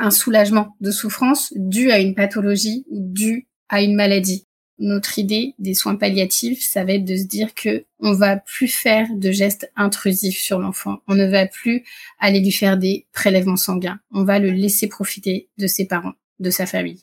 un 0.00 0.10
soulagement 0.10 0.76
de 0.80 0.92
souffrance 0.92 1.52
dû 1.56 1.90
à 1.90 1.98
une 1.98 2.14
pathologie 2.14 2.86
ou 2.88 3.00
dû 3.00 3.48
à 3.68 3.82
une 3.82 3.96
maladie. 3.96 4.46
Notre 4.80 5.18
idée 5.18 5.54
des 5.58 5.74
soins 5.74 5.96
palliatifs, 5.96 6.62
ça 6.62 6.84
va 6.84 6.92
être 6.92 7.04
de 7.04 7.16
se 7.16 7.24
dire 7.24 7.52
que 7.54 7.84
on 7.98 8.12
va 8.12 8.36
plus 8.36 8.68
faire 8.68 9.08
de 9.12 9.32
gestes 9.32 9.72
intrusifs 9.74 10.38
sur 10.38 10.60
l'enfant. 10.60 10.98
On 11.08 11.16
ne 11.16 11.26
va 11.26 11.46
plus 11.46 11.84
aller 12.20 12.40
lui 12.40 12.52
faire 12.52 12.78
des 12.78 13.06
prélèvements 13.12 13.56
sanguins. 13.56 13.98
On 14.12 14.22
va 14.22 14.38
le 14.38 14.50
laisser 14.50 14.86
profiter 14.86 15.48
de 15.58 15.66
ses 15.66 15.86
parents, 15.86 16.14
de 16.38 16.50
sa 16.50 16.64
famille. 16.64 17.02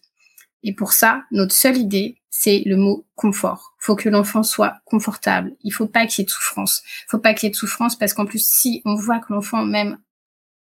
Et 0.64 0.74
pour 0.74 0.94
ça, 0.94 1.24
notre 1.32 1.54
seule 1.54 1.78
idée, 1.78 2.18
c'est 2.30 2.64
le 2.66 2.76
mot 2.76 3.06
confort. 3.16 3.76
Faut 3.78 3.96
que 3.96 4.10
l'enfant 4.10 4.42
soit 4.42 4.80
confortable. 4.86 5.56
Il 5.64 5.72
faut 5.72 5.88
pas 5.88 6.08
qu'il 6.08 6.22
y 6.22 6.24
ait 6.24 6.26
de 6.26 6.32
souffrance. 6.32 6.82
Faut 7.08 7.20
pas 7.20 7.34
qu'il 7.34 7.48
y 7.48 7.50
ait 7.50 7.52
de 7.52 7.56
souffrance 7.56 7.98
parce 7.98 8.14
qu'en 8.14 8.26
plus, 8.26 8.46
si 8.46 8.82
on 8.84 8.96
voit 8.96 9.20
que 9.20 9.32
l'enfant 9.32 9.64
même, 9.64 10.00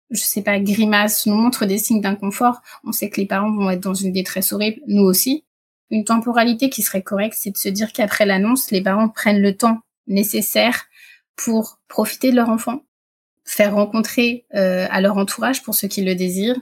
je 0.10 0.21
sais 0.21 0.41
pas, 0.41 0.60
grimace, 0.60 1.28
nous 1.28 1.36
montre 1.36 1.65
des 1.65 1.78
signes 1.78 2.02
d'inconfort, 2.02 2.62
on 2.84 2.91
sait 2.91 3.10
que 3.10 3.21
les 3.21 3.28
parents 3.28 3.52
vont 3.52 3.69
être 3.69 3.80
dans 3.80 3.93
une 3.93 4.12
détresse 4.12 4.54
horrible, 4.54 4.82
nous 4.88 5.04
aussi. 5.04 5.45
Une 5.91 6.06
temporalité 6.06 6.69
qui 6.69 6.82
serait 6.82 7.04
correcte, 7.04 7.36
c'est 7.38 7.51
de 7.51 7.58
se 7.58 7.69
dire 7.69 7.93
qu'après 7.93 8.25
l'annonce, 8.25 8.71
les 8.71 8.82
parents 8.82 9.10
prennent 9.10 9.41
le 9.41 9.56
temps 9.56 9.82
nécessaire 10.08 10.86
pour 11.36 11.80
profiter 11.88 12.32
de 12.32 12.36
leur 12.38 12.49
enfant, 12.49 12.86
faire 13.45 13.75
rencontrer 13.75 14.45
euh, 14.56 14.88
à 14.89 15.01
leur 15.01 15.17
entourage 15.17 15.62
pour 15.63 15.75
ceux 15.75 15.88
qui 15.88 16.04
le 16.04 16.15
désirent, 16.15 16.60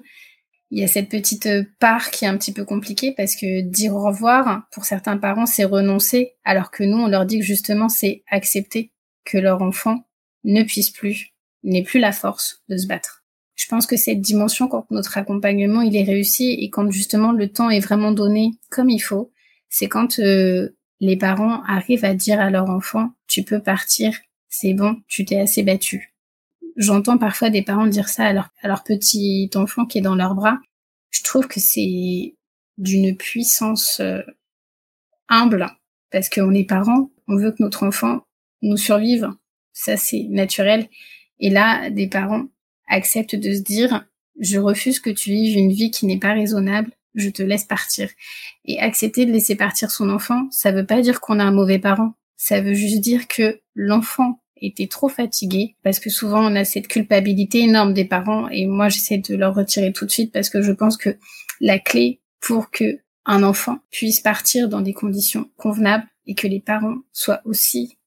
il 0.71 0.79
y 0.79 0.83
a 0.83 0.87
cette 0.87 1.09
petite 1.09 1.47
euh, 1.47 1.63
part 1.79 2.11
qui 2.11 2.25
est 2.25 2.27
un 2.27 2.37
petit 2.37 2.53
peu 2.53 2.63
compliquée 2.63 3.13
parce 3.15 3.35
que 3.35 3.61
dire 3.61 3.95
au 3.95 4.03
revoir, 4.03 4.67
pour 4.71 4.85
certains 4.85 5.17
parents, 5.17 5.47
c'est 5.47 5.63
renoncer, 5.63 6.33
alors 6.43 6.69
que 6.69 6.83
nous, 6.83 6.97
on 6.97 7.07
leur 7.07 7.25
dit 7.25 7.39
que 7.39 7.45
justement, 7.45 7.89
c'est 7.89 8.23
accepter 8.29 8.91
que 9.25 9.37
leur 9.37 9.61
enfant 9.61 10.07
ne 10.43 10.63
puisse 10.63 10.91
plus 10.91 11.33
n'ait 11.63 11.83
plus 11.83 11.99
la 11.99 12.11
force 12.11 12.63
de 12.69 12.77
se 12.77 12.87
battre. 12.87 13.18
Je 13.59 13.67
pense 13.67 13.85
que 13.85 13.97
cette 13.97 14.21
dimension, 14.21 14.69
quand 14.69 14.89
notre 14.89 15.17
accompagnement 15.17 15.81
il 15.81 15.97
est 15.97 16.03
réussi 16.03 16.51
et 16.61 16.69
quand 16.69 16.89
justement 16.91 17.33
le 17.33 17.51
temps 17.51 17.69
est 17.69 17.81
vraiment 17.81 18.13
donné 18.13 18.51
comme 18.69 18.89
il 18.89 19.01
faut, 19.01 19.33
c'est 19.67 19.89
quand 19.89 20.19
euh, 20.19 20.77
les 21.01 21.17
parents 21.17 21.61
arrivent 21.65 22.05
à 22.05 22.13
dire 22.13 22.39
à 22.39 22.49
leur 22.51 22.69
enfant 22.69 23.11
tu 23.27 23.43
peux 23.43 23.61
partir, 23.61 24.17
c'est 24.47 24.73
bon, 24.73 25.01
tu 25.09 25.25
t'es 25.25 25.37
assez 25.37 25.61
battu. 25.63 26.15
J'entends 26.77 27.17
parfois 27.17 27.49
des 27.49 27.61
parents 27.61 27.85
dire 27.85 28.07
ça 28.07 28.27
à 28.27 28.31
leur, 28.33 28.83
petit 28.85 29.49
enfant 29.55 29.85
qui 29.85 29.97
est 29.97 30.01
dans 30.01 30.15
leurs 30.15 30.35
bras. 30.35 30.57
Je 31.11 31.21
trouve 31.23 31.49
que 31.49 31.59
c'est 31.59 32.35
d'une 32.77 33.17
puissance 33.17 33.99
euh, 33.99 34.21
humble 35.27 35.67
parce 36.11 36.29
qu'on 36.29 36.53
est 36.53 36.63
parents, 36.63 37.11
on 37.27 37.35
veut 37.35 37.51
que 37.51 37.61
notre 37.61 37.85
enfant 37.85 38.21
nous 38.61 38.77
survive, 38.77 39.29
ça 39.73 39.97
c'est 39.97 40.23
naturel. 40.29 40.87
Et 41.41 41.49
là, 41.49 41.89
des 41.89 42.07
parents 42.07 42.47
acceptent 42.89 43.36
de 43.36 43.54
se 43.54 43.62
dire 43.62 44.06
je 44.39 44.58
refuse 44.58 44.99
que 44.99 45.10
tu 45.10 45.32
vives 45.32 45.58
une 45.58 45.71
vie 45.71 45.91
qui 45.91 46.06
n'est 46.06 46.19
pas 46.19 46.34
raisonnable, 46.34 46.91
je 47.15 47.30
te 47.30 47.43
laisse 47.43 47.65
partir. 47.65 48.10
Et 48.65 48.80
accepter 48.80 49.25
de 49.25 49.32
laisser 49.32 49.56
partir 49.56 49.91
son 49.91 50.10
enfant, 50.10 50.47
ça 50.52 50.71
veut 50.71 50.86
pas 50.86 51.02
dire 51.02 51.19
qu'on 51.19 51.39
a 51.39 51.43
un 51.43 51.52
mauvais 51.52 51.80
parent. 51.80 52.13
Ça 52.38 52.62
veut 52.62 52.73
juste 52.73 53.02
dire 53.02 53.28
que 53.28 53.60
l'enfant 53.75 54.41
était 54.62 54.88
trop 54.88 55.10
fatigué 55.10 55.75
parce 55.84 55.99
que 55.99 56.10
souvent 56.10 56.41
on 56.41 56.56
a 56.56 56.65
cette 56.65 56.88
culpabilité 56.88 57.60
énorme 57.60 57.93
des 57.93 58.06
parents 58.06 58.49
et 58.49 58.65
moi 58.65 58.89
j'essaie 58.89 59.17
de 59.17 59.36
leur 59.36 59.56
retirer 59.56 59.93
tout 59.93 60.06
de 60.06 60.12
suite 60.12 60.34
parce 60.34 60.49
que 60.49 60.62
je 60.62 60.71
pense 60.71 60.97
que 60.97 61.17
la 61.62 61.80
clé 61.80 62.19
pour 62.41 62.69
que 62.69 62.99
un 63.25 63.43
enfant 63.43 63.80
puisse 63.91 64.19
partir 64.19 64.69
dans 64.69 64.82
des 64.82 64.93
conditions 64.93 65.49
convenables 65.56 66.08
et 66.25 66.36
que 66.36 66.47
les 66.47 66.60
parents 66.60 66.97
soient 67.13 67.41
aussi 67.45 67.97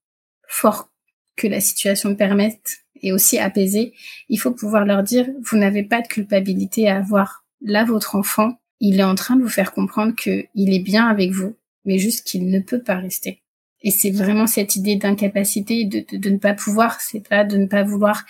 forts 0.46 0.90
que 1.36 1.46
la 1.46 1.60
situation 1.60 2.10
le 2.10 2.16
permette 2.16 2.81
et 3.02 3.12
aussi 3.12 3.38
apaisés, 3.38 3.92
il 4.28 4.38
faut 4.38 4.52
pouvoir 4.52 4.84
leur 4.84 5.02
dire 5.02 5.28
vous 5.42 5.56
n'avez 5.58 5.82
pas 5.82 6.00
de 6.00 6.06
culpabilité 6.06 6.88
à 6.88 6.98
avoir 6.98 7.44
là 7.60 7.84
votre 7.84 8.16
enfant 8.16 8.56
il 8.82 8.98
est 8.98 9.04
en 9.04 9.14
train 9.14 9.36
de 9.36 9.42
vous 9.42 9.48
faire 9.48 9.72
comprendre 9.72 10.12
qu'il 10.16 10.74
est 10.74 10.82
bien 10.82 11.06
avec 11.06 11.30
vous, 11.30 11.56
mais 11.84 11.98
juste 11.98 12.26
qu'il 12.26 12.50
ne 12.50 12.58
peut 12.58 12.82
pas 12.82 12.96
rester. 12.96 13.40
Et 13.80 13.92
c'est 13.92 14.10
vraiment 14.10 14.48
cette 14.48 14.74
idée 14.74 14.96
d'incapacité, 14.96 15.84
de, 15.84 16.04
de, 16.16 16.30
ne 16.30 16.36
pas 16.36 16.52
pouvoir, 16.52 17.00
c'est 17.00 17.26
pas 17.26 17.44
de 17.44 17.56
ne 17.56 17.66
pas 17.66 17.84
vouloir. 17.84 18.24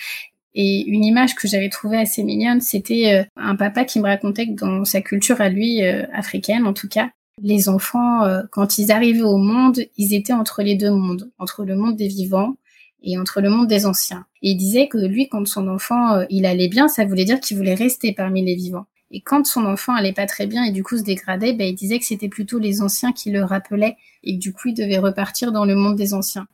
Et 0.54 0.84
une 0.86 1.04
image 1.04 1.34
que 1.34 1.48
j'avais 1.48 1.70
trouvée 1.70 1.96
assez 1.96 2.22
mignonne, 2.22 2.60
c'était 2.60 3.14
euh, 3.14 3.24
un 3.36 3.56
papa 3.56 3.84
qui 3.84 3.98
me 3.98 4.04
racontait 4.04 4.46
que 4.46 4.52
dans 4.52 4.84
sa 4.84 5.00
culture 5.00 5.40
à 5.40 5.48
lui, 5.48 5.82
euh, 5.82 6.04
africaine 6.12 6.66
en 6.66 6.74
tout 6.74 6.88
cas, 6.88 7.10
les 7.40 7.70
enfants, 7.70 8.24
euh, 8.24 8.42
quand 8.50 8.76
ils 8.76 8.92
arrivaient 8.92 9.22
au 9.22 9.38
monde, 9.38 9.80
ils 9.96 10.12
étaient 10.12 10.34
entre 10.34 10.62
les 10.62 10.74
deux 10.74 10.90
mondes, 10.90 11.30
entre 11.38 11.64
le 11.64 11.76
monde 11.76 11.96
des 11.96 12.08
vivants 12.08 12.56
et 13.02 13.18
entre 13.18 13.40
le 13.40 13.50
monde 13.50 13.68
des 13.68 13.86
anciens. 13.86 14.26
Et 14.42 14.50
il 14.50 14.56
disait 14.56 14.88
que 14.88 14.98
lui, 14.98 15.28
quand 15.28 15.46
son 15.46 15.68
enfant, 15.68 16.24
il 16.30 16.46
allait 16.46 16.68
bien, 16.68 16.88
ça 16.88 17.04
voulait 17.04 17.24
dire 17.24 17.40
qu'il 17.40 17.56
voulait 17.56 17.74
rester 17.74 18.12
parmi 18.12 18.44
les 18.44 18.54
vivants. 18.54 18.86
Et 19.12 19.20
quand 19.20 19.46
son 19.46 19.66
enfant 19.66 19.94
allait 19.94 20.14
pas 20.14 20.26
très 20.26 20.46
bien 20.46 20.64
et 20.64 20.70
du 20.70 20.82
coup 20.82 20.96
se 20.96 21.02
dégradait, 21.02 21.52
ben, 21.52 21.68
il 21.68 21.74
disait 21.74 21.98
que 21.98 22.04
c'était 22.04 22.30
plutôt 22.30 22.58
les 22.58 22.80
anciens 22.80 23.12
qui 23.12 23.30
le 23.30 23.44
rappelaient 23.44 23.96
et 24.22 24.34
que 24.34 24.40
du 24.40 24.54
coup 24.54 24.68
il 24.68 24.74
devait 24.74 24.98
repartir 24.98 25.52
dans 25.52 25.66
le 25.66 25.74
monde 25.74 25.96
des 25.96 26.14
anciens. 26.14 26.46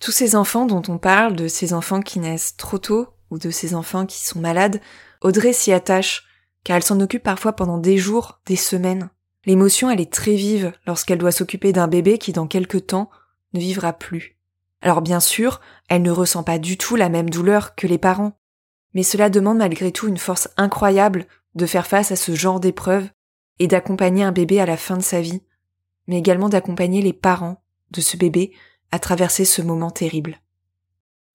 Tous 0.00 0.10
ces 0.10 0.34
enfants 0.34 0.66
dont 0.66 0.82
on 0.88 0.98
parle, 0.98 1.36
de 1.36 1.46
ces 1.46 1.72
enfants 1.72 2.00
qui 2.00 2.18
naissent 2.18 2.56
trop 2.56 2.78
tôt 2.78 3.08
ou 3.30 3.38
de 3.38 3.50
ces 3.50 3.76
enfants 3.76 4.06
qui 4.06 4.24
sont 4.24 4.40
malades, 4.40 4.80
Audrey 5.22 5.52
s'y 5.52 5.72
attache, 5.72 6.24
car 6.64 6.76
elle 6.76 6.82
s'en 6.82 7.00
occupe 7.00 7.22
parfois 7.22 7.54
pendant 7.54 7.78
des 7.78 7.96
jours, 7.96 8.40
des 8.44 8.56
semaines. 8.56 9.08
L'émotion, 9.46 9.88
elle 9.88 10.00
est 10.00 10.12
très 10.12 10.34
vive 10.34 10.72
lorsqu'elle 10.86 11.18
doit 11.18 11.32
s'occuper 11.32 11.72
d'un 11.72 11.88
bébé 11.88 12.18
qui 12.18 12.32
dans 12.32 12.48
quelque 12.48 12.78
temps 12.78 13.08
ne 13.52 13.60
vivra 13.60 13.92
plus. 13.92 14.36
Alors 14.82 15.00
bien 15.00 15.20
sûr, 15.20 15.60
elle 15.88 16.02
ne 16.02 16.10
ressent 16.10 16.42
pas 16.42 16.58
du 16.58 16.76
tout 16.76 16.96
la 16.96 17.08
même 17.08 17.30
douleur 17.30 17.74
que 17.74 17.86
les 17.86 17.98
parents, 17.98 18.38
mais 18.94 19.02
cela 19.02 19.30
demande 19.30 19.58
malgré 19.58 19.92
tout 19.92 20.08
une 20.08 20.18
force 20.18 20.48
incroyable 20.56 21.26
de 21.54 21.66
faire 21.66 21.86
face 21.86 22.12
à 22.12 22.16
ce 22.16 22.34
genre 22.34 22.60
d'épreuve 22.60 23.08
et 23.58 23.66
d'accompagner 23.66 24.24
un 24.24 24.32
bébé 24.32 24.60
à 24.60 24.66
la 24.66 24.76
fin 24.76 24.96
de 24.96 25.02
sa 25.02 25.20
vie, 25.20 25.42
mais 26.06 26.18
également 26.18 26.48
d'accompagner 26.48 27.02
les 27.02 27.12
parents 27.12 27.62
de 27.90 28.00
ce 28.00 28.16
bébé 28.16 28.52
à 28.90 28.98
traverser 28.98 29.44
ce 29.44 29.62
moment 29.62 29.90
terrible. 29.90 30.40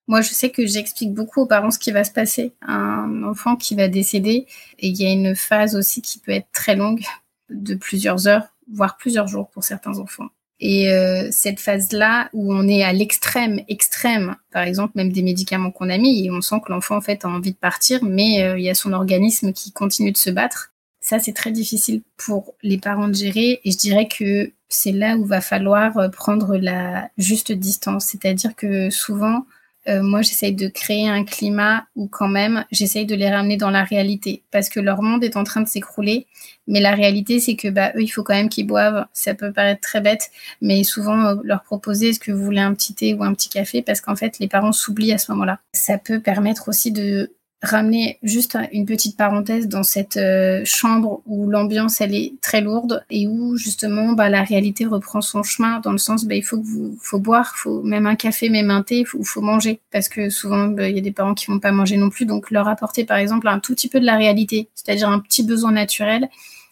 Moi, 0.08 0.22
je 0.22 0.32
sais 0.32 0.50
que 0.50 0.66
j'explique 0.66 1.14
beaucoup 1.14 1.42
aux 1.42 1.46
parents 1.46 1.70
ce 1.70 1.78
qui 1.78 1.92
va 1.92 2.04
se 2.04 2.12
passer. 2.12 2.56
Un 2.62 3.24
enfant 3.24 3.56
qui 3.56 3.76
va 3.76 3.88
décéder, 3.88 4.48
et 4.80 4.88
il 4.88 5.00
y 5.00 5.06
a 5.06 5.12
une 5.12 5.36
phase 5.36 5.76
aussi 5.76 6.02
qui 6.02 6.18
peut 6.18 6.32
être 6.32 6.52
très 6.52 6.76
longue, 6.76 7.04
de 7.50 7.76
plusieurs 7.76 8.28
heures, 8.28 8.48
voire 8.72 8.98
plusieurs 8.98 9.28
jours 9.28 9.50
pour 9.50 9.64
certains 9.64 10.00
enfants. 10.00 10.30
Et 10.62 10.92
euh, 10.92 11.30
cette 11.32 11.60
phase-là 11.60 12.30
où 12.34 12.54
on 12.54 12.68
est 12.68 12.84
à 12.84 12.92
l'extrême, 12.92 13.62
extrême, 13.70 14.36
par 14.52 14.64
exemple 14.64 14.94
même 14.96 15.12
des 15.12 15.22
médicaments 15.22 15.72
qu'on 15.72 15.90
a 15.90 15.98
mis, 15.98 16.26
et 16.26 16.32
on 16.32 16.42
sent 16.42 16.58
que 16.66 16.72
l'enfant 16.72 16.98
en 16.98 17.02
fait 17.02 17.24
a 17.24 17.30
envie 17.30 17.54
de 17.54 17.58
partir, 17.58 18.04
mais 18.04 18.44
euh, 18.44 18.60
il 18.60 18.66
y 18.66 18.70
a 18.70 18.76
son 18.76 18.92
organisme 18.92 19.54
qui 19.54 19.72
continue 19.72 20.12
de 20.12 20.18
se 20.18 20.30
battre. 20.30 20.74
Ça, 21.00 21.18
c'est 21.20 21.34
très 21.34 21.52
difficile 21.52 22.02
pour 22.18 22.56
les 22.62 22.78
parents 22.78 23.08
de 23.08 23.16
gérer, 23.16 23.62
et 23.64 23.72
je 23.72 23.78
dirais 23.78 24.08
que 24.08 24.52
c'est 24.68 24.92
là 24.92 25.16
où 25.16 25.26
va 25.26 25.40
falloir 25.40 25.98
euh, 25.98 26.10
prendre 26.10 26.58
la 26.58 27.10
juste 27.18 27.54
distance. 27.54 28.08
C'est-à-dire 28.08 28.56
que 28.56 28.90
souvent, 28.90 29.46
euh, 29.90 30.02
moi 30.04 30.22
j'essaye 30.22 30.54
de 30.54 30.68
créer 30.68 31.08
un 31.10 31.24
climat 31.24 31.86
où 31.96 32.08
quand 32.08 32.28
même 32.28 32.66
j'essaye 32.72 33.06
de 33.06 33.16
les 33.16 33.30
ramener 33.30 33.58
dans 33.58 33.70
la 33.70 33.84
réalité. 33.84 34.44
Parce 34.52 34.70
que 34.70 34.80
leur 34.80 35.02
monde 35.02 35.24
est 35.24 35.36
en 35.36 35.44
train 35.44 35.62
de 35.62 35.68
s'écrouler. 35.68 36.28
Mais 36.68 36.80
la 36.80 36.92
réalité 36.92 37.40
c'est 37.40 37.56
que 37.56 37.68
bah 37.68 37.92
eux 37.96 38.04
il 38.04 38.08
faut 38.10 38.24
quand 38.24 38.36
même 38.36 38.50
qu'ils 38.50 38.68
boivent. 38.68 39.06
Ça 39.14 39.34
peut 39.34 39.52
paraître 39.52 39.82
très 39.82 40.02
bête 40.02 40.30
mais 40.62 40.84
souvent 40.84 41.26
euh, 41.26 41.36
leur 41.44 41.64
proposer 41.64 42.10
est-ce 42.10 42.20
que 42.20 42.32
vous 42.32 42.44
voulez 42.44 42.62
un 42.62 42.74
petit 42.74 42.94
thé 42.94 43.14
ou 43.14 43.24
un 43.24 43.34
petit 43.34 43.50
café? 43.50 43.82
Parce 43.82 44.02
qu'en 44.02 44.16
fait 44.16 44.40
les 44.40 44.48
parents 44.48 44.72
s'oublient 44.72 45.14
à 45.14 45.18
ce 45.18 45.32
moment-là. 45.32 45.60
Ça 45.74 45.98
peut 45.98 46.20
permettre 46.20 46.70
aussi 46.70 46.92
de 46.92 47.32
ramener 47.62 48.20
juste 48.24 48.58
une 48.72 48.86
petite 48.86 49.18
parenthèse 49.18 49.68
dans 49.68 49.84
cette 49.84 50.16
euh, 50.16 50.62
chambre 50.64 51.22
où 51.26 51.50
l'ambiance 51.50 52.00
elle 52.00 52.16
est 52.16 52.34
très 52.42 52.62
lourde 52.62 53.04
et 53.10 53.28
où 53.28 53.58
justement 53.58 54.14
bah, 54.14 54.30
la 54.30 54.44
réalité 54.44 54.86
reprend 54.86 55.20
son 55.20 55.44
chemin 55.44 55.80
dans 55.82 55.92
le 55.92 55.98
sens 55.98 56.24
bah, 56.24 56.36
il 56.36 56.42
faut 56.42 56.62
vous 56.62 56.98
faut 57.02 57.20
boire 57.20 57.56
faut 57.58 57.82
même 57.84 58.08
un 58.08 58.16
café 58.16 58.50
même 58.50 58.72
un 58.72 58.82
thé 58.82 59.04
faut, 59.04 59.24
faut, 59.24 59.42
manger. 59.42 59.82
Parce 59.92 60.08
que 60.08 60.30
souvent 60.30 60.68
bah, 60.68 60.88
il 60.88 60.96
y 60.96 61.00
a 61.00 61.02
des 61.02 61.12
parents 61.12 61.34
qui 61.34 61.48
vont 61.48 61.60
pas 61.60 61.72
manger 61.72 61.98
non 61.98 62.10
plus. 62.10 62.26
Donc 62.26 62.50
leur 62.50 62.68
apporter 62.68 63.04
par 63.04 63.18
exemple 63.18 63.48
un 63.48 63.60
tout 63.60 63.76
petit 63.76 63.90
peu 63.90 64.00
de 64.00 64.06
la 64.06 64.16
réalité 64.16 64.70
c'est-à-dire 64.74 65.10
un 65.10 65.20
petit 65.20 65.44
besoin 65.44 65.72
naturel 65.72 66.30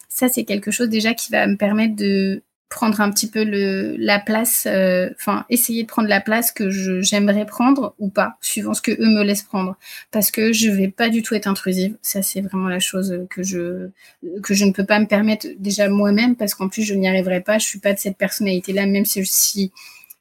ça 0.08 0.28
c'est 0.28 0.44
quelque 0.44 0.70
chose 0.70 0.88
déjà 0.88 1.12
qui 1.12 1.30
va 1.30 1.46
me 1.46 1.56
permettre 1.56 1.96
de 1.96 2.42
prendre 2.68 3.00
un 3.00 3.10
petit 3.10 3.28
peu 3.30 3.44
le, 3.44 3.96
la 3.96 4.18
place, 4.18 4.66
euh, 4.66 5.08
enfin 5.16 5.46
essayer 5.48 5.82
de 5.84 5.88
prendre 5.88 6.08
la 6.08 6.20
place 6.20 6.52
que 6.52 6.68
j'aimerais 6.70 7.46
prendre 7.46 7.94
ou 7.98 8.10
pas, 8.10 8.36
suivant 8.40 8.74
ce 8.74 8.82
que 8.82 8.90
eux 8.90 9.08
me 9.08 9.24
laissent 9.24 9.42
prendre, 9.42 9.76
parce 10.10 10.30
que 10.30 10.52
je 10.52 10.70
vais 10.70 10.88
pas 10.88 11.08
du 11.08 11.22
tout 11.22 11.34
être 11.34 11.46
intrusive. 11.46 11.96
Ça 12.02 12.22
c'est 12.22 12.40
vraiment 12.42 12.68
la 12.68 12.80
chose 12.80 13.26
que 13.30 13.42
je 13.42 13.88
que 14.42 14.54
je 14.54 14.64
ne 14.64 14.72
peux 14.72 14.84
pas 14.84 15.00
me 15.00 15.06
permettre 15.06 15.46
déjà 15.58 15.88
moi-même, 15.88 16.36
parce 16.36 16.54
qu'en 16.54 16.68
plus 16.68 16.82
je 16.82 16.94
n'y 16.94 17.08
arriverai 17.08 17.40
pas. 17.40 17.58
Je 17.58 17.66
suis 17.66 17.80
pas 17.80 17.94
de 17.94 17.98
cette 17.98 18.18
personnalité-là, 18.18 18.86
même 18.86 19.04
si, 19.06 19.72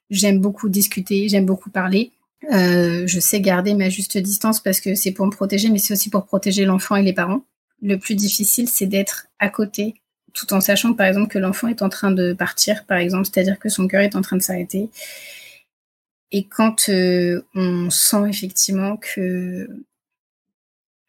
j'aime 0.10 0.40
beaucoup 0.40 0.70
discuter, 0.70 1.28
j'aime 1.30 1.46
beaucoup 1.46 1.70
parler. 1.70 2.12
Euh, 2.54 3.06
je 3.08 3.20
sais 3.20 3.42
garder 3.42 3.74
ma 3.74 3.90
juste 3.90 4.18
distance 4.18 4.62
parce 4.62 4.80
que 4.80 4.96
c'est 4.96 5.12
pour 5.12 5.26
me 5.26 5.32
protéger, 5.32 5.70
mais 5.70 5.80
c'est 5.80 5.94
aussi 5.94 6.10
pour 6.10 6.26
protéger 6.26 6.66
l'enfant 6.66 6.96
et 6.96 7.04
les 7.04 7.14
parents. 7.14 7.44
Le 7.82 7.98
plus 7.98 8.16
difficile, 8.16 8.70
c'est 8.70 8.86
d'être 8.88 9.28
à 9.40 9.50
côté 9.50 9.96
tout 10.34 10.54
en 10.54 10.62
sachant 10.62 10.94
par 10.94 11.08
exemple 11.08 11.30
que 11.30 11.40
l'enfant 11.40 11.68
est 11.68 11.82
en 11.82 11.90
train 11.90 12.12
de 12.12 12.34
partir, 12.34 12.86
par 12.86 12.98
exemple, 12.98 13.28
c'est-à-dire 13.32 13.60
que 13.60 13.70
son 13.70 13.88
cœur 13.88 14.02
est 14.02 14.16
en 14.16 14.22
train 14.22 14.38
de 14.38 14.42
s'arrêter. 14.42 14.90
Et 16.32 16.46
quand 16.46 16.90
euh, 16.90 17.42
on 17.56 17.90
sent 17.90 18.28
effectivement 18.28 18.98
que 18.98 19.68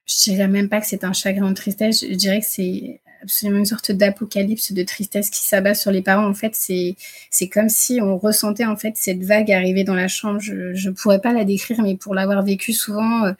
je 0.07 0.17
dirais 0.23 0.49
même 0.49 0.69
pas 0.69 0.81
que 0.81 0.87
c'est 0.87 1.05
un 1.05 1.13
chagrin 1.13 1.51
de 1.51 1.55
tristesse, 1.55 2.05
je 2.09 2.15
dirais 2.15 2.41
que 2.41 2.47
c'est 2.47 3.01
absolument 3.23 3.59
une 3.59 3.67
sorte 3.67 3.93
d'apocalypse 3.93 4.73
de 4.73 4.83
tristesse 4.85 5.29
qui 5.29 5.45
s'abat 5.45 5.75
sur 5.75 5.91
les 5.91 6.03
parents. 6.03 6.27
En 6.27 6.35
fait, 6.35 6.55
c'est 6.55 6.95
c'est 7.31 7.49
comme 7.49 7.69
si 7.69 8.01
on 8.01 8.17
ressentait 8.17 8.65
en 8.65 8.77
fait 8.77 8.97
cette 8.97 9.23
vague 9.25 9.51
arriver 9.51 9.85
dans 9.85 9.95
la 9.95 10.09
chambre. 10.09 10.41
Je 10.41 10.73
je 10.75 10.91
pourrais 10.91 11.21
pas 11.21 11.33
la 11.33 11.45
décrire, 11.45 11.83
mais 11.83 11.97
pour 11.97 12.15
l'avoir 12.15 12.43
vécu 12.43 12.73
souvent. 12.73 13.33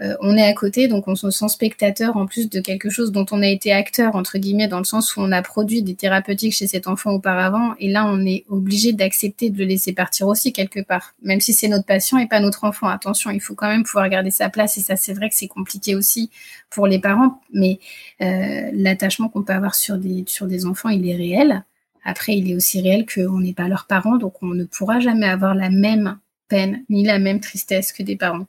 Euh, 0.00 0.16
on 0.20 0.36
est 0.36 0.42
à 0.42 0.54
côté, 0.54 0.88
donc 0.88 1.06
on 1.06 1.14
se 1.14 1.30
sent 1.30 1.48
spectateur 1.48 2.16
en 2.16 2.24
plus 2.24 2.48
de 2.48 2.60
quelque 2.60 2.88
chose 2.88 3.12
dont 3.12 3.26
on 3.30 3.42
a 3.42 3.46
été 3.46 3.72
acteur, 3.72 4.16
entre 4.16 4.38
guillemets, 4.38 4.66
dans 4.66 4.78
le 4.78 4.84
sens 4.84 5.16
où 5.16 5.20
on 5.20 5.30
a 5.32 5.42
produit 5.42 5.82
des 5.82 5.94
thérapeutiques 5.94 6.54
chez 6.54 6.66
cet 6.66 6.88
enfant 6.88 7.10
auparavant, 7.10 7.74
et 7.78 7.90
là 7.90 8.06
on 8.06 8.24
est 8.24 8.44
obligé 8.48 8.94
d'accepter 8.94 9.50
de 9.50 9.58
le 9.58 9.66
laisser 9.66 9.92
partir 9.92 10.28
aussi 10.28 10.52
quelque 10.52 10.80
part, 10.80 11.14
même 11.22 11.40
si 11.40 11.52
c'est 11.52 11.68
notre 11.68 11.84
patient 11.84 12.16
et 12.16 12.26
pas 12.26 12.40
notre 12.40 12.64
enfant. 12.64 12.88
Attention, 12.88 13.30
il 13.30 13.40
faut 13.40 13.54
quand 13.54 13.68
même 13.68 13.82
pouvoir 13.82 14.08
garder 14.08 14.30
sa 14.30 14.48
place, 14.48 14.78
et 14.78 14.80
ça 14.80 14.96
c'est 14.96 15.12
vrai 15.12 15.28
que 15.28 15.34
c'est 15.34 15.48
compliqué 15.48 15.94
aussi 15.94 16.30
pour 16.70 16.86
les 16.86 16.98
parents, 16.98 17.42
mais 17.52 17.78
euh, 18.22 18.70
l'attachement 18.72 19.28
qu'on 19.28 19.42
peut 19.42 19.52
avoir 19.52 19.74
sur 19.74 19.98
des, 19.98 20.24
sur 20.26 20.46
des 20.46 20.64
enfants, 20.64 20.88
il 20.88 21.06
est 21.06 21.16
réel. 21.16 21.64
Après, 22.04 22.36
il 22.36 22.50
est 22.50 22.56
aussi 22.56 22.80
réel 22.80 23.06
qu'on 23.06 23.40
n'est 23.40 23.52
pas 23.52 23.68
leurs 23.68 23.86
parents, 23.86 24.16
donc 24.16 24.42
on 24.42 24.54
ne 24.54 24.64
pourra 24.64 25.00
jamais 25.00 25.28
avoir 25.28 25.54
la 25.54 25.70
même 25.70 26.18
peine 26.48 26.84
ni 26.88 27.04
la 27.04 27.18
même 27.18 27.40
tristesse 27.40 27.92
que 27.92 28.02
des 28.02 28.16
parents. 28.16 28.46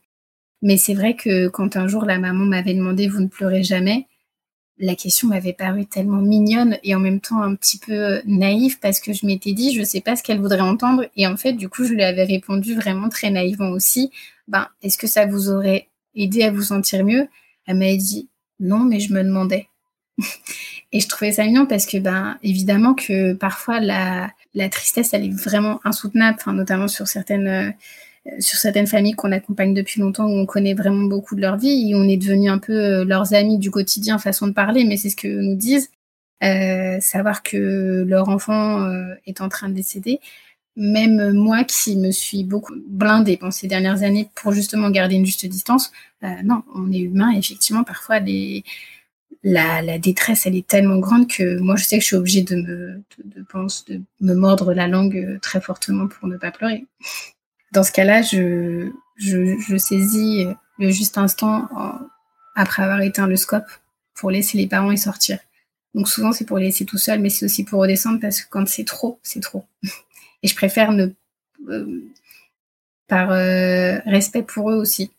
Mais 0.64 0.78
c'est 0.78 0.96
vrai 0.96 1.16
que 1.16 1.48
quand 1.50 1.78
un 1.78 1.88
jour 1.88 2.06
la 2.06 2.18
maman 2.18 2.46
m'avait 2.46 2.74
demandé 2.74 3.08
vous 3.08 3.22
ne 3.22 3.28
pleurez 3.28 3.62
jamais, 3.62 4.08
la 4.80 4.96
question 4.96 5.28
m'avait 5.28 5.54
paru 5.54 5.86
tellement 5.86 6.22
mignonne 6.22 6.80
et 6.84 6.96
en 6.96 7.00
même 7.00 7.20
temps 7.22 7.44
un 7.44 7.54
petit 7.54 7.78
peu 7.78 8.22
naïve 8.26 8.80
parce 8.80 9.00
que 9.00 9.14
je 9.14 9.28
m'étais 9.28 9.54
dit 9.54 9.76
je 9.76 9.84
sais 9.84 10.02
pas 10.02 10.16
ce 10.16 10.24
qu'elle 10.24 10.40
voudrait 10.40 10.62
entendre. 10.62 11.06
Et 11.16 11.28
en 11.28 11.38
fait 11.38 11.54
du 11.54 11.70
coup 11.70 11.84
je 11.84 11.94
lui 11.94 12.04
avais 12.04 12.24
répondu 12.24 12.74
vraiment 12.74 13.10
très 13.10 13.30
naïvement 13.30 13.70
aussi. 13.70 14.12
Ben 14.48 14.68
est-ce 14.82 14.98
que 14.98 15.06
ça 15.06 15.28
vous 15.28 15.52
aurait 15.52 15.90
aider 16.16 16.42
à 16.42 16.52
vous 16.52 16.64
sentir 16.64 17.06
mieux? 17.06 17.28
Elle 17.68 17.78
m'a 17.78 17.96
dit 17.96 18.30
non, 18.60 18.80
mais 18.80 19.00
je 19.00 19.14
me 19.14 19.24
demandais. 19.24 19.68
et 20.92 21.00
je 21.00 21.08
trouvais 21.08 21.32
ça 21.32 21.44
mignon 21.44 21.66
parce 21.66 21.86
que, 21.86 21.98
ben, 21.98 22.38
évidemment 22.44 22.94
que 22.94 23.34
parfois 23.34 23.80
la, 23.80 24.32
la 24.54 24.70
tristesse, 24.70 25.14
elle 25.14 25.26
est 25.26 25.34
vraiment 25.34 25.80
insoutenable, 25.84 26.40
notamment 26.48 26.88
sur 26.88 27.08
certaines, 27.08 27.48
euh, 27.48 27.72
sur 28.40 28.58
certaines 28.58 28.88
familles 28.88 29.14
qu'on 29.14 29.32
accompagne 29.32 29.74
depuis 29.74 30.00
longtemps, 30.00 30.26
où 30.26 30.38
on 30.38 30.46
connaît 30.46 30.74
vraiment 30.74 31.06
beaucoup 31.06 31.36
de 31.36 31.42
leur 31.42 31.58
vie, 31.58 31.94
on 31.96 32.08
est 32.08 32.18
devenu 32.18 32.50
un 32.50 32.58
peu 32.58 32.74
euh, 32.74 33.06
leurs 33.06 33.34
amis 33.34 33.58
du 33.58 33.70
quotidien, 33.72 34.18
façon 34.18 34.48
de 34.48 34.54
parler, 34.54 34.86
mais 34.86 34.98
c'est 34.98 35.10
ce 35.10 35.16
que 35.16 35.28
nous 35.28 35.56
disent. 35.56 35.90
Euh, 36.44 37.00
savoir 37.00 37.42
que 37.44 38.04
leur 38.08 38.28
enfant 38.30 38.84
euh, 38.84 39.14
est 39.26 39.42
en 39.42 39.50
train 39.50 39.70
de 39.70 39.76
décéder. 39.76 40.20
Même 40.76 41.34
moi 41.34 41.64
qui 41.64 41.96
me 41.98 42.12
suis 42.12 42.44
beaucoup 42.44 42.74
blindée 42.88 43.38
pendant 43.38 43.52
ces 43.52 43.68
dernières 43.68 44.04
années 44.04 44.30
pour 44.36 44.52
justement 44.54 44.90
garder 44.90 45.16
une 45.16 45.26
juste 45.26 45.46
distance, 45.46 45.92
non, 46.44 46.64
on 46.74 46.92
est 46.92 47.00
humain 47.00 47.32
effectivement 47.38 47.84
parfois 47.84 48.20
la, 49.44 49.98
détresse, 50.00 50.48
elle 50.48 50.56
est 50.56 50.66
tellement 50.66 50.98
grande 50.98 51.28
que 51.28 51.60
moi, 51.60 51.76
je 51.76 51.84
sais 51.84 51.98
que 51.98 52.02
je 52.02 52.08
suis 52.08 52.16
obligée 52.16 52.42
de 52.42 52.56
me, 52.56 53.04
de, 53.24 53.94
de, 53.94 54.02
me 54.22 54.34
mordre 54.34 54.74
la 54.74 54.88
langue 54.88 55.38
très 55.42 55.62
fortement 55.62 56.08
pour 56.08 56.28
ne 56.28 56.38
pas 56.38 56.52
pleurer. 56.52 56.86
Dans 57.74 57.84
ce 57.84 57.92
cas-là, 57.92 58.22
je, 58.22 58.92
je, 59.18 59.78
saisis 59.78 60.46
le 60.78 60.92
juste 60.92 61.18
instant 61.18 61.68
après 62.56 62.84
avoir 62.84 63.02
éteint 63.02 63.28
le 63.28 63.36
scope 63.36 63.66
pour 64.14 64.32
laisser 64.32 64.58
les 64.58 64.68
parents 64.68 64.92
y 64.92 64.98
sortir. 64.98 65.40
Donc 65.94 66.08
souvent, 66.08 66.32
c'est 66.32 66.46
pour 66.46 66.58
les 66.58 66.66
laisser 66.66 66.86
tout 66.86 66.98
seul, 66.98 67.20
mais 67.20 67.30
c'est 67.30 67.46
aussi 67.46 67.64
pour 67.64 67.82
redescendre 67.82 68.20
parce 68.20 68.42
que 68.42 68.48
quand 68.50 68.68
c'est 68.68 68.86
trop, 68.86 69.20
c'est 69.24 69.42
trop. 69.42 69.66
Et 70.44 70.48
je 70.48 70.56
préfère 70.56 70.92
ne, 70.92 71.08
euh, 71.70 72.02
par 73.08 73.32
euh, 73.32 74.00
respect 74.06 74.44
pour 74.44 74.72
eux 74.72 74.76
aussi, 74.76 75.12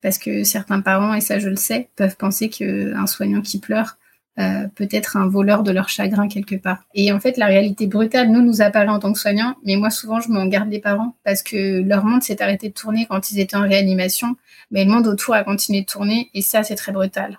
parce 0.00 0.18
que 0.18 0.44
certains 0.44 0.80
parents, 0.80 1.14
et 1.14 1.20
ça 1.20 1.38
je 1.38 1.48
le 1.48 1.56
sais, 1.56 1.88
peuvent 1.96 2.16
penser 2.16 2.48
qu'un 2.48 3.06
soignant 3.06 3.40
qui 3.40 3.58
pleure 3.58 3.98
euh, 4.40 4.66
peut 4.74 4.88
être 4.90 5.16
un 5.16 5.28
voleur 5.28 5.62
de 5.62 5.70
leur 5.70 5.88
chagrin 5.88 6.26
quelque 6.26 6.56
part. 6.56 6.84
Et 6.94 7.12
en 7.12 7.20
fait, 7.20 7.36
la 7.36 7.46
réalité 7.46 7.86
brutale, 7.86 8.30
nous, 8.30 8.42
nous 8.42 8.62
apparaît 8.62 8.88
en 8.88 8.98
tant 8.98 9.12
que 9.12 9.18
soignants, 9.18 9.54
mais 9.64 9.76
moi, 9.76 9.90
souvent, 9.90 10.20
je 10.20 10.30
m'en 10.30 10.46
garde 10.46 10.70
les 10.70 10.80
parents 10.80 11.14
parce 11.24 11.42
que 11.42 11.82
leur 11.82 12.04
monde 12.04 12.22
s'est 12.22 12.40
arrêté 12.42 12.68
de 12.68 12.74
tourner 12.74 13.06
quand 13.08 13.30
ils 13.30 13.38
étaient 13.40 13.56
en 13.56 13.68
réanimation, 13.68 14.36
mais 14.70 14.84
le 14.84 14.90
monde 14.90 15.06
autour 15.06 15.34
a 15.34 15.44
continué 15.44 15.82
de 15.82 15.86
tourner, 15.86 16.30
et 16.34 16.42
ça, 16.42 16.62
c'est 16.62 16.74
très 16.74 16.92
brutal. 16.92 17.38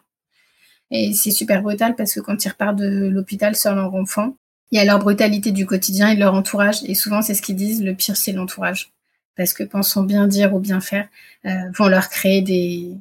Et 0.92 1.14
c'est 1.14 1.32
super 1.32 1.62
brutal 1.62 1.96
parce 1.96 2.14
que 2.14 2.20
quand 2.20 2.46
ils 2.46 2.50
repartent 2.50 2.78
de 2.78 3.08
l'hôpital 3.08 3.56
sans 3.56 3.74
leur 3.74 3.96
enfant, 3.96 4.36
il 4.72 4.78
y 4.78 4.80
a 4.80 4.86
leur 4.86 5.00
brutalité 5.00 5.52
du 5.52 5.66
quotidien 5.66 6.10
et 6.10 6.16
de 6.16 6.20
leur 6.20 6.34
entourage, 6.34 6.78
et 6.86 6.94
souvent, 6.94 7.22
c'est 7.22 7.34
ce 7.34 7.42
qu'ils 7.42 7.56
disent, 7.56 7.84
le 7.84 7.96
pire, 7.96 8.16
c'est 8.16 8.32
l'entourage 8.32 8.92
parce 9.36 9.54
que 9.54 9.64
pensons 9.64 10.04
bien 10.04 10.28
dire 10.28 10.54
ou 10.54 10.60
bien 10.60 10.82
faire 10.82 11.08
euh, 11.46 11.72
vont 11.74 11.88
leur 11.88 12.10
créer 12.10 12.42
des, 12.42 12.98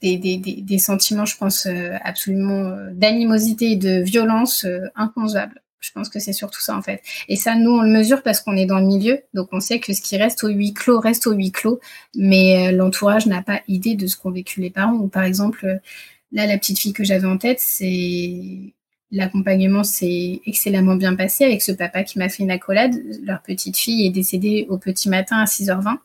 des, 0.00 0.78
sentiments, 0.78 1.24
je 1.24 1.36
pense, 1.36 1.66
euh, 1.66 1.96
absolument 2.02 2.68
euh, 2.70 2.90
d'animosité 2.92 3.72
et 3.72 3.76
de 3.76 4.02
violence 4.02 4.66
inconcevables. 4.94 5.60
Je 5.80 5.92
pense 5.92 6.08
que 6.08 6.18
c'est 6.18 6.32
surtout 6.32 6.62
ça 6.62 6.76
en 6.76 6.80
fait. 6.80 7.02
Et 7.28 7.36
ça, 7.36 7.54
nous, 7.54 7.70
on 7.70 7.82
le 7.82 7.90
mesure 7.90 8.22
parce 8.22 8.40
qu'on 8.40 8.56
est 8.56 8.64
dans 8.64 8.80
le 8.80 8.86
milieu, 8.86 9.20
donc 9.34 9.48
on 9.52 9.60
sait 9.60 9.80
que 9.80 9.92
ce 9.92 10.00
qui 10.00 10.16
reste 10.16 10.42
au 10.42 10.48
huis 10.48 10.72
clos 10.72 10.98
reste 10.98 11.26
au 11.26 11.32
huis 11.32 11.52
clos, 11.52 11.78
mais 12.16 12.72
l'entourage 12.72 13.26
n'a 13.26 13.42
pas 13.42 13.60
idée 13.68 13.94
de 13.94 14.06
ce 14.06 14.16
qu'ont 14.16 14.30
vécu 14.30 14.62
les 14.62 14.70
parents. 14.70 14.94
Ou 14.94 15.08
par 15.08 15.24
exemple, 15.24 15.80
là, 16.32 16.46
la 16.46 16.56
petite 16.56 16.78
fille 16.78 16.94
que 16.94 17.04
j'avais 17.04 17.26
en 17.26 17.36
tête, 17.36 17.60
c'est 17.60 18.72
L'accompagnement 19.14 19.84
s'est 19.84 20.40
excellemment 20.44 20.96
bien 20.96 21.14
passé 21.14 21.44
avec 21.44 21.62
ce 21.62 21.70
papa 21.70 22.02
qui 22.02 22.18
m'a 22.18 22.28
fait 22.28 22.42
une 22.42 22.50
accolade. 22.50 22.94
Leur 23.22 23.42
petite 23.42 23.76
fille 23.76 24.04
est 24.04 24.10
décédée 24.10 24.66
au 24.68 24.76
petit 24.76 25.08
matin 25.08 25.38
à 25.38 25.44
6h20. 25.44 25.98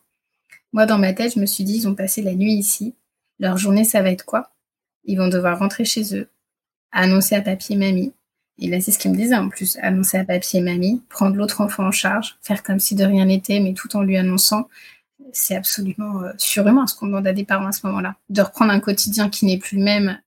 Moi, 0.73 0.86
dans 0.86 0.99
ma 0.99 1.13
tête, 1.13 1.34
je 1.34 1.39
me 1.39 1.47
suis 1.47 1.63
dit, 1.63 1.77
ils 1.77 1.88
ont 1.88 1.95
passé 1.95 2.21
la 2.21 2.36
nuit 2.36 2.53
ici. 2.53 2.93
Leur 3.40 3.58
journée, 3.58 3.84
ça 3.84 4.02
va 4.02 4.12
être 4.12 4.26
quoi? 4.26 4.52
Ils 5.06 5.18
vont 5.18 5.30
devoir 5.30 5.60
rentrer 5.60 5.86
chez 5.86 6.16
eux, 6.16 6.30
annoncer 6.92 7.36
à 7.36 7.42
papy 7.42 7.74
et 7.74 7.78
mamie. 7.78 8.14
Et 8.58 8.68
là, 8.68 8.82
c'est 8.82 8.92
ce 8.92 9.00
qu'ils 9.00 9.12
me 9.12 9.16
disaient 9.16 9.36
en 9.36 9.48
plus, 9.48 9.78
annoncer 9.82 10.18
à 10.18 10.26
papy 10.26 10.58
et 10.58 10.62
mamie, 10.62 11.02
prendre 11.10 11.36
l'autre 11.36 11.62
enfant 11.62 11.86
en 11.86 11.92
charge, 11.92 12.38
faire 12.42 12.64
comme 12.64 12.80
si 12.80 12.96
de 12.96 13.06
rien 13.06 13.26
n'était, 13.26 13.60
mais 13.60 13.74
tout 13.74 13.96
en 13.96 14.02
lui 14.02 14.18
annonçant. 14.18 14.68
C'est 15.32 15.56
absolument 15.56 16.24
euh, 16.24 16.32
surhumain 16.38 16.88
ce 16.88 16.96
qu'on 16.96 17.08
demande 17.08 17.28
à 17.28 17.34
des 17.34 17.46
parents 17.46 17.68
à 17.68 17.72
ce 17.72 17.86
moment-là. 17.88 18.16
De 18.30 18.42
reprendre 18.42 18.72
un 18.72 18.80
quotidien 18.80 19.30
qui 19.30 19.46
n'est 19.46 19.60
plus 19.60 19.78
le 19.78 19.84
même 19.84 20.20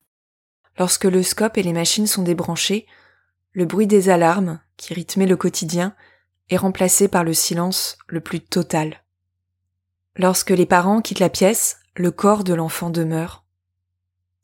Lorsque 0.79 1.05
le 1.05 1.21
scope 1.21 1.57
et 1.57 1.63
les 1.63 1.73
machines 1.73 2.07
sont 2.07 2.23
débranchés, 2.23 2.87
le 3.51 3.65
bruit 3.65 3.85
des 3.85 4.09
alarmes, 4.09 4.59
qui 4.77 4.93
rythmait 4.93 5.27
le 5.27 5.37
quotidien, 5.37 5.93
est 6.49 6.57
remplacé 6.57 7.07
par 7.07 7.23
le 7.23 7.33
silence 7.33 7.97
le 8.07 8.21
plus 8.21 8.41
total. 8.41 9.03
Lorsque 10.15 10.49
les 10.49 10.65
parents 10.65 11.01
quittent 11.01 11.19
la 11.19 11.29
pièce, 11.29 11.77
le 11.95 12.11
corps 12.11 12.43
de 12.43 12.53
l'enfant 12.53 12.89
demeure. 12.89 13.43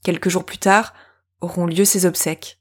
Quelques 0.04 0.30
jours 0.30 0.46
plus 0.46 0.58
tard, 0.58 0.94
auront 1.42 1.66
lieu 1.66 1.86
ses 1.86 2.06
obsèques. 2.06 2.60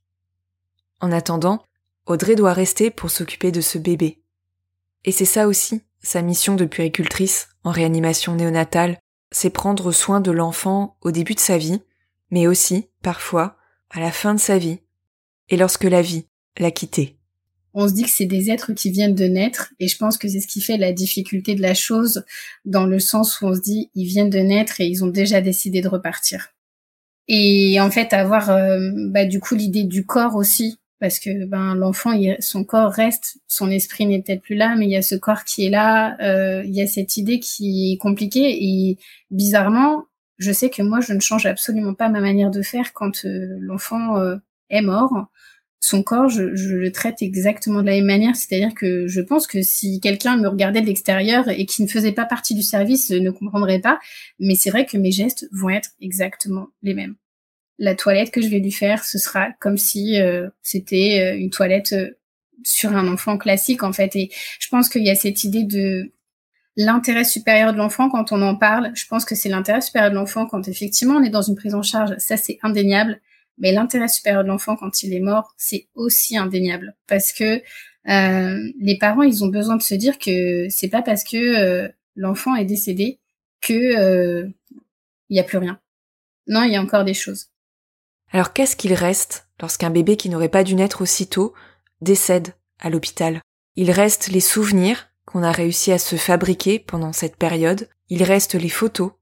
En 1.00 1.12
attendant, 1.12 1.62
Audrey 2.06 2.36
doit 2.36 2.52
rester 2.52 2.90
pour 2.90 3.10
s'occuper 3.10 3.52
de 3.52 3.60
ce 3.60 3.78
bébé. 3.78 4.22
Et 5.04 5.12
c'est 5.12 5.24
ça 5.24 5.46
aussi, 5.46 5.82
sa 6.02 6.22
mission 6.22 6.54
de 6.54 6.64
puéricultrice 6.64 7.48
en 7.64 7.70
réanimation 7.70 8.34
néonatale, 8.34 8.98
c'est 9.30 9.50
prendre 9.50 9.92
soin 9.92 10.20
de 10.20 10.30
l'enfant 10.30 10.96
au 11.02 11.10
début 11.10 11.34
de 11.34 11.40
sa 11.40 11.58
vie, 11.58 11.82
mais 12.30 12.46
aussi, 12.46 12.88
parfois, 13.02 13.56
à 13.90 14.00
la 14.00 14.10
fin 14.10 14.34
de 14.34 14.40
sa 14.40 14.58
vie, 14.58 14.80
et 15.48 15.56
lorsque 15.56 15.84
la 15.84 16.02
vie 16.02 16.26
l'a 16.56 16.70
quitté. 16.70 17.17
On 17.80 17.86
se 17.86 17.92
dit 17.94 18.02
que 18.02 18.10
c'est 18.10 18.26
des 18.26 18.50
êtres 18.50 18.72
qui 18.72 18.90
viennent 18.90 19.14
de 19.14 19.26
naître, 19.26 19.72
et 19.78 19.86
je 19.86 19.96
pense 19.96 20.18
que 20.18 20.26
c'est 20.26 20.40
ce 20.40 20.48
qui 20.48 20.60
fait 20.60 20.78
la 20.78 20.92
difficulté 20.92 21.54
de 21.54 21.62
la 21.62 21.74
chose, 21.74 22.24
dans 22.64 22.86
le 22.86 22.98
sens 22.98 23.40
où 23.40 23.46
on 23.46 23.54
se 23.54 23.60
dit 23.60 23.88
ils 23.94 24.08
viennent 24.08 24.30
de 24.30 24.40
naître 24.40 24.80
et 24.80 24.88
ils 24.88 25.04
ont 25.04 25.08
déjà 25.08 25.40
décidé 25.40 25.80
de 25.80 25.86
repartir. 25.86 26.48
Et 27.28 27.80
en 27.80 27.88
fait, 27.92 28.12
avoir 28.12 28.50
euh, 28.50 28.90
bah, 29.10 29.26
du 29.26 29.38
coup 29.38 29.54
l'idée 29.54 29.84
du 29.84 30.04
corps 30.04 30.34
aussi, 30.34 30.80
parce 30.98 31.20
que 31.20 31.44
ben 31.44 31.76
l'enfant, 31.76 32.20
son 32.40 32.64
corps 32.64 32.90
reste, 32.90 33.38
son 33.46 33.70
esprit 33.70 34.06
n'est 34.06 34.22
peut-être 34.22 34.42
plus 34.42 34.56
là, 34.56 34.74
mais 34.74 34.86
il 34.86 34.90
y 34.90 34.96
a 34.96 35.02
ce 35.02 35.14
corps 35.14 35.44
qui 35.44 35.64
est 35.64 35.70
là, 35.70 36.16
euh, 36.20 36.64
il 36.64 36.74
y 36.74 36.82
a 36.82 36.88
cette 36.88 37.16
idée 37.16 37.38
qui 37.38 37.92
est 37.92 37.96
compliquée 37.96 38.58
et 38.60 38.98
bizarrement, 39.30 40.02
je 40.38 40.50
sais 40.50 40.68
que 40.68 40.82
moi, 40.82 40.98
je 41.00 41.12
ne 41.12 41.20
change 41.20 41.46
absolument 41.46 41.94
pas 41.94 42.08
ma 42.08 42.20
manière 42.20 42.50
de 42.50 42.62
faire 42.62 42.92
quand 42.92 43.24
euh, 43.24 43.56
l'enfant 43.60 44.16
est 44.68 44.82
mort. 44.82 45.28
Son 45.80 46.02
corps, 46.02 46.28
je, 46.28 46.42
le 46.42 46.92
traite 46.92 47.22
exactement 47.22 47.82
de 47.82 47.86
la 47.86 47.92
même 47.92 48.06
manière. 48.06 48.36
C'est-à-dire 48.36 48.74
que 48.74 49.06
je 49.06 49.20
pense 49.20 49.46
que 49.46 49.62
si 49.62 50.00
quelqu'un 50.00 50.36
me 50.36 50.48
regardait 50.48 50.80
de 50.80 50.86
l'extérieur 50.86 51.48
et 51.48 51.66
qui 51.66 51.82
ne 51.82 51.88
faisait 51.88 52.12
pas 52.12 52.24
partie 52.24 52.54
du 52.54 52.62
service, 52.62 53.10
ne 53.10 53.30
comprendrait 53.30 53.80
pas. 53.80 53.98
Mais 54.38 54.54
c'est 54.54 54.70
vrai 54.70 54.86
que 54.86 54.96
mes 54.96 55.12
gestes 55.12 55.48
vont 55.52 55.70
être 55.70 55.90
exactement 56.00 56.68
les 56.82 56.94
mêmes. 56.94 57.14
La 57.78 57.94
toilette 57.94 58.32
que 58.32 58.40
je 58.40 58.48
vais 58.48 58.58
lui 58.58 58.72
faire, 58.72 59.04
ce 59.04 59.18
sera 59.18 59.52
comme 59.60 59.78
si 59.78 60.20
euh, 60.20 60.48
c'était 60.62 61.38
une 61.38 61.50
toilette 61.50 61.94
sur 62.64 62.96
un 62.96 63.06
enfant 63.12 63.38
classique 63.38 63.82
en 63.82 63.92
fait. 63.92 64.16
Et 64.16 64.30
je 64.58 64.68
pense 64.68 64.88
qu'il 64.88 65.04
y 65.04 65.10
a 65.10 65.14
cette 65.14 65.44
idée 65.44 65.64
de 65.64 66.12
l'intérêt 66.76 67.24
supérieur 67.24 67.72
de 67.72 67.78
l'enfant 67.78 68.08
quand 68.08 68.32
on 68.32 68.40
en 68.40 68.54
parle. 68.54 68.92
Je 68.94 69.06
pense 69.06 69.24
que 69.24 69.34
c'est 69.34 69.48
l'intérêt 69.48 69.80
supérieur 69.80 70.10
de 70.10 70.16
l'enfant 70.16 70.46
quand 70.46 70.66
effectivement 70.68 71.16
on 71.16 71.22
est 71.22 71.30
dans 71.30 71.42
une 71.42 71.56
prise 71.56 71.74
en 71.74 71.82
charge, 71.82 72.14
ça 72.18 72.36
c'est 72.36 72.58
indéniable. 72.62 73.20
Mais 73.58 73.72
l'intérêt 73.72 74.08
supérieur 74.08 74.44
de 74.44 74.48
l'enfant 74.48 74.76
quand 74.76 75.02
il 75.02 75.12
est 75.12 75.20
mort, 75.20 75.54
c'est 75.56 75.88
aussi 75.94 76.36
indéniable 76.36 76.96
parce 77.06 77.32
que 77.32 77.60
euh, 78.08 78.72
les 78.80 78.96
parents 78.98 79.22
ils 79.22 79.44
ont 79.44 79.48
besoin 79.48 79.76
de 79.76 79.82
se 79.82 79.94
dire 79.94 80.18
que 80.18 80.68
c'est 80.70 80.88
pas 80.88 81.02
parce 81.02 81.24
que 81.24 81.36
euh, 81.36 81.88
l'enfant 82.16 82.54
est 82.54 82.64
décédé 82.64 83.18
que 83.60 83.74
euh, 83.74 84.48
il 85.28 85.36
y 85.36 85.40
a 85.40 85.44
plus 85.44 85.58
rien. 85.58 85.80
Non, 86.46 86.62
il 86.62 86.72
y 86.72 86.76
a 86.76 86.82
encore 86.82 87.04
des 87.04 87.14
choses. 87.14 87.48
Alors 88.30 88.52
qu'est-ce 88.52 88.76
qu'il 88.76 88.94
reste 88.94 89.48
lorsqu'un 89.60 89.90
bébé 89.90 90.16
qui 90.16 90.28
n'aurait 90.28 90.48
pas 90.48 90.64
dû 90.64 90.74
naître 90.74 91.02
aussitôt 91.02 91.54
décède 92.00 92.54
à 92.78 92.90
l'hôpital? 92.90 93.40
Il 93.76 93.90
reste 93.90 94.28
les 94.28 94.40
souvenirs 94.40 95.08
qu'on 95.24 95.42
a 95.42 95.52
réussi 95.52 95.92
à 95.92 95.98
se 95.98 96.16
fabriquer 96.16 96.78
pendant 96.78 97.12
cette 97.12 97.36
période, 97.36 97.88
il 98.08 98.22
reste 98.22 98.54
les 98.54 98.70
photos, 98.70 99.12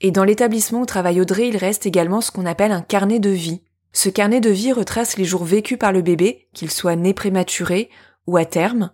et 0.00 0.10
dans 0.10 0.24
l'établissement 0.24 0.82
où 0.82 0.86
travaille 0.86 1.20
Audrey, 1.20 1.48
il 1.48 1.56
reste 1.56 1.86
également 1.86 2.20
ce 2.20 2.30
qu'on 2.30 2.46
appelle 2.46 2.72
un 2.72 2.82
carnet 2.82 3.18
de 3.18 3.30
vie. 3.30 3.62
Ce 3.92 4.08
carnet 4.08 4.40
de 4.40 4.50
vie 4.50 4.72
retrace 4.72 5.16
les 5.16 5.24
jours 5.24 5.44
vécus 5.44 5.78
par 5.78 5.92
le 5.92 6.02
bébé, 6.02 6.48
qu'il 6.52 6.70
soit 6.70 6.96
né 6.96 7.14
prématuré 7.14 7.90
ou 8.26 8.36
à 8.36 8.44
terme, 8.44 8.90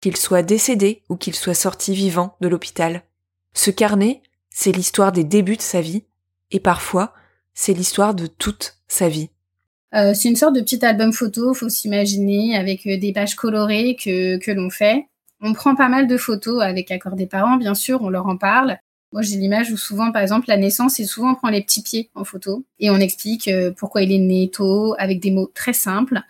qu'il 0.00 0.16
soit 0.16 0.42
décédé 0.42 1.02
ou 1.08 1.16
qu'il 1.16 1.34
soit 1.34 1.54
sorti 1.54 1.94
vivant 1.94 2.36
de 2.40 2.48
l'hôpital. 2.48 3.02
Ce 3.52 3.70
carnet, 3.70 4.22
c'est 4.50 4.72
l'histoire 4.72 5.12
des 5.12 5.24
débuts 5.24 5.56
de 5.56 5.62
sa 5.62 5.80
vie, 5.80 6.04
et 6.50 6.60
parfois, 6.60 7.12
c'est 7.54 7.74
l'histoire 7.74 8.14
de 8.14 8.26
toute 8.26 8.76
sa 8.86 9.08
vie. 9.08 9.30
Euh, 9.94 10.12
c'est 10.14 10.28
une 10.28 10.36
sorte 10.36 10.54
de 10.54 10.60
petit 10.60 10.84
album 10.84 11.12
photo, 11.12 11.54
faut 11.54 11.68
s'imaginer, 11.68 12.56
avec 12.56 12.86
euh, 12.86 12.98
des 12.98 13.12
pages 13.12 13.34
colorées 13.34 13.96
que, 13.96 14.36
que 14.38 14.50
l'on 14.50 14.70
fait. 14.70 15.06
On 15.40 15.52
prend 15.52 15.74
pas 15.74 15.88
mal 15.88 16.06
de 16.06 16.16
photos 16.16 16.62
avec 16.62 16.90
accord 16.90 17.14
des 17.14 17.26
parents, 17.26 17.56
bien 17.56 17.74
sûr, 17.74 18.02
on 18.02 18.08
leur 18.08 18.26
en 18.26 18.36
parle. 18.36 18.78
Moi, 19.12 19.22
j'ai 19.22 19.36
l'image 19.36 19.70
où 19.72 19.76
souvent, 19.76 20.12
par 20.12 20.22
exemple, 20.22 20.46
la 20.48 20.56
naissance, 20.58 21.00
et 21.00 21.04
souvent 21.04 21.32
on 21.32 21.34
prend 21.34 21.48
les 21.48 21.62
petits 21.62 21.82
pieds 21.82 22.10
en 22.14 22.24
photo 22.24 22.64
et 22.78 22.90
on 22.90 22.96
explique 22.96 23.48
euh, 23.48 23.72
pourquoi 23.74 24.02
il 24.02 24.12
est 24.12 24.18
né 24.18 24.50
tôt 24.50 24.94
avec 24.98 25.20
des 25.20 25.30
mots 25.30 25.50
très 25.54 25.72
simples. 25.72 26.20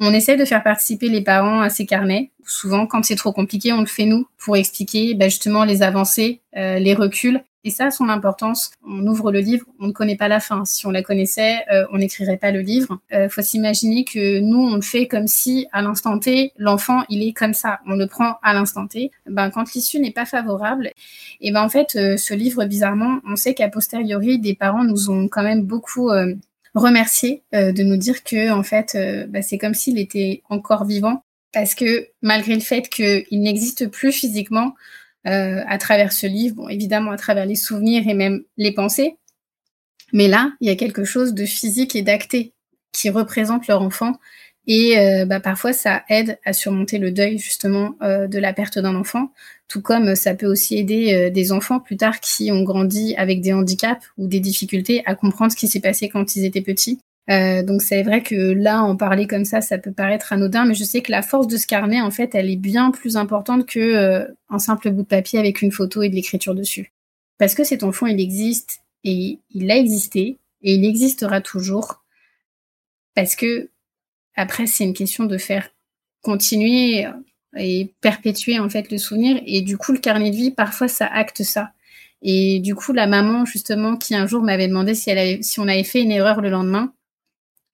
On 0.00 0.12
essaie 0.12 0.36
de 0.36 0.44
faire 0.44 0.62
participer 0.62 1.08
les 1.08 1.20
parents 1.20 1.60
à 1.60 1.68
ces 1.68 1.86
carnets. 1.86 2.32
Souvent, 2.44 2.86
quand 2.86 3.04
c'est 3.04 3.16
trop 3.16 3.32
compliqué, 3.32 3.72
on 3.72 3.80
le 3.80 3.86
fait 3.86 4.06
nous 4.06 4.26
pour 4.38 4.56
expliquer 4.56 5.14
bah, 5.14 5.28
justement 5.28 5.64
les 5.64 5.82
avancées, 5.82 6.40
euh, 6.56 6.78
les 6.78 6.94
reculs 6.94 7.42
Et 7.64 7.70
ça 7.70 7.92
son 7.92 8.08
importance. 8.08 8.72
On 8.84 9.06
ouvre 9.06 9.30
le 9.30 9.38
livre, 9.38 9.64
on 9.78 9.86
ne 9.86 9.92
connaît 9.92 10.16
pas 10.16 10.26
la 10.26 10.40
fin. 10.40 10.64
Si 10.64 10.84
on 10.86 10.90
la 10.90 11.02
connaissait, 11.02 11.58
euh, 11.72 11.86
on 11.92 11.98
n'écrirait 11.98 12.36
pas 12.36 12.50
le 12.50 12.60
livre. 12.60 12.98
Euh, 13.12 13.28
faut 13.28 13.42
s'imaginer 13.42 14.04
que 14.04 14.40
nous, 14.40 14.58
on 14.58 14.74
le 14.74 14.82
fait 14.82 15.06
comme 15.06 15.28
si, 15.28 15.66
à 15.72 15.80
l'instant 15.80 16.18
T, 16.18 16.52
l'enfant, 16.56 17.04
il 17.08 17.22
est 17.26 17.32
comme 17.32 17.54
ça. 17.54 17.78
On 17.86 17.94
le 17.94 18.08
prend 18.08 18.38
à 18.42 18.52
l'instant 18.52 18.88
T. 18.88 19.12
Ben, 19.26 19.50
quand 19.50 19.72
l'issue 19.74 20.00
n'est 20.00 20.10
pas 20.10 20.26
favorable, 20.26 20.90
et 21.40 21.52
ben 21.52 21.62
en 21.62 21.68
fait, 21.68 21.94
euh, 21.94 22.16
ce 22.16 22.34
livre, 22.34 22.64
bizarrement, 22.64 23.20
on 23.24 23.36
sait 23.36 23.54
qu'à 23.54 23.68
posteriori, 23.68 24.40
des 24.40 24.54
parents 24.54 24.84
nous 24.84 25.10
ont 25.10 25.28
quand 25.28 25.44
même 25.44 25.62
beaucoup 25.62 26.10
euh, 26.10 26.34
remercié 26.74 27.42
de 27.52 27.82
nous 27.82 27.98
dire 27.98 28.24
que, 28.24 28.50
en 28.50 28.62
fait, 28.62 28.96
ben, 29.28 29.42
c'est 29.42 29.58
comme 29.58 29.74
s'il 29.74 29.98
était 29.98 30.42
encore 30.48 30.86
vivant 30.86 31.22
parce 31.52 31.74
que 31.74 32.08
malgré 32.22 32.54
le 32.54 32.60
fait 32.60 32.88
qu'il 32.88 33.42
n'existe 33.42 33.88
plus 33.88 34.10
physiquement 34.10 34.74
euh, 35.26 35.62
à 35.66 35.78
travers 35.78 36.12
ce 36.12 36.26
livre, 36.26 36.56
bon, 36.56 36.68
évidemment 36.68 37.12
à 37.12 37.16
travers 37.16 37.46
les 37.46 37.54
souvenirs 37.54 38.08
et 38.08 38.14
même 38.14 38.42
les 38.56 38.72
pensées, 38.72 39.16
mais 40.12 40.28
là, 40.28 40.52
il 40.60 40.68
y 40.68 40.70
a 40.70 40.76
quelque 40.76 41.04
chose 41.04 41.32
de 41.32 41.44
physique 41.44 41.96
et 41.96 42.02
d'acté 42.02 42.52
qui 42.92 43.08
représente 43.08 43.66
leur 43.66 43.80
enfant. 43.80 44.14
Et 44.66 44.98
euh, 44.98 45.24
bah, 45.24 45.40
parfois, 45.40 45.72
ça 45.72 46.04
aide 46.08 46.38
à 46.44 46.52
surmonter 46.52 46.98
le 46.98 47.10
deuil 47.10 47.38
justement 47.38 47.96
euh, 48.02 48.28
de 48.28 48.38
la 48.38 48.52
perte 48.52 48.78
d'un 48.78 48.94
enfant, 48.94 49.32
tout 49.68 49.80
comme 49.80 50.14
ça 50.14 50.34
peut 50.34 50.46
aussi 50.46 50.76
aider 50.76 51.30
des 51.30 51.52
enfants 51.52 51.80
plus 51.80 51.96
tard 51.96 52.20
qui 52.20 52.52
ont 52.52 52.62
grandi 52.62 53.14
avec 53.16 53.40
des 53.40 53.52
handicaps 53.52 54.06
ou 54.18 54.26
des 54.26 54.40
difficultés 54.40 55.02
à 55.06 55.14
comprendre 55.14 55.50
ce 55.50 55.56
qui 55.56 55.66
s'est 55.66 55.80
passé 55.80 56.08
quand 56.08 56.36
ils 56.36 56.44
étaient 56.44 56.60
petits 56.60 57.00
euh, 57.30 57.62
donc 57.62 57.82
c'est 57.82 58.02
vrai 58.02 58.22
que 58.22 58.34
là, 58.34 58.82
en 58.82 58.96
parler 58.96 59.26
comme 59.26 59.44
ça, 59.44 59.60
ça 59.60 59.78
peut 59.78 59.92
paraître 59.92 60.32
anodin, 60.32 60.64
mais 60.64 60.74
je 60.74 60.84
sais 60.84 61.02
que 61.02 61.12
la 61.12 61.22
force 61.22 61.46
de 61.46 61.56
ce 61.56 61.66
carnet, 61.66 62.00
en 62.00 62.10
fait, 62.10 62.34
elle 62.34 62.50
est 62.50 62.56
bien 62.56 62.90
plus 62.90 63.16
importante 63.16 63.66
que 63.66 63.78
euh, 63.78 64.26
un 64.50 64.58
simple 64.58 64.90
bout 64.90 65.02
de 65.02 65.06
papier 65.06 65.38
avec 65.38 65.62
une 65.62 65.72
photo 65.72 66.02
et 66.02 66.08
de 66.08 66.14
l'écriture 66.14 66.54
dessus. 66.54 66.92
Parce 67.38 67.54
que 67.54 67.64
cet 67.64 67.82
enfant, 67.82 68.06
il 68.06 68.20
existe 68.20 68.80
et 69.04 69.38
il 69.50 69.70
a 69.70 69.76
existé 69.76 70.38
et 70.62 70.74
il 70.74 70.84
existera 70.84 71.40
toujours. 71.40 72.02
Parce 73.14 73.36
que 73.36 73.68
après, 74.36 74.66
c'est 74.66 74.84
une 74.84 74.94
question 74.94 75.24
de 75.24 75.38
faire 75.38 75.68
continuer 76.22 77.06
et 77.56 77.92
perpétuer 78.00 78.58
en 78.58 78.68
fait 78.68 78.90
le 78.90 78.98
souvenir. 78.98 79.40
Et 79.46 79.60
du 79.62 79.76
coup, 79.76 79.92
le 79.92 79.98
carnet 79.98 80.30
de 80.30 80.36
vie, 80.36 80.50
parfois, 80.50 80.88
ça 80.88 81.06
acte 81.06 81.42
ça. 81.42 81.72
Et 82.22 82.60
du 82.60 82.74
coup, 82.74 82.92
la 82.92 83.06
maman, 83.06 83.44
justement, 83.44 83.96
qui 83.96 84.14
un 84.14 84.26
jour 84.26 84.42
m'avait 84.42 84.68
demandé 84.68 84.94
si, 84.94 85.10
on 85.58 85.68
avait 85.68 85.84
fait 85.84 86.02
une 86.02 86.12
erreur 86.12 86.40
le 86.40 86.50
lendemain, 86.50 86.92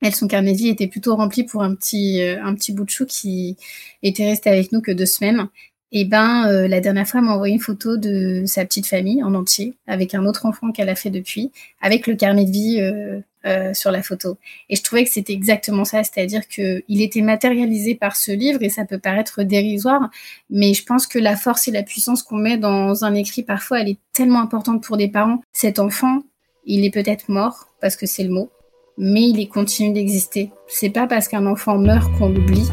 elle, 0.02 0.14
son 0.14 0.28
carnet 0.28 0.52
de 0.52 0.58
vie 0.58 0.68
était 0.68 0.86
plutôt 0.86 1.16
rempli 1.16 1.44
pour 1.44 1.62
un 1.62 1.74
petit, 1.74 2.22
euh, 2.22 2.42
un 2.42 2.54
petit 2.54 2.72
bout 2.72 2.84
de 2.84 2.90
chou 2.90 3.06
qui 3.06 3.56
était 4.02 4.26
resté 4.26 4.50
avec 4.50 4.72
nous 4.72 4.80
que 4.80 4.92
deux 4.92 5.06
semaines. 5.06 5.48
Et 5.90 6.04
ben, 6.04 6.46
euh, 6.48 6.68
la 6.68 6.80
dernière 6.80 7.08
fois, 7.08 7.20
elle 7.20 7.26
m'a 7.26 7.32
envoyé 7.32 7.54
une 7.54 7.60
photo 7.60 7.96
de 7.96 8.42
sa 8.46 8.64
petite 8.64 8.86
famille 8.86 9.22
en 9.22 9.34
entier, 9.34 9.74
avec 9.86 10.14
un 10.14 10.26
autre 10.26 10.44
enfant 10.44 10.70
qu'elle 10.70 10.90
a 10.90 10.94
fait 10.94 11.08
depuis, 11.10 11.50
avec 11.80 12.06
le 12.06 12.14
carnet 12.14 12.44
de 12.44 12.50
vie 12.50 12.80
euh, 12.80 13.20
euh, 13.46 13.72
sur 13.72 13.90
la 13.90 14.02
photo. 14.02 14.36
Et 14.68 14.76
je 14.76 14.82
trouvais 14.82 15.04
que 15.04 15.10
c'était 15.10 15.32
exactement 15.32 15.86
ça, 15.86 16.04
c'est-à-dire 16.04 16.46
que 16.46 16.82
il 16.88 17.00
était 17.00 17.22
matérialisé 17.22 17.94
par 17.94 18.16
ce 18.16 18.32
livre 18.32 18.62
et 18.62 18.68
ça 18.68 18.84
peut 18.84 18.98
paraître 18.98 19.42
dérisoire, 19.44 20.10
mais 20.50 20.74
je 20.74 20.84
pense 20.84 21.06
que 21.06 21.18
la 21.18 21.36
force 21.36 21.68
et 21.68 21.70
la 21.70 21.82
puissance 21.82 22.22
qu'on 22.22 22.36
met 22.36 22.58
dans 22.58 23.04
un 23.04 23.14
écrit 23.14 23.42
parfois, 23.42 23.80
elle 23.80 23.88
est 23.88 23.98
tellement 24.12 24.40
importante 24.40 24.82
pour 24.82 24.98
des 24.98 25.08
parents. 25.08 25.40
Cet 25.52 25.78
enfant, 25.78 26.22
il 26.66 26.84
est 26.84 26.90
peut-être 26.90 27.30
mort 27.30 27.68
parce 27.80 27.96
que 27.96 28.04
c'est 28.04 28.24
le 28.24 28.30
mot, 28.30 28.50
mais 28.98 29.22
il 29.22 29.48
continue 29.48 29.92
d'exister. 29.92 30.50
C'est 30.66 30.90
pas 30.90 31.06
parce 31.06 31.28
qu'un 31.28 31.46
enfant 31.46 31.78
meurt 31.78 32.10
qu'on 32.18 32.28
l'oublie, 32.28 32.68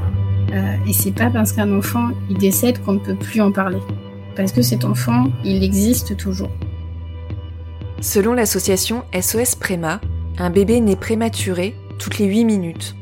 euh, 0.52 0.76
et 0.88 0.94
c'est 0.94 1.12
pas 1.12 1.30
parce 1.30 1.52
qu'un 1.52 1.72
enfant 1.78 2.10
il 2.30 2.38
décède 2.38 2.84
qu'on 2.84 2.94
ne 2.94 3.00
peut 3.00 3.16
plus 3.16 3.42
en 3.42 3.52
parler. 3.52 3.80
Parce 4.36 4.52
que 4.52 4.62
cet 4.62 4.84
enfant, 4.84 5.26
il 5.46 5.64
existe 5.64 6.18
toujours. 6.18 6.50
Selon 8.02 8.34
l'association 8.34 9.04
SOS 9.20 9.56
Préma, 9.56 10.02
un 10.38 10.50
bébé 10.50 10.82
naît 10.82 10.98
prématuré 10.98 11.76
toutes 11.98 12.18
les 12.18 12.26
8 12.26 12.44
minutes. 12.44 12.96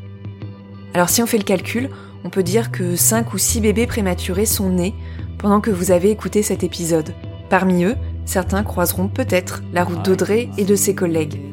Alors 0.94 1.10
si 1.10 1.24
on 1.24 1.26
fait 1.26 1.40
le 1.40 1.44
calcul, 1.44 1.90
on 2.24 2.30
peut 2.30 2.44
dire 2.44 2.72
que 2.72 2.96
5 2.96 3.34
ou 3.34 3.38
6 3.38 3.62
bébés 3.62 3.88
prématurés 3.88 4.46
sont 4.46 4.70
nés 4.70 4.94
pendant 5.40 5.60
que 5.60 5.72
vous 5.72 5.92
avez 5.92 6.12
écouté 6.12 6.44
cet 6.44 6.64
épisode. 6.64 7.14
Parmi 7.50 7.84
eux, 7.84 7.96
certains 8.26 8.64
croiseront 8.64 9.08
peut-être 9.08 9.64
la 9.74 9.84
route 9.84 10.06
d'Audrey 10.06 10.50
et 10.58 10.66
de 10.66 10.76
ses 10.76 10.96
collègues. 10.96 11.53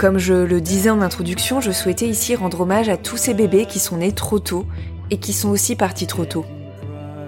Comme 0.00 0.16
je 0.16 0.32
le 0.32 0.62
disais 0.62 0.88
en 0.88 1.02
introduction, 1.02 1.60
je 1.60 1.70
souhaitais 1.70 2.06
ici 2.06 2.34
rendre 2.34 2.62
hommage 2.62 2.88
à 2.88 2.96
tous 2.96 3.18
ces 3.18 3.34
bébés 3.34 3.66
qui 3.66 3.78
sont 3.78 3.98
nés 3.98 4.12
trop 4.12 4.38
tôt 4.38 4.64
et 5.10 5.18
qui 5.18 5.34
sont 5.34 5.50
aussi 5.50 5.76
partis 5.76 6.06
trop 6.06 6.24
tôt. 6.24 6.46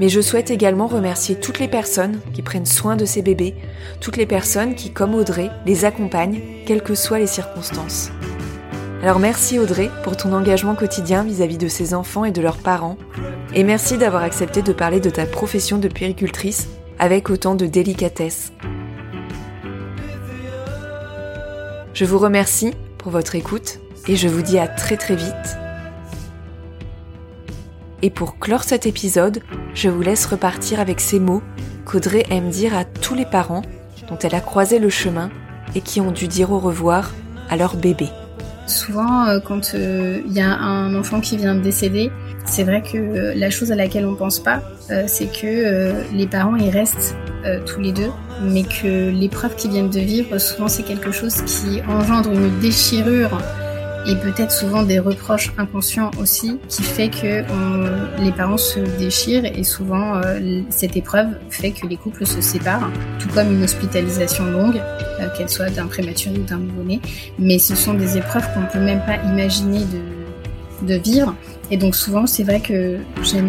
Mais 0.01 0.09
je 0.09 0.23
souhaite 0.23 0.51
également 0.51 0.87
remercier 0.87 1.35
toutes 1.35 1.59
les 1.59 1.69
personnes 1.69 2.19
qui 2.33 2.41
prennent 2.41 2.65
soin 2.65 2.97
de 2.97 3.05
ces 3.05 3.21
bébés, 3.21 3.55
toutes 4.01 4.17
les 4.17 4.25
personnes 4.25 4.75
qui, 4.75 4.91
comme 4.91 5.15
Audrey, 5.15 5.51
les 5.67 5.85
accompagnent, 5.85 6.41
quelles 6.65 6.83
que 6.83 6.95
soient 6.95 7.19
les 7.19 7.27
circonstances. 7.27 8.11
Alors 9.03 9.19
merci 9.19 9.59
Audrey 9.59 9.91
pour 10.03 10.17
ton 10.17 10.33
engagement 10.33 10.75
quotidien 10.75 11.25
vis-à-vis 11.25 11.59
de 11.59 11.69
ces 11.69 11.93
enfants 11.93 12.25
et 12.25 12.33
de 12.33 12.41
leurs 12.41 12.57
parents, 12.57 12.97
et 13.55 13.65
merci 13.65 13.99
d'avoir 13.99 14.23
accepté 14.23 14.63
de 14.63 14.73
parler 14.73 15.01
de 15.01 15.11
ta 15.11 15.27
profession 15.27 15.77
de 15.77 15.89
puéricultrice 15.89 16.69
avec 16.99 17.29
autant 17.29 17.55
de 17.55 17.67
délicatesse. 17.67 18.51
Je 21.95 22.07
vous 22.07 22.19
remercie 22.19 22.73
pour 22.97 23.13
votre 23.13 23.35
écoute 23.35 23.79
et 24.09 24.17
je 24.17 24.27
vous 24.27 24.41
dis 24.41 24.59
à 24.59 24.67
très 24.67 24.97
très 24.97 25.15
vite. 25.15 25.59
Et 28.01 28.09
pour 28.09 28.39
clore 28.39 28.65
cet 28.65 28.87
épisode, 28.87 29.43
je 29.75 29.91
vous 29.91 30.01
laisse 30.01 30.25
repartir 30.25 30.81
avec 30.81 31.01
ces 31.01 31.21
mots 31.21 31.43
qu'Audrey 31.85 32.25
aime 32.31 32.49
dire 32.49 32.75
à 32.75 32.87
tous 32.87 33.15
les 33.15 33.27
parents 33.27 33.63
dont 34.09 34.19
elle 34.19 34.35
a 34.35 34.41
croisé 34.41 34.79
le 34.79 34.89
chemin 34.89 35.31
et 35.75 35.83
qui 35.83 36.01
ont 36.01 36.13
dû 36.13 36.29
dire 36.29 36.51
au 36.51 36.59
revoir 36.59 37.13
à 37.51 37.57
leur 37.59 37.77
bébé. 37.77 38.09
Souvent, 38.67 39.27
euh, 39.27 39.39
quand 39.41 39.75
euh, 39.75 40.23
il 40.27 40.33
y 40.33 40.41
a 40.41 40.51
un 40.51 40.95
enfant 40.95 41.21
qui 41.21 41.37
vient 41.37 41.55
de 41.55 41.61
décéder, 41.61 42.11
c'est 42.47 42.65
vrai 42.65 42.83
que 42.83 42.97
euh, 42.97 43.35
la 43.35 43.51
chose 43.51 43.71
à 43.71 43.77
laquelle 43.77 44.07
on 44.07 44.15
pense 44.15 44.39
pas, 44.39 44.63
c'est 45.07 45.33
que 45.33 45.95
les 46.15 46.27
parents 46.27 46.57
ils 46.57 46.71
restent 46.71 47.17
tous 47.67 47.81
les 47.81 47.93
deux 47.93 48.11
mais 48.43 48.63
que 48.63 49.11
l'épreuve 49.11 49.55
qu'ils 49.57 49.71
viennent 49.71 49.91
de 49.91 50.01
vivre, 50.01 50.39
souvent 50.39 50.69
c'est 50.69 50.83
quelque 50.83 51.13
chose 51.13 51.43
qui 51.43 51.81
engendre 51.89 52.31
une 52.33 52.59
déchirure 52.61 53.39
et 54.07 54.17
peut-être 54.17 54.51
souvent 54.51 54.83
des 54.83 54.99
reproches 54.99 55.53
inconscients 55.59 56.11
aussi, 56.21 56.59
qui 56.69 56.83
fait 56.83 57.09
que 57.09 57.45
les 58.21 58.33
parents 58.33 58.57
se 58.57 58.81
déchirent 58.99 59.45
et 59.45 59.63
souvent 59.63 60.17
euh, 60.17 60.61
cette 60.71 60.97
épreuve 60.97 61.29
fait 61.51 61.71
que 61.71 61.87
les 61.87 61.97
couples 61.97 62.27
se 62.27 62.41
séparent, 62.41 62.91
tout 63.19 63.29
comme 63.29 63.53
une 63.53 63.63
hospitalisation 63.63 64.45
longue, 64.47 64.81
euh, 65.21 65.29
qu'elle 65.37 65.49
soit 65.49 65.71
d'un 65.71 65.87
prématuré 65.87 66.37
ou 66.37 66.43
d'un 66.43 66.59
nouveau-né. 66.59 67.01
Mais 67.39 67.59
ce 67.59 67.77
sont 67.77 67.95
des 67.95 68.17
épreuves 68.17 68.47
qu'on 68.55 68.67
peut 68.73 68.85
même 68.85 69.03
pas 69.07 69.17
imaginer 69.31 69.81
de, 69.81 70.22
de 70.83 70.95
vivre. 70.95 71.35
Et 71.71 71.77
donc 71.77 71.95
souvent 71.95 72.27
c'est 72.27 72.43
vrai 72.43 72.61
que 72.61 72.99
j'aime 73.23 73.49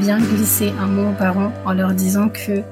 bien 0.00 0.18
glisser 0.18 0.72
un 0.80 0.86
mot 0.86 1.10
aux 1.10 1.14
parents 1.14 1.52
en 1.64 1.72
leur 1.72 1.92
disant 1.92 2.28
que 2.28 2.62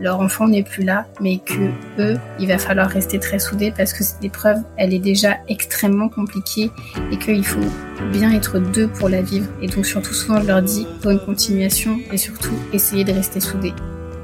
leur 0.00 0.20
enfant 0.20 0.48
n'est 0.48 0.62
plus 0.62 0.82
là, 0.82 1.06
mais 1.20 1.38
que 1.38 1.70
eux, 1.98 2.16
il 2.38 2.48
va 2.48 2.58
falloir 2.58 2.88
rester 2.88 3.18
très 3.18 3.38
soudés 3.38 3.72
parce 3.76 3.92
que 3.92 4.02
cette 4.02 4.24
épreuve, 4.24 4.56
elle 4.78 4.94
est 4.94 4.98
déjà 4.98 5.36
extrêmement 5.48 6.08
compliquée 6.08 6.70
et 7.12 7.18
qu'il 7.18 7.44
faut 7.44 7.60
bien 8.10 8.32
être 8.32 8.58
deux 8.58 8.88
pour 8.88 9.10
la 9.10 9.20
vivre. 9.20 9.46
Et 9.60 9.66
donc 9.66 9.84
surtout 9.84 10.14
souvent, 10.14 10.40
je 10.40 10.46
leur 10.46 10.62
dis 10.62 10.86
bonne 11.02 11.20
continuation 11.20 11.98
et 12.10 12.16
surtout 12.16 12.54
essayer 12.72 13.04
de 13.04 13.12
rester 13.12 13.40
soudés. 13.40 13.74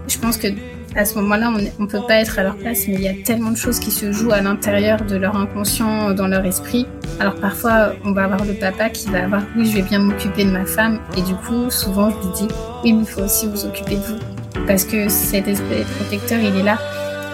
Je 0.08 0.18
pense 0.18 0.38
que 0.38 0.48
à 0.96 1.04
ce 1.04 1.14
moment-là, 1.16 1.52
on 1.78 1.82
ne 1.82 1.86
peut 1.86 2.00
pas 2.08 2.14
être 2.14 2.38
à 2.38 2.42
leur 2.42 2.56
place, 2.56 2.88
mais 2.88 2.94
il 2.94 3.02
y 3.02 3.08
a 3.08 3.14
tellement 3.24 3.50
de 3.50 3.56
choses 3.56 3.78
qui 3.78 3.90
se 3.90 4.12
jouent 4.12 4.32
à 4.32 4.40
l'intérieur 4.40 5.02
de 5.02 5.16
leur 5.16 5.36
inconscient, 5.36 6.12
dans 6.12 6.26
leur 6.26 6.44
esprit. 6.44 6.86
Alors 7.20 7.34
parfois, 7.34 7.92
on 8.04 8.12
va 8.12 8.24
avoir 8.24 8.44
le 8.44 8.54
papa 8.54 8.88
qui 8.88 9.10
va 9.10 9.24
avoir 9.24 9.42
oui, 9.56 9.66
je 9.66 9.76
vais 9.76 9.82
bien 9.82 9.98
m'occuper 9.98 10.44
de 10.44 10.50
ma 10.50 10.64
femme, 10.64 11.00
et 11.16 11.22
du 11.22 11.34
coup, 11.34 11.70
souvent, 11.70 12.10
je 12.10 12.16
lui 12.16 12.34
dis 12.34 12.54
oui, 12.82 12.92
mais 12.94 13.00
il 13.00 13.06
faut 13.06 13.22
aussi 13.22 13.46
vous 13.46 13.66
occuper 13.66 13.96
de 13.96 14.00
vous 14.00 14.18
parce 14.66 14.84
que 14.84 15.08
cet 15.08 15.48
esprit 15.48 15.84
protecteur, 15.98 16.38
il 16.40 16.56
est 16.56 16.62
là, 16.62 16.78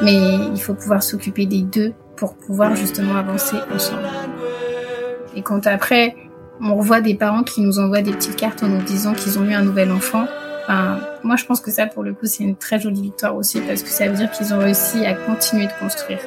mais 0.03 0.17
il 0.53 0.61
faut 0.61 0.75
pouvoir 0.75 1.03
s'occuper 1.03 1.47
des 1.47 1.63
deux 1.63 1.93
pour 2.17 2.35
pouvoir 2.35 2.75
justement 2.75 3.17
avancer 3.17 3.57
ensemble. 3.73 4.09
Et 5.37 5.43
quand 5.43 5.67
après, 5.67 6.17
on 6.61 6.75
revoit 6.77 7.01
des 7.01 7.15
parents 7.15 7.43
qui 7.43 7.61
nous 7.61 7.79
envoient 7.79 8.03
des 8.03 8.13
petites 8.13 8.37
cartes 8.37 8.63
en 8.63 8.69
nous 8.69 8.83
disant 8.83 9.15
qu'ils 9.15 9.39
ont 9.39 9.45
eu 9.45 9.55
un 9.55 9.63
nouvel 9.63 9.91
enfant, 9.93 10.27
moi 10.69 11.37
je 11.37 11.45
pense 11.45 11.61
que 11.61 11.71
ça 11.71 11.87
pour 11.87 12.03
le 12.03 12.13
coup 12.15 12.27
c'est 12.27 12.45
une 12.45 12.57
très 12.57 12.81
jolie 12.81 13.03
victoire 13.03 13.37
aussi 13.37 13.61
parce 13.61 13.83
que 13.83 13.89
ça 13.89 14.09
veut 14.09 14.17
dire 14.17 14.31
qu'ils 14.31 14.53
ont 14.55 14.59
réussi 14.59 15.05
à 15.05 15.15
continuer 15.15 15.67
de 15.67 15.73
construire. 15.81 16.21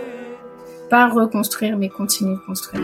Pas 0.90 1.08
reconstruire 1.08 1.78
mais 1.78 1.90
continuer 1.90 2.36
de 2.36 2.46
construire. 2.46 2.84